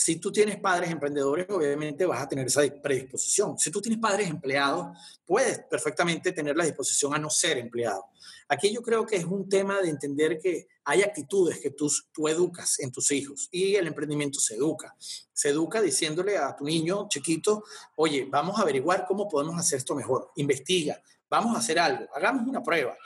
Si 0.00 0.20
tú 0.20 0.30
tienes 0.30 0.60
padres 0.60 0.92
emprendedores, 0.92 1.46
obviamente 1.50 2.06
vas 2.06 2.22
a 2.22 2.28
tener 2.28 2.46
esa 2.46 2.62
predisposición. 2.80 3.58
Si 3.58 3.68
tú 3.68 3.80
tienes 3.80 3.98
padres 3.98 4.30
empleados, 4.30 4.96
puedes 5.26 5.58
perfectamente 5.68 6.30
tener 6.30 6.56
la 6.56 6.64
disposición 6.64 7.14
a 7.14 7.18
no 7.18 7.28
ser 7.28 7.58
empleado. 7.58 8.04
Aquí 8.48 8.72
yo 8.72 8.80
creo 8.80 9.04
que 9.04 9.16
es 9.16 9.24
un 9.24 9.48
tema 9.48 9.80
de 9.80 9.90
entender 9.90 10.38
que 10.38 10.68
hay 10.84 11.02
actitudes 11.02 11.58
que 11.58 11.70
tú, 11.70 11.90
tú 12.12 12.28
educas 12.28 12.78
en 12.78 12.92
tus 12.92 13.10
hijos 13.10 13.48
y 13.50 13.74
el 13.74 13.88
emprendimiento 13.88 14.38
se 14.38 14.54
educa. 14.54 14.94
Se 15.32 15.48
educa 15.48 15.82
diciéndole 15.82 16.38
a 16.38 16.54
tu 16.54 16.64
niño 16.64 17.08
chiquito, 17.10 17.64
oye, 17.96 18.24
vamos 18.30 18.56
a 18.56 18.62
averiguar 18.62 19.04
cómo 19.04 19.26
podemos 19.26 19.58
hacer 19.58 19.78
esto 19.78 19.96
mejor. 19.96 20.30
Investiga, 20.36 21.02
vamos 21.28 21.56
a 21.56 21.58
hacer 21.58 21.76
algo, 21.76 22.06
hagamos 22.14 22.46
una 22.46 22.62
prueba. 22.62 22.96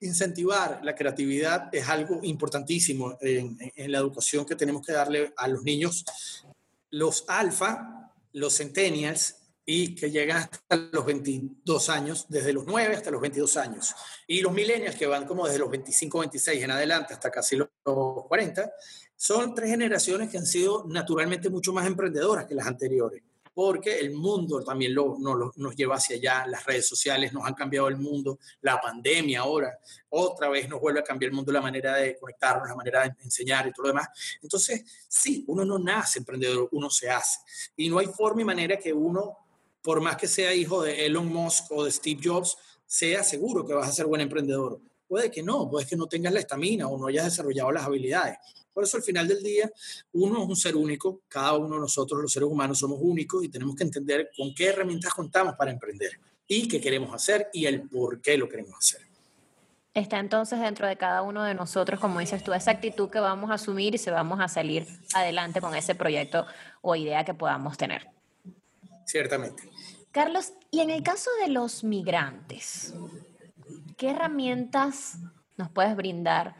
Incentivar 0.00 0.80
la 0.84 0.94
creatividad 0.94 1.74
es 1.74 1.88
algo 1.88 2.20
importantísimo 2.22 3.18
en, 3.20 3.58
la 3.90 3.98
educación 3.98 4.44
que 4.46 4.54
tenemos 4.54 4.86
que 4.86 4.92
darle 4.92 5.32
a 5.36 5.48
los 5.48 5.62
niños. 5.64 6.04
Los 6.90 7.24
alfa, 7.28 8.12
los 8.32 8.56
centennials, 8.56 9.36
y 9.70 9.94
que 9.94 10.10
llegan 10.10 10.38
hasta 10.38 10.76
los 10.76 11.04
22 11.04 11.90
años, 11.90 12.26
desde 12.28 12.54
los 12.54 12.64
9 12.64 12.96
hasta 12.96 13.10
los 13.10 13.20
22 13.20 13.56
años. 13.58 13.94
Y 14.26 14.40
los 14.40 14.52
millennials, 14.52 14.96
que 14.96 15.06
van 15.06 15.26
como 15.26 15.46
desde 15.46 15.58
los 15.58 15.70
25, 15.70 16.20
26 16.20 16.62
en 16.62 16.70
adelante 16.70 17.12
hasta 17.12 17.30
casi 17.30 17.56
los 17.56 17.68
40, 17.82 18.72
son 19.14 19.54
tres 19.54 19.68
generaciones 19.68 20.30
que 20.30 20.38
han 20.38 20.46
sido 20.46 20.86
naturalmente 20.88 21.50
mucho 21.50 21.72
más 21.72 21.86
emprendedoras 21.86 22.46
que 22.46 22.54
las 22.54 22.66
anteriores 22.66 23.22
porque 23.58 23.98
el 23.98 24.12
mundo 24.12 24.62
también 24.62 24.94
lo, 24.94 25.16
nos 25.18 25.74
lleva 25.74 25.96
hacia 25.96 26.14
allá, 26.14 26.46
las 26.46 26.64
redes 26.64 26.86
sociales 26.86 27.32
nos 27.32 27.44
han 27.44 27.54
cambiado 27.54 27.88
el 27.88 27.96
mundo, 27.96 28.38
la 28.60 28.80
pandemia 28.80 29.40
ahora 29.40 29.76
otra 30.10 30.48
vez 30.48 30.68
nos 30.68 30.80
vuelve 30.80 31.00
a 31.00 31.02
cambiar 31.02 31.30
el 31.30 31.34
mundo, 31.34 31.50
la 31.50 31.60
manera 31.60 31.96
de 31.96 32.16
conectarnos, 32.16 32.68
la 32.68 32.76
manera 32.76 33.02
de 33.02 33.16
enseñar 33.24 33.66
y 33.66 33.72
todo 33.72 33.86
lo 33.86 33.88
demás. 33.88 34.10
Entonces, 34.40 34.84
sí, 35.08 35.42
uno 35.48 35.64
no 35.64 35.76
nace 35.76 36.20
emprendedor, 36.20 36.68
uno 36.70 36.88
se 36.88 37.10
hace. 37.10 37.40
Y 37.74 37.88
no 37.88 37.98
hay 37.98 38.06
forma 38.06 38.42
y 38.42 38.44
manera 38.44 38.78
que 38.78 38.92
uno, 38.92 39.36
por 39.82 40.00
más 40.00 40.16
que 40.16 40.28
sea 40.28 40.54
hijo 40.54 40.84
de 40.84 41.06
Elon 41.06 41.26
Musk 41.26 41.72
o 41.72 41.82
de 41.82 41.90
Steve 41.90 42.20
Jobs, 42.22 42.56
sea 42.86 43.24
seguro 43.24 43.66
que 43.66 43.74
vas 43.74 43.88
a 43.88 43.92
ser 43.92 44.06
buen 44.06 44.20
emprendedor. 44.20 44.80
Puede 45.08 45.30
que 45.30 45.42
no, 45.42 45.68
puede 45.68 45.86
que 45.86 45.96
no 45.96 46.06
tengas 46.06 46.32
la 46.32 46.40
estamina 46.40 46.86
o 46.86 46.98
no 46.98 47.06
hayas 47.06 47.24
desarrollado 47.24 47.72
las 47.72 47.84
habilidades. 47.84 48.36
Por 48.72 48.84
eso 48.84 48.98
al 48.98 49.02
final 49.02 49.26
del 49.26 49.42
día, 49.42 49.70
uno 50.12 50.42
es 50.42 50.48
un 50.48 50.54
ser 50.54 50.76
único, 50.76 51.22
cada 51.26 51.54
uno 51.56 51.76
de 51.76 51.80
nosotros 51.80 52.20
los 52.22 52.30
seres 52.30 52.48
humanos 52.48 52.78
somos 52.78 52.98
únicos 53.00 53.42
y 53.42 53.48
tenemos 53.48 53.74
que 53.74 53.84
entender 53.84 54.30
con 54.36 54.54
qué 54.54 54.66
herramientas 54.66 55.12
contamos 55.14 55.54
para 55.56 55.72
emprender 55.72 56.20
y 56.46 56.68
qué 56.68 56.80
queremos 56.80 57.12
hacer 57.12 57.48
y 57.52 57.66
el 57.66 57.88
por 57.88 58.20
qué 58.20 58.38
lo 58.38 58.48
queremos 58.48 58.74
hacer. 58.78 59.08
Está 59.94 60.20
entonces 60.20 60.60
dentro 60.60 60.86
de 60.86 60.96
cada 60.96 61.22
uno 61.22 61.42
de 61.42 61.54
nosotros, 61.54 61.98
como 61.98 62.20
dices 62.20 62.44
tú, 62.44 62.52
esa 62.52 62.70
actitud 62.70 63.10
que 63.10 63.18
vamos 63.18 63.50
a 63.50 63.54
asumir 63.54 63.96
y 63.96 63.98
se 63.98 64.12
vamos 64.12 64.38
a 64.40 64.46
salir 64.46 64.86
adelante 65.12 65.60
con 65.60 65.74
ese 65.74 65.96
proyecto 65.96 66.46
o 66.80 66.94
idea 66.94 67.24
que 67.24 67.34
podamos 67.34 67.76
tener. 67.76 68.06
Ciertamente. 69.06 69.64
Carlos, 70.12 70.52
y 70.70 70.80
en 70.80 70.90
el 70.90 71.02
caso 71.02 71.30
de 71.44 71.48
los 71.48 71.82
migrantes, 71.82 72.94
¿qué 73.98 74.10
herramientas 74.10 75.18
nos 75.56 75.70
puedes 75.70 75.94
brindar 75.96 76.54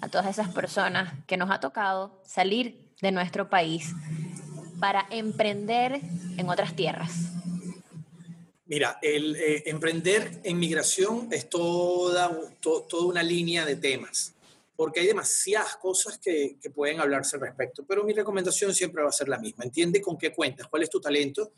a 0.00 0.08
todas 0.08 0.28
esas 0.28 0.54
personas 0.54 1.12
que 1.26 1.36
nos 1.36 1.50
ha 1.50 1.60
tocado 1.60 2.22
salir 2.24 2.88
de 3.02 3.10
nuestro 3.10 3.50
país 3.50 3.92
para 4.80 5.06
emprender 5.10 6.00
en 6.38 6.48
otras 6.48 6.74
tierras? 6.74 7.12
Mira, 8.66 8.98
el 9.02 9.36
eh, 9.36 9.64
emprender 9.66 10.40
en 10.44 10.58
migración 10.58 11.28
es 11.30 11.50
toda, 11.50 12.30
toda 12.60 13.06
una 13.06 13.22
línea 13.22 13.66
de 13.66 13.76
temas, 13.76 14.32
porque 14.76 15.00
hay 15.00 15.06
demasiadas 15.08 15.76
cosas 15.76 16.18
que, 16.18 16.56
que 16.62 16.70
pueden 16.70 17.00
hablarse 17.00 17.36
al 17.36 17.42
respecto, 17.42 17.84
pero 17.86 18.04
mi 18.04 18.12
recomendación 18.12 18.72
siempre 18.72 19.02
va 19.02 19.08
a 19.08 19.12
ser 19.12 19.28
la 19.28 19.38
misma. 19.38 19.64
Entiende 19.64 20.00
con 20.00 20.16
qué 20.16 20.32
cuentas, 20.32 20.68
cuál 20.68 20.84
es 20.84 20.90
tu 20.90 21.00
talento, 21.00 21.52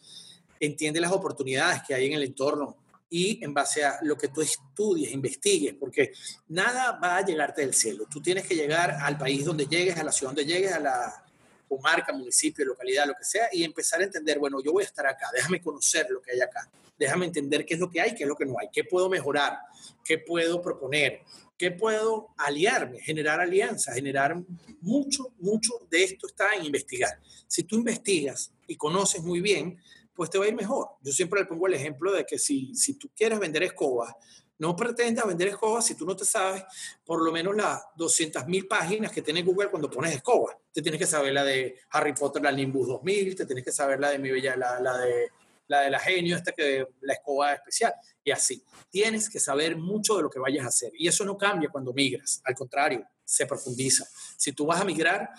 entiende 0.59 1.01
las 1.01 1.13
oportunidades 1.13 1.83
que 1.87 1.95
hay 1.95 2.07
en 2.07 2.15
el 2.15 2.23
entorno, 2.23 2.77
y 3.09 3.43
en 3.45 3.55
base 3.55 3.85
a 3.85 3.99
lo 4.03 4.17
que 4.17 4.29
tú 4.29 4.41
estudies, 4.43 5.13
investigues, 5.13 5.75
porque 5.75 6.13
nada 6.49 6.99
va 6.99 7.19
a 7.19 7.25
llegarte 7.25 7.63
del 7.63 7.75
cielo. 7.75 8.07
Tú 8.11 8.21
tienes 8.21 8.47
que 8.47 8.55
llegar 8.55 8.91
al 9.01 9.17
país 9.17 9.45
donde 9.45 9.67
llegues, 9.67 9.97
a 9.97 10.05
la 10.05 10.13
ciudad 10.13 10.33
donde 10.33 10.53
llegues, 10.53 10.73
a 10.73 10.81
la 10.81 11.25
comarca, 11.69 12.13
municipio, 12.13 12.65
localidad, 12.65 13.07
lo 13.07 13.15
que 13.15 13.25
sea, 13.25 13.49
y 13.53 13.65
empezar 13.65 14.01
a 14.01 14.05
entender, 14.05 14.39
bueno, 14.39 14.63
yo 14.63 14.73
voy 14.73 14.85
a 14.85 14.87
estar 14.87 15.07
acá, 15.07 15.31
déjame 15.33 15.61
conocer 15.61 16.07
lo 16.11 16.21
que 16.21 16.33
hay 16.33 16.41
acá, 16.41 16.69
déjame 16.99 17.27
entender 17.27 17.65
qué 17.65 17.75
es 17.75 17.81
lo 17.81 17.91
que 17.91 18.01
hay, 18.01 18.15
qué 18.15 18.25
es 18.25 18.29
lo 18.29 18.37
que 18.37 18.47
no 18.47 18.59
hay, 18.59 18.69
qué 18.73 18.85
puedo 18.85 19.09
mejorar, 19.09 19.59
qué 20.05 20.19
puedo 20.19 20.63
proponer, 20.63 21.23
qué 21.59 21.71
puedo 21.71 22.29
aliarme, 22.37 23.01
generar 23.01 23.41
alianzas, 23.41 23.95
generar 23.95 24.37
mucho, 24.81 25.33
mucho 25.39 25.73
de 25.91 26.05
esto 26.05 26.27
está 26.27 26.55
en 26.55 26.65
investigar. 26.65 27.19
Si 27.47 27.63
tú 27.65 27.77
investigas 27.77 28.53
y 28.67 28.77
conoces 28.77 29.23
muy 29.23 29.41
bien, 29.41 29.79
pues 30.17 30.31
te 30.31 30.39
va 30.39 30.47
a 30.47 30.49
ir 30.49 30.55
mejor. 30.55 30.89
Yo 31.03 31.13
siempre 31.13 31.41
le 31.41 31.47
pongo 31.47 31.67
el 31.67 31.75
ejemplo 31.75 32.11
de 32.13 32.25
que 32.25 32.39
si, 32.39 32.75
si 32.75 32.95
tú 32.95 33.11
quieres 33.15 33.39
vender 33.39 33.63
escobas, 33.63 34.15
no 34.59 34.75
pretendas 34.75 35.27
vender 35.27 35.49
escobas 35.49 35.85
si 35.85 35.95
tú 35.95 36.07
no 36.07 36.17
te 36.17 36.25
sabes 36.25 36.65
por 37.05 37.23
lo 37.23 37.31
menos 37.31 37.55
las 37.55 37.83
200 37.97 38.47
mil 38.47 38.67
páginas 38.67 39.13
que 39.13 39.21
tiene 39.21 39.43
Google 39.43 39.69
cuando 39.69 39.91
pones 39.91 40.15
escoba. 40.15 40.59
Te 40.73 40.81
tienes 40.81 40.99
que 40.99 41.07
saber 41.07 41.35
la 41.35 41.45
de 41.45 41.77
Harry 41.91 42.15
Potter, 42.15 42.43
la 42.43 42.53
Nimbus 42.53 42.89
2000, 42.89 43.37
te 43.37 43.47
tienes 43.47 43.65
que 43.65 43.73
saber 43.73 44.01
la 44.01 44.11
de 44.11 44.19
mi 44.19 44.31
bella, 44.31 44.57
la, 44.57 44.81
la 44.81 44.97
de 44.99 45.31
la 45.69 45.81
de 45.81 45.91
la 45.91 45.99
genio, 45.99 46.37
esta 46.37 46.53
que 46.53 46.87
la 47.01 47.15
escoba 47.15 47.53
especial, 47.53 47.93
y 48.25 48.31
así. 48.31 48.63
Tienes 48.91 49.29
que 49.29 49.41
saber 49.41 49.77
mucho 49.77 50.17
de 50.17 50.23
lo 50.23 50.31
que 50.31 50.39
vayas 50.39 50.65
a 50.65 50.69
hacer. 50.69 50.93
Y 50.97 51.09
eso 51.09 51.25
no 51.25 51.37
cambia 51.37 51.69
cuando 51.69 51.93
migras, 51.93 52.41
al 52.45 52.55
contrario, 52.55 53.07
se 53.25 53.47
profundiza. 53.47 54.07
Si 54.37 54.53
tú 54.53 54.67
vas 54.67 54.81
a 54.81 54.85
migrar, 54.85 55.31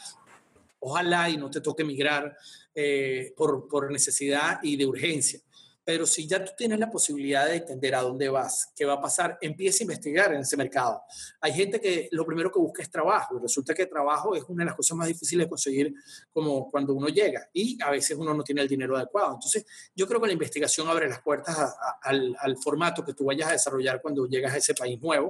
ojalá 0.80 1.30
y 1.30 1.38
no 1.38 1.50
te 1.50 1.62
toque 1.62 1.84
migrar 1.84 2.38
eh, 2.80 3.34
por, 3.36 3.68
por 3.68 3.92
necesidad 3.92 4.60
y 4.62 4.78
de 4.78 4.86
urgencia. 4.86 5.40
Pero 5.84 6.06
si 6.06 6.28
ya 6.28 6.46
tú 6.46 6.52
tienes 6.56 6.78
la 6.78 6.92
posibilidad 6.92 7.48
de 7.48 7.56
entender 7.56 7.96
a 7.96 8.04
dónde 8.04 8.30
vas, 8.30 8.72
qué 8.76 8.86
va 8.86 8.94
a 8.94 9.02
pasar, 9.02 9.40
empieza 9.42 9.80
a 9.80 9.86
investigar 9.86 10.32
en 10.32 10.42
ese 10.42 10.56
mercado. 10.56 11.02
Hay 11.42 11.54
gente 11.54 11.82
que 11.82 12.08
lo 12.12 12.24
primero 12.24 12.52
que 12.52 12.60
busca 12.60 12.84
es 12.84 12.92
trabajo 12.92 13.36
y 13.36 13.42
resulta 13.42 13.74
que 13.74 13.88
trabajo 13.88 14.36
es 14.36 14.44
una 14.48 14.64
de 14.64 14.68
las 14.68 14.76
cosas 14.76 14.96
más 14.96 15.08
difíciles 15.08 15.48
de 15.48 15.50
conseguir 15.50 15.92
como 16.30 16.70
cuando 16.70 16.94
uno 16.94 17.08
llega 17.08 17.50
y 17.52 17.82
a 17.82 17.90
veces 17.90 18.16
uno 18.16 18.32
no 18.36 18.44
tiene 18.44 18.62
el 18.62 18.68
dinero 18.68 18.96
adecuado. 18.96 19.34
Entonces, 19.34 19.66
yo 19.96 20.08
creo 20.08 20.22
que 20.22 20.28
la 20.28 20.34
investigación 20.34 20.88
abre 20.88 21.10
las 21.10 21.24
puertas 21.24 21.58
al, 22.04 22.36
al 22.40 22.58
formato 22.58 23.04
que 23.04 23.16
tú 23.16 23.26
vayas 23.26 23.50
a 23.50 23.54
desarrollar 23.54 24.04
cuando 24.04 24.28
llegas 24.28 24.54
a 24.54 24.58
ese 24.58 24.76
país 24.76 25.02
nuevo, 25.02 25.30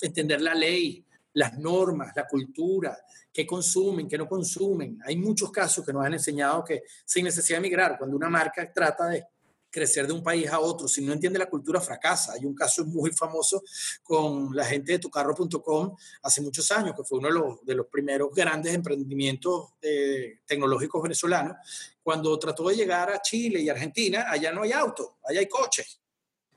entender 0.00 0.40
la 0.40 0.54
ley, 0.54 1.04
las 1.34 1.58
normas, 1.58 2.12
la 2.16 2.26
cultura, 2.26 2.96
qué 3.32 3.46
consumen, 3.46 4.08
qué 4.08 4.16
no 4.18 4.26
consumen. 4.26 4.98
Hay 5.04 5.16
muchos 5.16 5.50
casos 5.50 5.84
que 5.84 5.92
nos 5.92 6.04
han 6.04 6.14
enseñado 6.14 6.64
que 6.64 6.82
sin 7.04 7.24
necesidad 7.24 7.58
de 7.58 7.62
migrar, 7.62 7.98
cuando 7.98 8.16
una 8.16 8.28
marca 8.28 8.72
trata 8.72 9.06
de 9.08 9.26
crecer 9.74 10.06
de 10.06 10.12
un 10.12 10.22
país 10.22 10.48
a 10.50 10.60
otro, 10.60 10.86
si 10.86 11.04
no 11.04 11.12
entiende 11.12 11.36
la 11.36 11.50
cultura, 11.50 11.80
fracasa. 11.80 12.34
Hay 12.34 12.44
un 12.44 12.54
caso 12.54 12.84
muy 12.86 13.10
famoso 13.10 13.64
con 14.04 14.54
la 14.54 14.64
gente 14.64 14.92
de 14.92 14.98
tucarro.com 15.00 15.96
hace 16.22 16.40
muchos 16.40 16.70
años, 16.70 16.94
que 16.96 17.02
fue 17.02 17.18
uno 17.18 17.26
de 17.26 17.34
los, 17.34 17.64
de 17.66 17.74
los 17.74 17.86
primeros 17.88 18.32
grandes 18.32 18.72
emprendimientos 18.72 19.72
eh, 19.82 20.38
tecnológicos 20.46 21.02
venezolanos. 21.02 21.56
Cuando 22.04 22.38
trató 22.38 22.68
de 22.68 22.76
llegar 22.76 23.10
a 23.10 23.20
Chile 23.20 23.60
y 23.60 23.68
Argentina, 23.68 24.26
allá 24.30 24.52
no 24.52 24.62
hay 24.62 24.70
auto, 24.70 25.16
allá 25.28 25.40
hay 25.40 25.48
coches. 25.48 26.00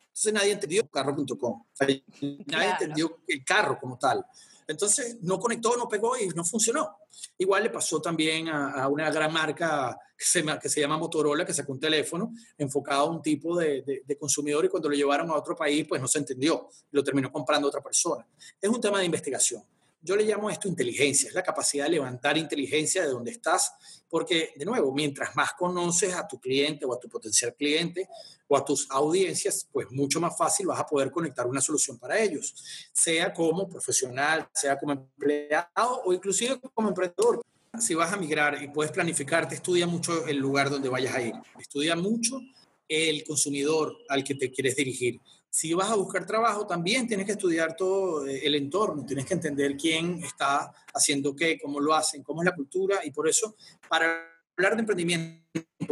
Entonces 0.10 0.34
nadie 0.34 0.52
entendió 0.52 0.84
tucarro.com, 0.84 1.64
nadie 1.80 2.70
entendió 2.72 3.20
el 3.28 3.44
carro 3.44 3.80
como 3.80 3.98
tal. 3.98 4.24
Entonces 4.68 5.18
no 5.22 5.40
conectó, 5.40 5.78
no 5.78 5.88
pegó 5.88 6.18
y 6.18 6.28
no 6.30 6.44
funcionó. 6.44 6.98
Igual 7.38 7.64
le 7.64 7.70
pasó 7.70 8.02
también 8.02 8.50
a, 8.50 8.88
una 8.90 9.10
gran 9.10 9.32
marca 9.32 9.98
que 10.18 10.26
se, 10.26 10.44
que 10.60 10.70
se, 10.70 10.82
llama 10.82 10.98
Motorola, 10.98 11.46
que 11.46 11.54
sacó 11.54 11.72
un 11.72 11.80
teléfono 11.80 12.34
enfocado 12.58 13.08
a 13.08 13.12
un 13.12 13.22
tipo 13.22 13.58
de, 13.58 14.04
de, 14.06 14.18
consumidor 14.18 14.66
y 14.66 14.70
cuando 14.70 14.90
lo 14.90 14.96
llevaron 14.96 15.30
a 15.30 15.36
otro 15.36 15.56
país, 15.56 15.86
pues 15.88 16.02
no 16.02 16.08
se 16.08 16.20
entendió. 16.20 16.70
Lo 16.92 17.04
terminó 17.04 17.32
comprando 17.32 17.70
otra 17.70 17.82
persona. 17.82 18.28
Es 18.62 18.70
un 18.70 18.82
tema 18.82 19.00
de 19.00 19.06
investigación. 19.06 19.64
Yo 20.02 20.16
le 20.16 20.24
llamo 20.24 20.50
esto 20.50 20.68
inteligencia, 20.68 21.28
es 21.28 21.34
la 21.34 21.42
capacidad 21.42 21.86
de 21.86 21.92
levantar 21.92 22.38
inteligencia 22.38 23.02
de 23.02 23.10
donde 23.10 23.32
estás, 23.32 23.74
porque 24.08 24.54
de 24.56 24.64
nuevo, 24.64 24.94
mientras 24.94 25.36
más 25.36 25.54
conoces 25.54 26.14
a 26.14 26.28
tu 26.28 26.40
cliente 26.40 26.86
o 26.86 26.94
a 26.94 27.00
tu 27.00 27.10
potencial 27.10 27.56
cliente 27.56 28.08
o 28.48 28.56
a 28.56 28.64
tus 28.64 28.90
audiencias, 28.92 29.68
pues 29.72 29.88
mucho 29.92 30.22
más 30.22 30.38
fácil 30.38 30.68
vas 30.68 30.80
a 30.80 30.86
poder 30.86 31.12
conectar 31.12 31.48
una 31.48 31.62
solución 31.62 31.98
para 31.98 32.20
ellos, 32.20 32.54
sea 32.94 33.34
como 33.34 33.68
profesional, 33.68 34.48
sea 34.54 34.78
como 34.78 34.94
empleado 34.94 36.04
o 36.06 36.14
inclusive 36.14 36.60
como 36.74 36.90
emprendedor. 36.90 37.42
Si 37.80 37.94
vas 37.94 38.14
a 38.14 38.18
migrar 38.18 38.62
y 38.62 38.70
puedes 38.70 38.92
planificarte, 38.92 39.56
estudia 39.56 39.88
mucho 39.88 40.26
el 40.28 40.38
lugar 40.38 40.70
donde 40.70 40.90
vayas 40.90 41.16
a 41.16 41.22
ir, 41.22 41.34
estudia 41.60 41.96
mucho 41.96 42.40
el 42.88 43.24
consumidor 43.26 43.98
al 44.08 44.24
que 44.24 44.36
te 44.36 44.52
quieres 44.52 44.76
dirigir 44.76 45.20
si 45.50 45.74
vas 45.74 45.90
a 45.90 45.96
buscar 45.96 46.26
trabajo, 46.26 46.68
también 46.68 47.08
tienes 47.08 47.26
que 47.26 47.34
estudiar 47.34 47.76
todo 47.76 48.26
eh, 48.26 48.46
el 48.46 48.56
entorno, 48.56 49.06
tienes 49.06 49.26
que 49.26 49.34
entender 49.34 49.76
quién 49.76 50.24
está 50.24 50.72
haciendo 50.94 51.36
qué, 51.36 51.58
cómo 51.60 51.80
lo 51.80 51.94
hacen, 51.94 52.24
cómo 52.24 52.42
es 52.42 52.46
la 52.46 52.56
cultura, 52.56 53.00
y 53.04 53.12
por 53.12 53.28
eso, 53.28 53.56
para 53.90 54.37
hablar 54.58 54.76
de 54.76 54.80
emprendimiento, 54.82 55.44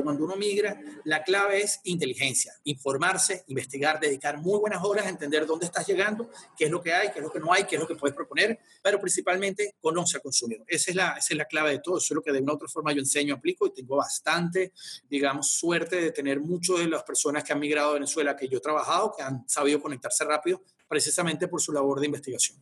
cuando 0.04 0.26
uno 0.26 0.36
migra, 0.36 0.80
la 1.04 1.24
clave 1.24 1.62
es 1.62 1.80
inteligencia, 1.84 2.52
informarse, 2.64 3.44
investigar, 3.48 4.00
dedicar 4.00 4.40
muy 4.40 4.60
buenas 4.60 4.84
horas 4.84 5.06
a 5.06 5.10
entender 5.10 5.46
dónde 5.46 5.68
estás 5.68 5.86
llegando, 5.88 6.30
qué 6.58 6.66
es 6.66 6.72
lo 6.72 6.82
que 6.82 6.92
hay, 6.92 7.12
qué 7.12 7.20
es 7.20 7.24
lo 7.24 7.32
que 7.32 7.40
no 7.40 7.54
hay, 7.54 7.66
qué 7.66 7.76
es 7.76 7.82
lo 7.82 7.88
que 7.88 7.96
puedes 7.96 8.16
proponer, 8.16 8.60
pero 8.82 9.00
principalmente 9.00 9.76
conoce 9.80 10.18
al 10.18 10.24
consumidor. 10.24 10.66
Esa 10.68 10.92
es 10.92 10.96
la, 10.96 11.10
esa 11.12 11.28
es 11.34 11.38
la 11.38 11.46
clave 11.46 11.72
de 11.72 11.80
todo. 11.80 11.98
Eso 11.98 12.14
es 12.14 12.16
lo 12.16 12.22
que 12.24 12.32
de 12.32 12.40
una 12.40 12.54
u 12.54 12.56
otra 12.56 12.68
forma 12.68 12.92
yo 12.92 13.00
enseño, 13.00 13.36
aplico 13.36 13.68
y 13.68 13.74
tengo 13.74 13.98
bastante, 13.98 14.74
digamos, 15.08 15.52
suerte 15.52 16.02
de 16.02 16.12
tener 16.12 16.40
muchas 16.40 16.80
de 16.80 16.88
las 16.88 17.04
personas 17.04 17.44
que 17.44 17.54
han 17.54 17.60
migrado 17.60 17.92
a 17.92 17.94
Venezuela 17.94 18.36
que 18.36 18.48
yo 18.48 18.58
he 18.58 18.62
trabajado, 18.62 19.14
que 19.16 19.22
han 19.22 19.48
sabido 19.48 19.80
conectarse 19.80 20.24
rápido, 20.26 20.64
precisamente 20.88 21.48
por 21.48 21.62
su 21.62 21.72
labor 21.72 22.00
de 22.00 22.08
investigación. 22.08 22.58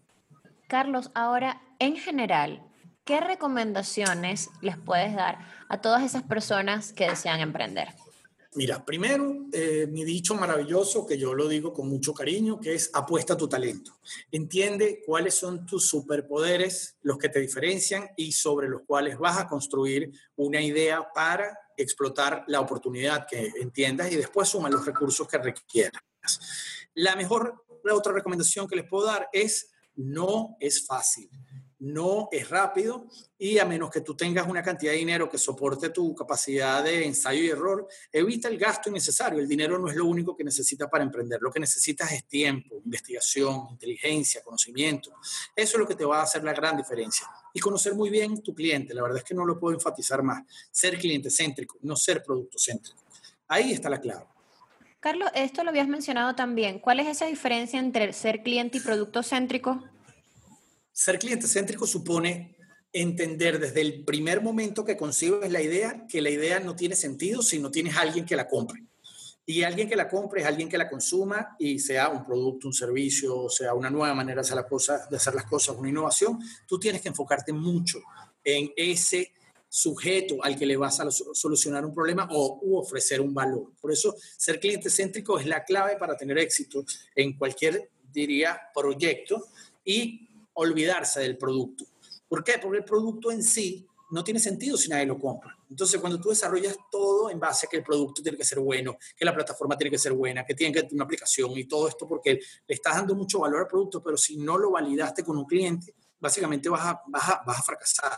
Carlos, 0.67 1.11
ahora, 1.13 1.61
en 1.79 1.95
general, 1.95 2.72
¿qué 3.05 3.19
recomendaciones 3.19 4.49
les 4.61 4.77
puedes 4.77 5.15
dar 5.15 5.39
a 5.69 5.81
todas 5.81 6.03
esas 6.03 6.23
personas 6.23 6.93
que 6.93 7.09
desean 7.09 7.39
emprender? 7.39 7.89
Mira, 8.55 8.85
primero, 8.85 9.47
eh, 9.51 9.87
mi 9.89 10.03
dicho 10.03 10.35
maravilloso, 10.35 11.07
que 11.07 11.17
yo 11.17 11.33
lo 11.33 11.47
digo 11.47 11.73
con 11.73 11.89
mucho 11.89 12.13
cariño, 12.13 12.59
que 12.59 12.75
es 12.75 12.91
apuesta 12.93 13.33
a 13.33 13.37
tu 13.37 13.47
talento. 13.47 13.97
Entiende 14.31 15.01
cuáles 15.03 15.33
son 15.33 15.65
tus 15.65 15.87
superpoderes, 15.87 16.97
los 17.01 17.17
que 17.17 17.29
te 17.29 17.39
diferencian 17.39 18.09
y 18.15 18.31
sobre 18.31 18.69
los 18.69 18.81
cuales 18.85 19.17
vas 19.17 19.39
a 19.39 19.47
construir 19.47 20.11
una 20.35 20.61
idea 20.61 21.07
para 21.15 21.57
explotar 21.75 22.43
la 22.45 22.59
oportunidad 22.59 23.25
que 23.27 23.51
entiendas 23.59 24.11
y 24.11 24.17
después 24.17 24.49
suma 24.49 24.69
los 24.69 24.85
recursos 24.85 25.27
que 25.27 25.39
requieras. 25.39 26.03
La 26.93 27.15
mejor, 27.15 27.65
la 27.83 27.95
otra 27.95 28.13
recomendación 28.13 28.67
que 28.67 28.75
les 28.75 28.87
puedo 28.87 29.07
dar 29.07 29.29
es 29.33 29.71
no 29.95 30.55
es 30.59 30.85
fácil 30.85 31.27
no 31.83 32.29
es 32.31 32.49
rápido 32.49 33.07
y 33.37 33.59
a 33.59 33.65
menos 33.65 33.89
que 33.89 33.99
tú 33.99 34.15
tengas 34.15 34.47
una 34.47 34.63
cantidad 34.63 34.93
de 34.93 34.99
dinero 34.99 35.29
que 35.29 35.37
soporte 35.37 35.89
tu 35.89 36.15
capacidad 36.15 36.81
de 36.81 37.05
ensayo 37.05 37.43
y 37.43 37.49
error, 37.49 37.87
evita 38.09 38.47
el 38.47 38.57
gasto 38.57 38.89
innecesario. 38.89 39.39
El 39.39 39.49
dinero 39.49 39.77
no 39.77 39.89
es 39.89 39.95
lo 39.95 40.05
único 40.05 40.35
que 40.35 40.45
necesitas 40.45 40.89
para 40.89 41.03
emprender. 41.03 41.41
Lo 41.41 41.51
que 41.51 41.59
necesitas 41.59 42.09
es 42.13 42.23
tiempo, 42.23 42.75
investigación, 42.85 43.67
inteligencia, 43.71 44.41
conocimiento. 44.41 45.11
Eso 45.53 45.75
es 45.75 45.79
lo 45.79 45.85
que 45.85 45.95
te 45.95 46.05
va 46.05 46.21
a 46.21 46.23
hacer 46.23 46.41
la 46.45 46.53
gran 46.53 46.77
diferencia. 46.77 47.27
Y 47.53 47.59
conocer 47.59 47.95
muy 47.95 48.09
bien 48.09 48.41
tu 48.41 48.55
cliente. 48.55 48.93
La 48.93 49.01
verdad 49.01 49.17
es 49.17 49.25
que 49.25 49.35
no 49.35 49.45
lo 49.45 49.59
puedo 49.59 49.75
enfatizar 49.75 50.23
más. 50.23 50.41
Ser 50.71 50.97
cliente 50.97 51.29
céntrico, 51.29 51.77
no 51.81 51.97
ser 51.97 52.23
producto 52.23 52.57
céntrico. 52.57 53.03
Ahí 53.49 53.73
está 53.73 53.89
la 53.89 53.99
clave. 53.99 54.25
Carlos, 55.01 55.29
esto 55.35 55.65
lo 55.65 55.71
habías 55.71 55.89
mencionado 55.89 56.33
también. 56.33 56.79
¿Cuál 56.79 57.01
es 57.01 57.07
esa 57.07 57.25
diferencia 57.25 57.77
entre 57.77 58.13
ser 58.13 58.41
cliente 58.41 58.77
y 58.77 58.79
producto 58.79 59.21
céntrico? 59.21 59.83
Ser 60.93 61.17
cliente 61.17 61.47
céntrico 61.47 61.87
supone 61.87 62.55
entender 62.93 63.59
desde 63.59 63.81
el 63.81 64.05
primer 64.05 64.41
momento 64.41 64.85
que 64.85 64.95
concibes 64.95 65.51
la 65.51 65.59
idea 65.59 66.05
que 66.07 66.21
la 66.21 66.29
idea 66.29 66.59
no 66.59 66.75
tiene 66.75 66.95
sentido 66.95 67.41
si 67.41 67.57
no 67.57 67.71
tienes 67.71 67.97
alguien 67.97 68.25
que 68.25 68.35
la 68.35 68.47
compre. 68.47 68.83
Y 69.43 69.63
alguien 69.63 69.89
que 69.89 69.95
la 69.95 70.07
compre 70.07 70.41
es 70.41 70.47
alguien 70.47 70.69
que 70.69 70.77
la 70.77 70.87
consuma 70.87 71.55
y 71.57 71.79
sea 71.79 72.09
un 72.09 72.23
producto, 72.23 72.67
un 72.67 72.73
servicio, 72.73 73.49
sea 73.49 73.73
una 73.73 73.89
nueva 73.89 74.13
manera 74.13 74.35
de 74.35 74.41
hacer, 74.41 74.55
la 74.55 74.67
cosa, 74.67 75.07
de 75.09 75.17
hacer 75.17 75.33
las 75.33 75.45
cosas, 75.45 75.75
una 75.75 75.89
innovación, 75.89 76.39
tú 76.67 76.79
tienes 76.79 77.01
que 77.01 77.09
enfocarte 77.09 77.51
mucho 77.51 77.99
en 78.43 78.71
ese 78.77 79.33
sujeto 79.67 80.43
al 80.43 80.55
que 80.55 80.67
le 80.67 80.77
vas 80.77 80.99
a 80.99 81.09
solucionar 81.09 81.83
un 81.83 81.93
problema 81.95 82.29
o 82.31 82.79
ofrecer 82.79 83.19
un 83.19 83.33
valor. 83.33 83.73
Por 83.81 83.91
eso, 83.91 84.15
ser 84.37 84.59
cliente 84.59 84.91
céntrico 84.91 85.39
es 85.39 85.47
la 85.47 85.65
clave 85.65 85.97
para 85.97 86.15
tener 86.15 86.37
éxito 86.37 86.85
en 87.15 87.35
cualquier, 87.35 87.89
diría, 88.13 88.61
proyecto 88.73 89.47
y 89.83 90.22
olvidarse 90.53 91.21
del 91.21 91.37
producto. 91.37 91.85
¿Por 92.27 92.43
qué? 92.43 92.53
Porque 92.61 92.79
el 92.79 92.85
producto 92.85 93.31
en 93.31 93.43
sí 93.43 93.87
no 94.13 94.23
tiene 94.23 94.39
sentido 94.39 94.77
si 94.77 94.89
nadie 94.89 95.07
lo 95.07 95.17
compra. 95.17 95.57
Entonces, 95.69 95.99
cuando 95.99 96.21
tú 96.21 96.29
desarrollas 96.29 96.77
todo 96.91 97.31
en 97.31 97.39
base 97.39 97.65
a 97.65 97.69
que 97.69 97.77
el 97.77 97.83
producto 97.83 98.21
tiene 98.21 98.37
que 98.37 98.45
ser 98.45 98.59
bueno, 98.59 98.95
que 99.15 99.25
la 99.25 99.33
plataforma 99.33 99.75
tiene 99.75 99.89
que 99.89 99.97
ser 99.97 100.13
buena, 100.13 100.45
que 100.45 100.53
tiene 100.53 100.71
que 100.71 100.81
tener 100.81 100.93
una 100.93 101.05
aplicación 101.05 101.51
y 101.57 101.65
todo 101.65 101.87
esto, 101.87 102.07
porque 102.07 102.33
le 102.33 102.75
estás 102.75 102.95
dando 102.95 103.15
mucho 103.15 103.39
valor 103.39 103.61
al 103.61 103.67
producto, 103.67 104.03
pero 104.03 104.15
si 104.15 104.37
no 104.37 104.57
lo 104.57 104.71
validaste 104.71 105.23
con 105.23 105.37
un 105.37 105.45
cliente, 105.45 105.95
básicamente 106.19 106.69
vas 106.69 106.85
a, 106.85 107.01
vas 107.07 107.59
a, 107.59 107.63
fracasar. 107.63 108.17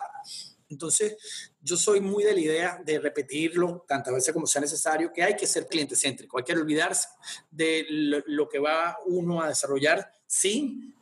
Entonces, 0.67 1.15
yo 1.61 1.77
soy 1.77 2.01
muy 2.01 2.23
de 2.23 2.33
la 2.33 2.39
idea 2.39 2.81
de 2.83 2.99
repetirlo 2.99 3.85
tantas 3.87 4.13
veces 4.13 4.33
como 4.33 4.47
sea 4.47 4.61
necesario, 4.61 5.13
que 5.13 5.23
hay 5.23 5.35
que 5.35 5.47
ser 5.47 5.67
cliente 5.67 5.95
céntrico, 5.95 6.37
hay 6.37 6.43
que 6.43 6.53
olvidarse 6.53 7.07
de 7.51 7.85
lo, 7.89 8.23
lo 8.27 8.49
que 8.49 8.59
va 8.59 8.97
uno 9.05 9.41
a 9.41 9.47
desarrollar 9.47 10.11
sin 10.25 10.94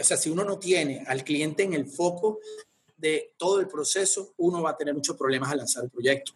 o 0.00 0.04
sea, 0.04 0.16
si 0.16 0.30
uno 0.30 0.44
no 0.44 0.58
tiene 0.58 1.04
al 1.06 1.24
cliente 1.24 1.62
en 1.62 1.74
el 1.74 1.86
foco 1.86 2.38
de 2.96 3.34
todo 3.36 3.60
el 3.60 3.68
proceso, 3.68 4.32
uno 4.38 4.62
va 4.62 4.70
a 4.70 4.76
tener 4.76 4.94
muchos 4.94 5.16
problemas 5.16 5.50
al 5.50 5.58
lanzar 5.58 5.84
el 5.84 5.90
proyecto. 5.90 6.32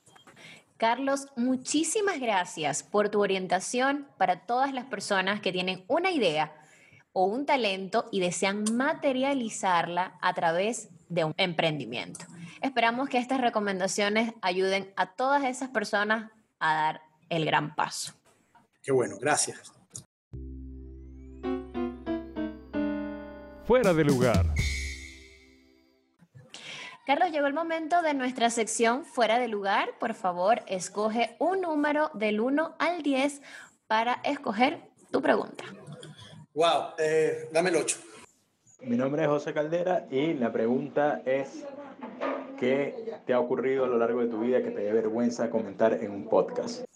Carlos, 0.76 1.26
muchísimas 1.34 2.20
gracias 2.20 2.82
por 2.84 3.09
tu 3.09 3.20
orientación 3.20 4.07
para 4.16 4.47
todas 4.47 4.72
las 4.72 4.84
personas 4.84 5.41
que 5.41 5.51
tienen 5.51 5.84
una 5.89 6.12
idea 6.12 6.55
o 7.12 7.24
un 7.24 7.47
talento 7.47 8.09
y 8.12 8.20
desean 8.20 8.64
materializarla 8.76 10.18
a 10.20 10.34
través 10.34 10.89
de 11.09 11.24
un 11.24 11.34
emprendimiento. 11.36 12.26
Esperamos 12.62 13.09
que 13.09 13.18
estas 13.18 13.41
recomendaciones 13.41 14.34
ayuden 14.41 14.93
a 14.97 15.14
todas 15.14 15.45
esas 15.45 15.70
personas 15.70 16.30
a 16.61 16.74
dar 16.74 17.03
el 17.28 17.45
gran 17.45 17.74
paso. 17.74 18.12
Qué 18.82 18.93
bueno, 18.93 19.16
gracias. 19.18 19.72
Fuera 23.69 23.93
de 23.93 24.03
lugar. 24.03 24.47
Carlos, 27.05 27.31
llegó 27.31 27.47
el 27.47 27.53
momento 27.53 28.01
de 28.01 28.14
nuestra 28.14 28.49
sección 28.49 29.05
Fuera 29.05 29.39
de 29.39 29.47
lugar. 29.47 29.91
Por 30.01 30.14
favor, 30.14 30.62
escoge 30.69 31.37
un 31.39 31.61
número 31.61 32.11
del 32.14 32.41
1 32.41 32.77
al 32.79 33.03
10 33.03 33.43
para 33.87 34.23
escoger 34.25 34.81
tu 35.12 35.21
pregunta. 35.21 35.64
Wow, 36.55 36.95
eh, 36.99 37.51
dame 37.53 37.69
el 37.69 37.77
8. 37.77 37.99
Mi 38.85 38.97
nombre 38.97 39.25
es 39.25 39.29
José 39.29 39.53
Caldera 39.53 40.07
y 40.11 40.33
la 40.33 40.51
pregunta 40.51 41.21
es, 41.27 41.66
¿qué 42.59 43.21
te 43.27 43.35
ha 43.35 43.39
ocurrido 43.39 43.85
a 43.85 43.89
lo 43.89 43.99
largo 43.99 44.23
de 44.23 44.29
tu 44.29 44.41
vida 44.41 44.62
que 44.62 44.71
te 44.71 44.81
dé 44.81 44.93
vergüenza 44.95 45.51
comentar 45.51 45.93
en 45.93 46.11
un 46.11 46.27
podcast? 46.27 46.87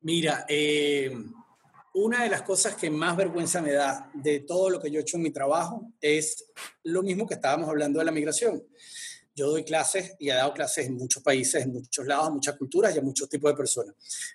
Mira, 0.00 0.46
eh, 0.48 1.16
una 1.94 2.24
de 2.24 2.28
las 2.28 2.42
cosas 2.42 2.74
que 2.74 2.90
más 2.90 3.16
vergüenza 3.16 3.62
me 3.62 3.72
da 3.72 4.10
de 4.14 4.40
todo 4.40 4.68
lo 4.68 4.80
que 4.80 4.90
yo 4.90 4.98
he 4.98 5.02
hecho 5.02 5.16
en 5.16 5.22
mi 5.22 5.30
trabajo 5.30 5.92
es 6.00 6.44
lo 6.82 7.02
mismo 7.02 7.26
que 7.26 7.34
estábamos 7.34 7.68
hablando 7.68 8.00
de 8.00 8.04
la 8.04 8.12
migración. 8.12 8.62
Yo 9.36 9.48
doy 9.48 9.64
clases 9.64 10.14
y 10.18 10.30
he 10.30 10.34
dado 10.34 10.52
clases 10.52 10.86
en 10.86 10.94
muchos 10.94 11.22
países, 11.22 11.64
en 11.64 11.72
muchos 11.72 12.06
lados, 12.06 12.28
en 12.28 12.34
muchas 12.34 12.56
culturas 12.56 12.94
y 12.94 12.98
a 12.98 13.02
muchos 13.02 13.28
tipos 13.28 13.50
de 13.50 13.56
personas. 13.56 13.94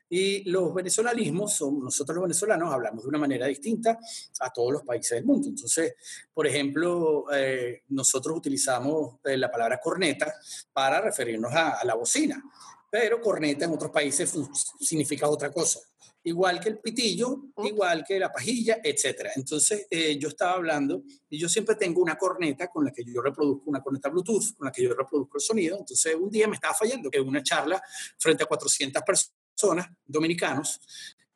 Y 0.09 0.49
los 0.49 0.73
venezolanismos, 0.73 1.53
son, 1.53 1.79
nosotros 1.79 2.15
los 2.15 2.23
venezolanos 2.23 2.73
hablamos 2.73 3.03
de 3.03 3.09
una 3.09 3.17
manera 3.17 3.45
distinta 3.47 3.97
a 4.39 4.51
todos 4.51 4.73
los 4.73 4.83
países 4.83 5.11
del 5.11 5.25
mundo. 5.25 5.47
Entonces, 5.47 5.93
por 6.33 6.47
ejemplo, 6.47 7.25
eh, 7.33 7.83
nosotros 7.89 8.37
utilizamos 8.37 9.19
eh, 9.23 9.37
la 9.37 9.49
palabra 9.49 9.79
corneta 9.81 10.33
para 10.73 10.99
referirnos 10.99 11.53
a, 11.53 11.79
a 11.79 11.85
la 11.85 11.95
bocina, 11.95 12.41
pero 12.89 13.21
corneta 13.21 13.65
en 13.65 13.71
otros 13.71 13.91
países 13.91 14.33
significa 14.79 15.29
otra 15.29 15.51
cosa 15.51 15.79
igual 16.23 16.59
que 16.59 16.69
el 16.69 16.79
pitillo, 16.79 17.45
igual 17.57 18.03
que 18.05 18.19
la 18.19 18.31
pajilla, 18.31 18.79
etcétera. 18.83 19.31
Entonces, 19.35 19.87
eh, 19.89 20.17
yo 20.17 20.29
estaba 20.29 20.53
hablando 20.53 21.03
y 21.29 21.37
yo 21.37 21.47
siempre 21.47 21.75
tengo 21.75 22.01
una 22.01 22.17
corneta 22.17 22.67
con 22.67 22.85
la 22.85 22.91
que 22.91 23.03
yo 23.05 23.21
reproduzco, 23.21 23.69
una 23.69 23.81
corneta 23.81 24.09
Bluetooth 24.09 24.55
con 24.57 24.65
la 24.65 24.71
que 24.71 24.83
yo 24.83 24.93
reproduzco 24.93 25.37
el 25.37 25.41
sonido. 25.41 25.77
Entonces, 25.77 26.15
un 26.15 26.29
día 26.29 26.47
me 26.47 26.55
estaba 26.55 26.73
fallando, 26.73 27.09
que 27.09 27.19
en 27.19 27.27
una 27.27 27.43
charla 27.43 27.81
frente 28.17 28.43
a 28.43 28.47
400 28.47 29.03
personas, 29.03 29.87
dominicanos, 30.05 30.79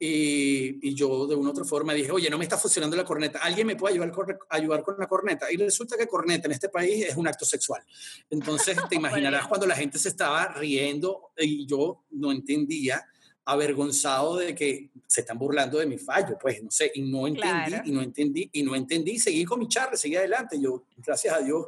y, 0.06 0.89
y, 0.89 0.93
yo 0.93 1.26
de 1.28 1.36
una 1.36 1.47
u 1.47 1.51
otra 1.51 1.64
forma 1.64 1.93
dije, 1.93 2.12
oye, 2.12 2.30
no 2.30 2.38
me 2.38 2.43
está 2.43 2.58
funcionando 2.58 2.97
la 2.97 3.06
corneta, 3.06 3.39
¿alguien 3.39 3.66
me 3.66 3.78
puede 3.78 3.93
ayudar, 3.93 4.12
ayudar 4.49 4.84
con 4.84 4.97
la 4.99 5.08
corneta? 5.08 5.49
Y 5.49 5.56
resulta 5.56 5.95
que 5.95 6.08
corneta 6.08 6.47
en 6.47 6.51
este 6.51 6.68
país 6.68 7.06
es 7.06 7.16
un 7.16 7.26
acto 7.26 7.45
sexual. 7.45 7.82
Entonces, 8.30 8.76
te 8.89 8.95
imaginarás 8.95 9.47
cuando 9.47 9.66
la 9.66 9.76
gente 9.76 9.97
se 9.97 10.10
estaba 10.10 10.47
riendo 10.56 11.32
y 11.38 11.66
yo 11.66 12.04
no 12.12 12.34
entendía 12.34 13.06
avergonzado 13.45 14.38
de 14.38 14.54
que 14.54 14.89
se 15.08 15.22
están 15.22 15.38
burlando 15.38 15.78
de 15.78 15.86
mi 15.86 15.97
fallo, 15.97 16.38
pues 16.38 16.62
no 16.62 16.70
sé, 16.70 16.91
y 16.95 17.01
no 17.01 17.26
entendí, 17.26 17.76
y 17.86 17.91
no 17.91 18.01
entendí, 18.01 18.49
y 18.51 18.64
no 18.64 18.76
entendí, 18.76 19.20
seguí 19.20 19.45
con 19.45 19.60
mi 19.60 19.70
charla, 19.70 19.95
seguí 19.95 20.18
adelante, 20.18 20.60
yo, 20.60 20.84
gracias 20.97 21.34
a 21.34 21.39
Dios, 21.39 21.68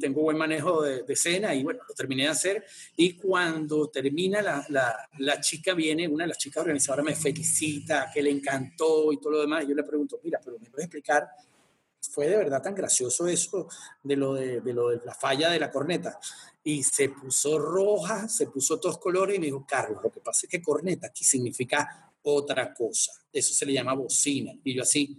tengo 0.00 0.22
buen 0.22 0.38
manejo 0.38 0.82
de, 0.82 1.04
escena 1.08 1.54
y 1.54 1.62
bueno, 1.62 1.80
lo 1.86 1.94
terminé 1.94 2.24
de 2.24 2.28
hacer, 2.30 2.64
y 2.96 3.14
cuando 3.14 3.88
termina 3.88 4.42
la, 4.42 4.64
la, 4.70 5.08
la, 5.18 5.40
chica 5.40 5.74
viene, 5.74 6.08
una 6.08 6.24
de 6.24 6.28
las 6.28 6.38
chicas 6.38 6.62
organizadoras 6.62 7.04
me 7.04 7.14
felicita, 7.14 8.10
que 8.12 8.22
le 8.22 8.30
encantó 8.30 9.12
y 9.12 9.18
todo 9.18 9.32
lo 9.32 9.40
demás, 9.40 9.64
y 9.64 9.68
yo 9.68 9.74
le 9.74 9.84
pregunto, 9.84 10.20
mira, 10.22 10.40
pero 10.42 10.58
me 10.58 10.70
puedes 10.70 10.86
explicar 10.86 11.28
fue 12.00 12.28
de 12.28 12.36
verdad 12.36 12.62
tan 12.62 12.74
gracioso 12.74 13.26
eso 13.26 13.68
de 14.02 14.16
lo 14.16 14.34
de, 14.34 14.60
de, 14.60 14.72
lo 14.72 14.88
de 14.88 15.00
la 15.04 15.14
falla 15.14 15.50
de 15.50 15.60
la 15.60 15.70
corneta 15.70 16.18
y 16.68 16.82
se 16.82 17.08
puso 17.08 17.58
roja, 17.58 18.28
se 18.28 18.46
puso 18.46 18.78
todos 18.78 18.98
colores 18.98 19.36
y 19.36 19.38
me 19.38 19.46
dijo, 19.46 19.64
Carlos, 19.66 20.02
lo 20.02 20.10
que 20.10 20.20
pasa 20.20 20.40
es 20.44 20.50
que 20.50 20.60
corneta 20.60 21.06
aquí 21.06 21.24
significa 21.24 22.12
otra 22.22 22.74
cosa. 22.74 23.12
Eso 23.32 23.54
se 23.54 23.64
le 23.64 23.72
llama 23.72 23.94
bocina. 23.94 24.52
Y 24.62 24.74
yo 24.74 24.82
así, 24.82 25.16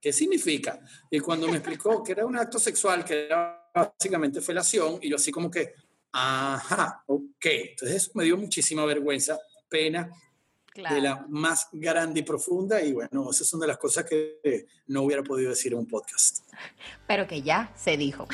¿qué 0.00 0.12
significa? 0.12 0.80
Y 1.10 1.20
cuando 1.20 1.48
me 1.48 1.56
explicó 1.56 2.02
que 2.02 2.12
era 2.12 2.26
un 2.26 2.36
acto 2.36 2.58
sexual, 2.58 3.04
que 3.04 3.26
era 3.26 3.59
básicamente 3.74 4.40
felación, 4.40 4.98
y 5.02 5.10
yo 5.10 5.16
así 5.16 5.30
como 5.30 5.50
que, 5.50 5.74
ajá, 6.12 7.02
ok. 7.06 7.44
Entonces 7.44 7.96
eso 7.96 8.10
me 8.14 8.24
dio 8.24 8.36
muchísima 8.36 8.84
vergüenza, 8.84 9.38
pena, 9.68 10.10
de 10.74 11.00
la 11.00 11.26
más 11.28 11.68
grande 11.72 12.20
y 12.20 12.22
profunda. 12.22 12.82
Y 12.82 12.92
bueno, 12.92 13.30
esas 13.30 13.46
son 13.46 13.60
de 13.60 13.66
las 13.66 13.78
cosas 13.78 14.04
que 14.04 14.66
no 14.86 15.02
hubiera 15.02 15.22
podido 15.22 15.50
decir 15.50 15.72
en 15.72 15.78
un 15.80 15.86
podcast. 15.86 16.40
Pero 17.06 17.26
que 17.26 17.42
ya 17.42 17.72
se 17.76 17.96
dijo. 17.96 18.26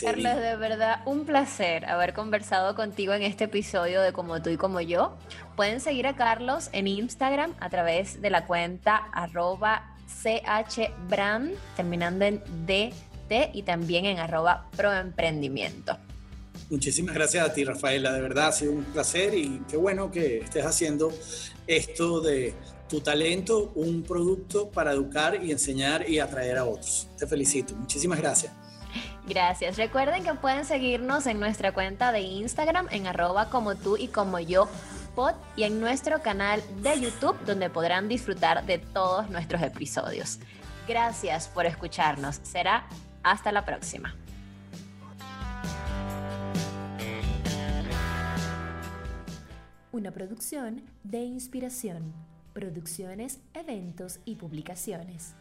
Carlos, 0.00 0.36
de 0.36 0.56
verdad, 0.56 1.02
un 1.04 1.26
placer 1.26 1.84
haber 1.84 2.14
conversado 2.14 2.74
contigo 2.74 3.12
en 3.12 3.22
este 3.22 3.44
episodio 3.44 4.00
de 4.00 4.12
Como 4.12 4.40
tú 4.40 4.50
y 4.50 4.56
como 4.56 4.80
yo. 4.80 5.16
Pueden 5.56 5.80
seguir 5.80 6.06
a 6.06 6.16
Carlos 6.16 6.70
en 6.72 6.86
Instagram 6.86 7.54
a 7.60 7.68
través 7.68 8.20
de 8.20 8.30
la 8.30 8.46
cuenta 8.46 8.96
arroba 9.12 9.94
chbrand, 10.68 11.54
terminando 11.76 12.24
en 12.24 12.42
Y 13.52 13.62
también 13.62 14.06
en 14.06 14.18
arroba 14.18 14.68
proemprendimiento. 14.76 15.96
Muchísimas 16.70 17.14
gracias 17.14 17.48
a 17.48 17.52
ti, 17.52 17.64
Rafaela. 17.64 18.12
De 18.12 18.20
verdad 18.20 18.48
ha 18.48 18.52
sido 18.52 18.72
un 18.72 18.84
placer 18.84 19.34
y 19.34 19.62
qué 19.68 19.76
bueno 19.76 20.10
que 20.10 20.38
estés 20.38 20.64
haciendo 20.64 21.12
esto 21.66 22.20
de 22.20 22.54
tu 22.88 23.00
talento, 23.00 23.72
un 23.74 24.02
producto 24.02 24.70
para 24.70 24.92
educar 24.92 25.42
y 25.42 25.50
enseñar 25.50 26.08
y 26.08 26.20
atraer 26.20 26.58
a 26.58 26.64
otros. 26.64 27.08
Te 27.18 27.26
felicito. 27.26 27.74
Muchísimas 27.74 28.18
gracias. 28.18 28.52
Gracias. 29.26 29.76
Recuerden 29.76 30.22
que 30.22 30.34
pueden 30.34 30.64
seguirnos 30.64 31.26
en 31.26 31.40
nuestra 31.40 31.72
cuenta 31.72 32.12
de 32.12 32.20
Instagram 32.20 32.88
en 32.90 33.06
arroba 33.06 33.50
como 33.50 33.74
tú 33.74 33.96
y 33.96 34.08
como 34.08 34.38
yo 34.38 34.68
pod 35.14 35.34
y 35.56 35.62
en 35.62 35.80
nuestro 35.80 36.22
canal 36.22 36.62
de 36.82 37.00
YouTube 37.00 37.36
donde 37.46 37.70
podrán 37.70 38.08
disfrutar 38.08 38.64
de 38.66 38.78
todos 38.78 39.30
nuestros 39.30 39.62
episodios. 39.62 40.38
Gracias 40.86 41.48
por 41.48 41.66
escucharnos. 41.66 42.40
Será 42.42 42.86
hasta 43.24 43.50
la 43.50 43.64
próxima. 43.64 44.14
Una 49.90 50.10
producción 50.10 50.82
de 51.02 51.18
inspiración. 51.18 52.12
Producciones, 52.52 53.40
eventos 53.54 54.20
y 54.24 54.36
publicaciones. 54.36 55.34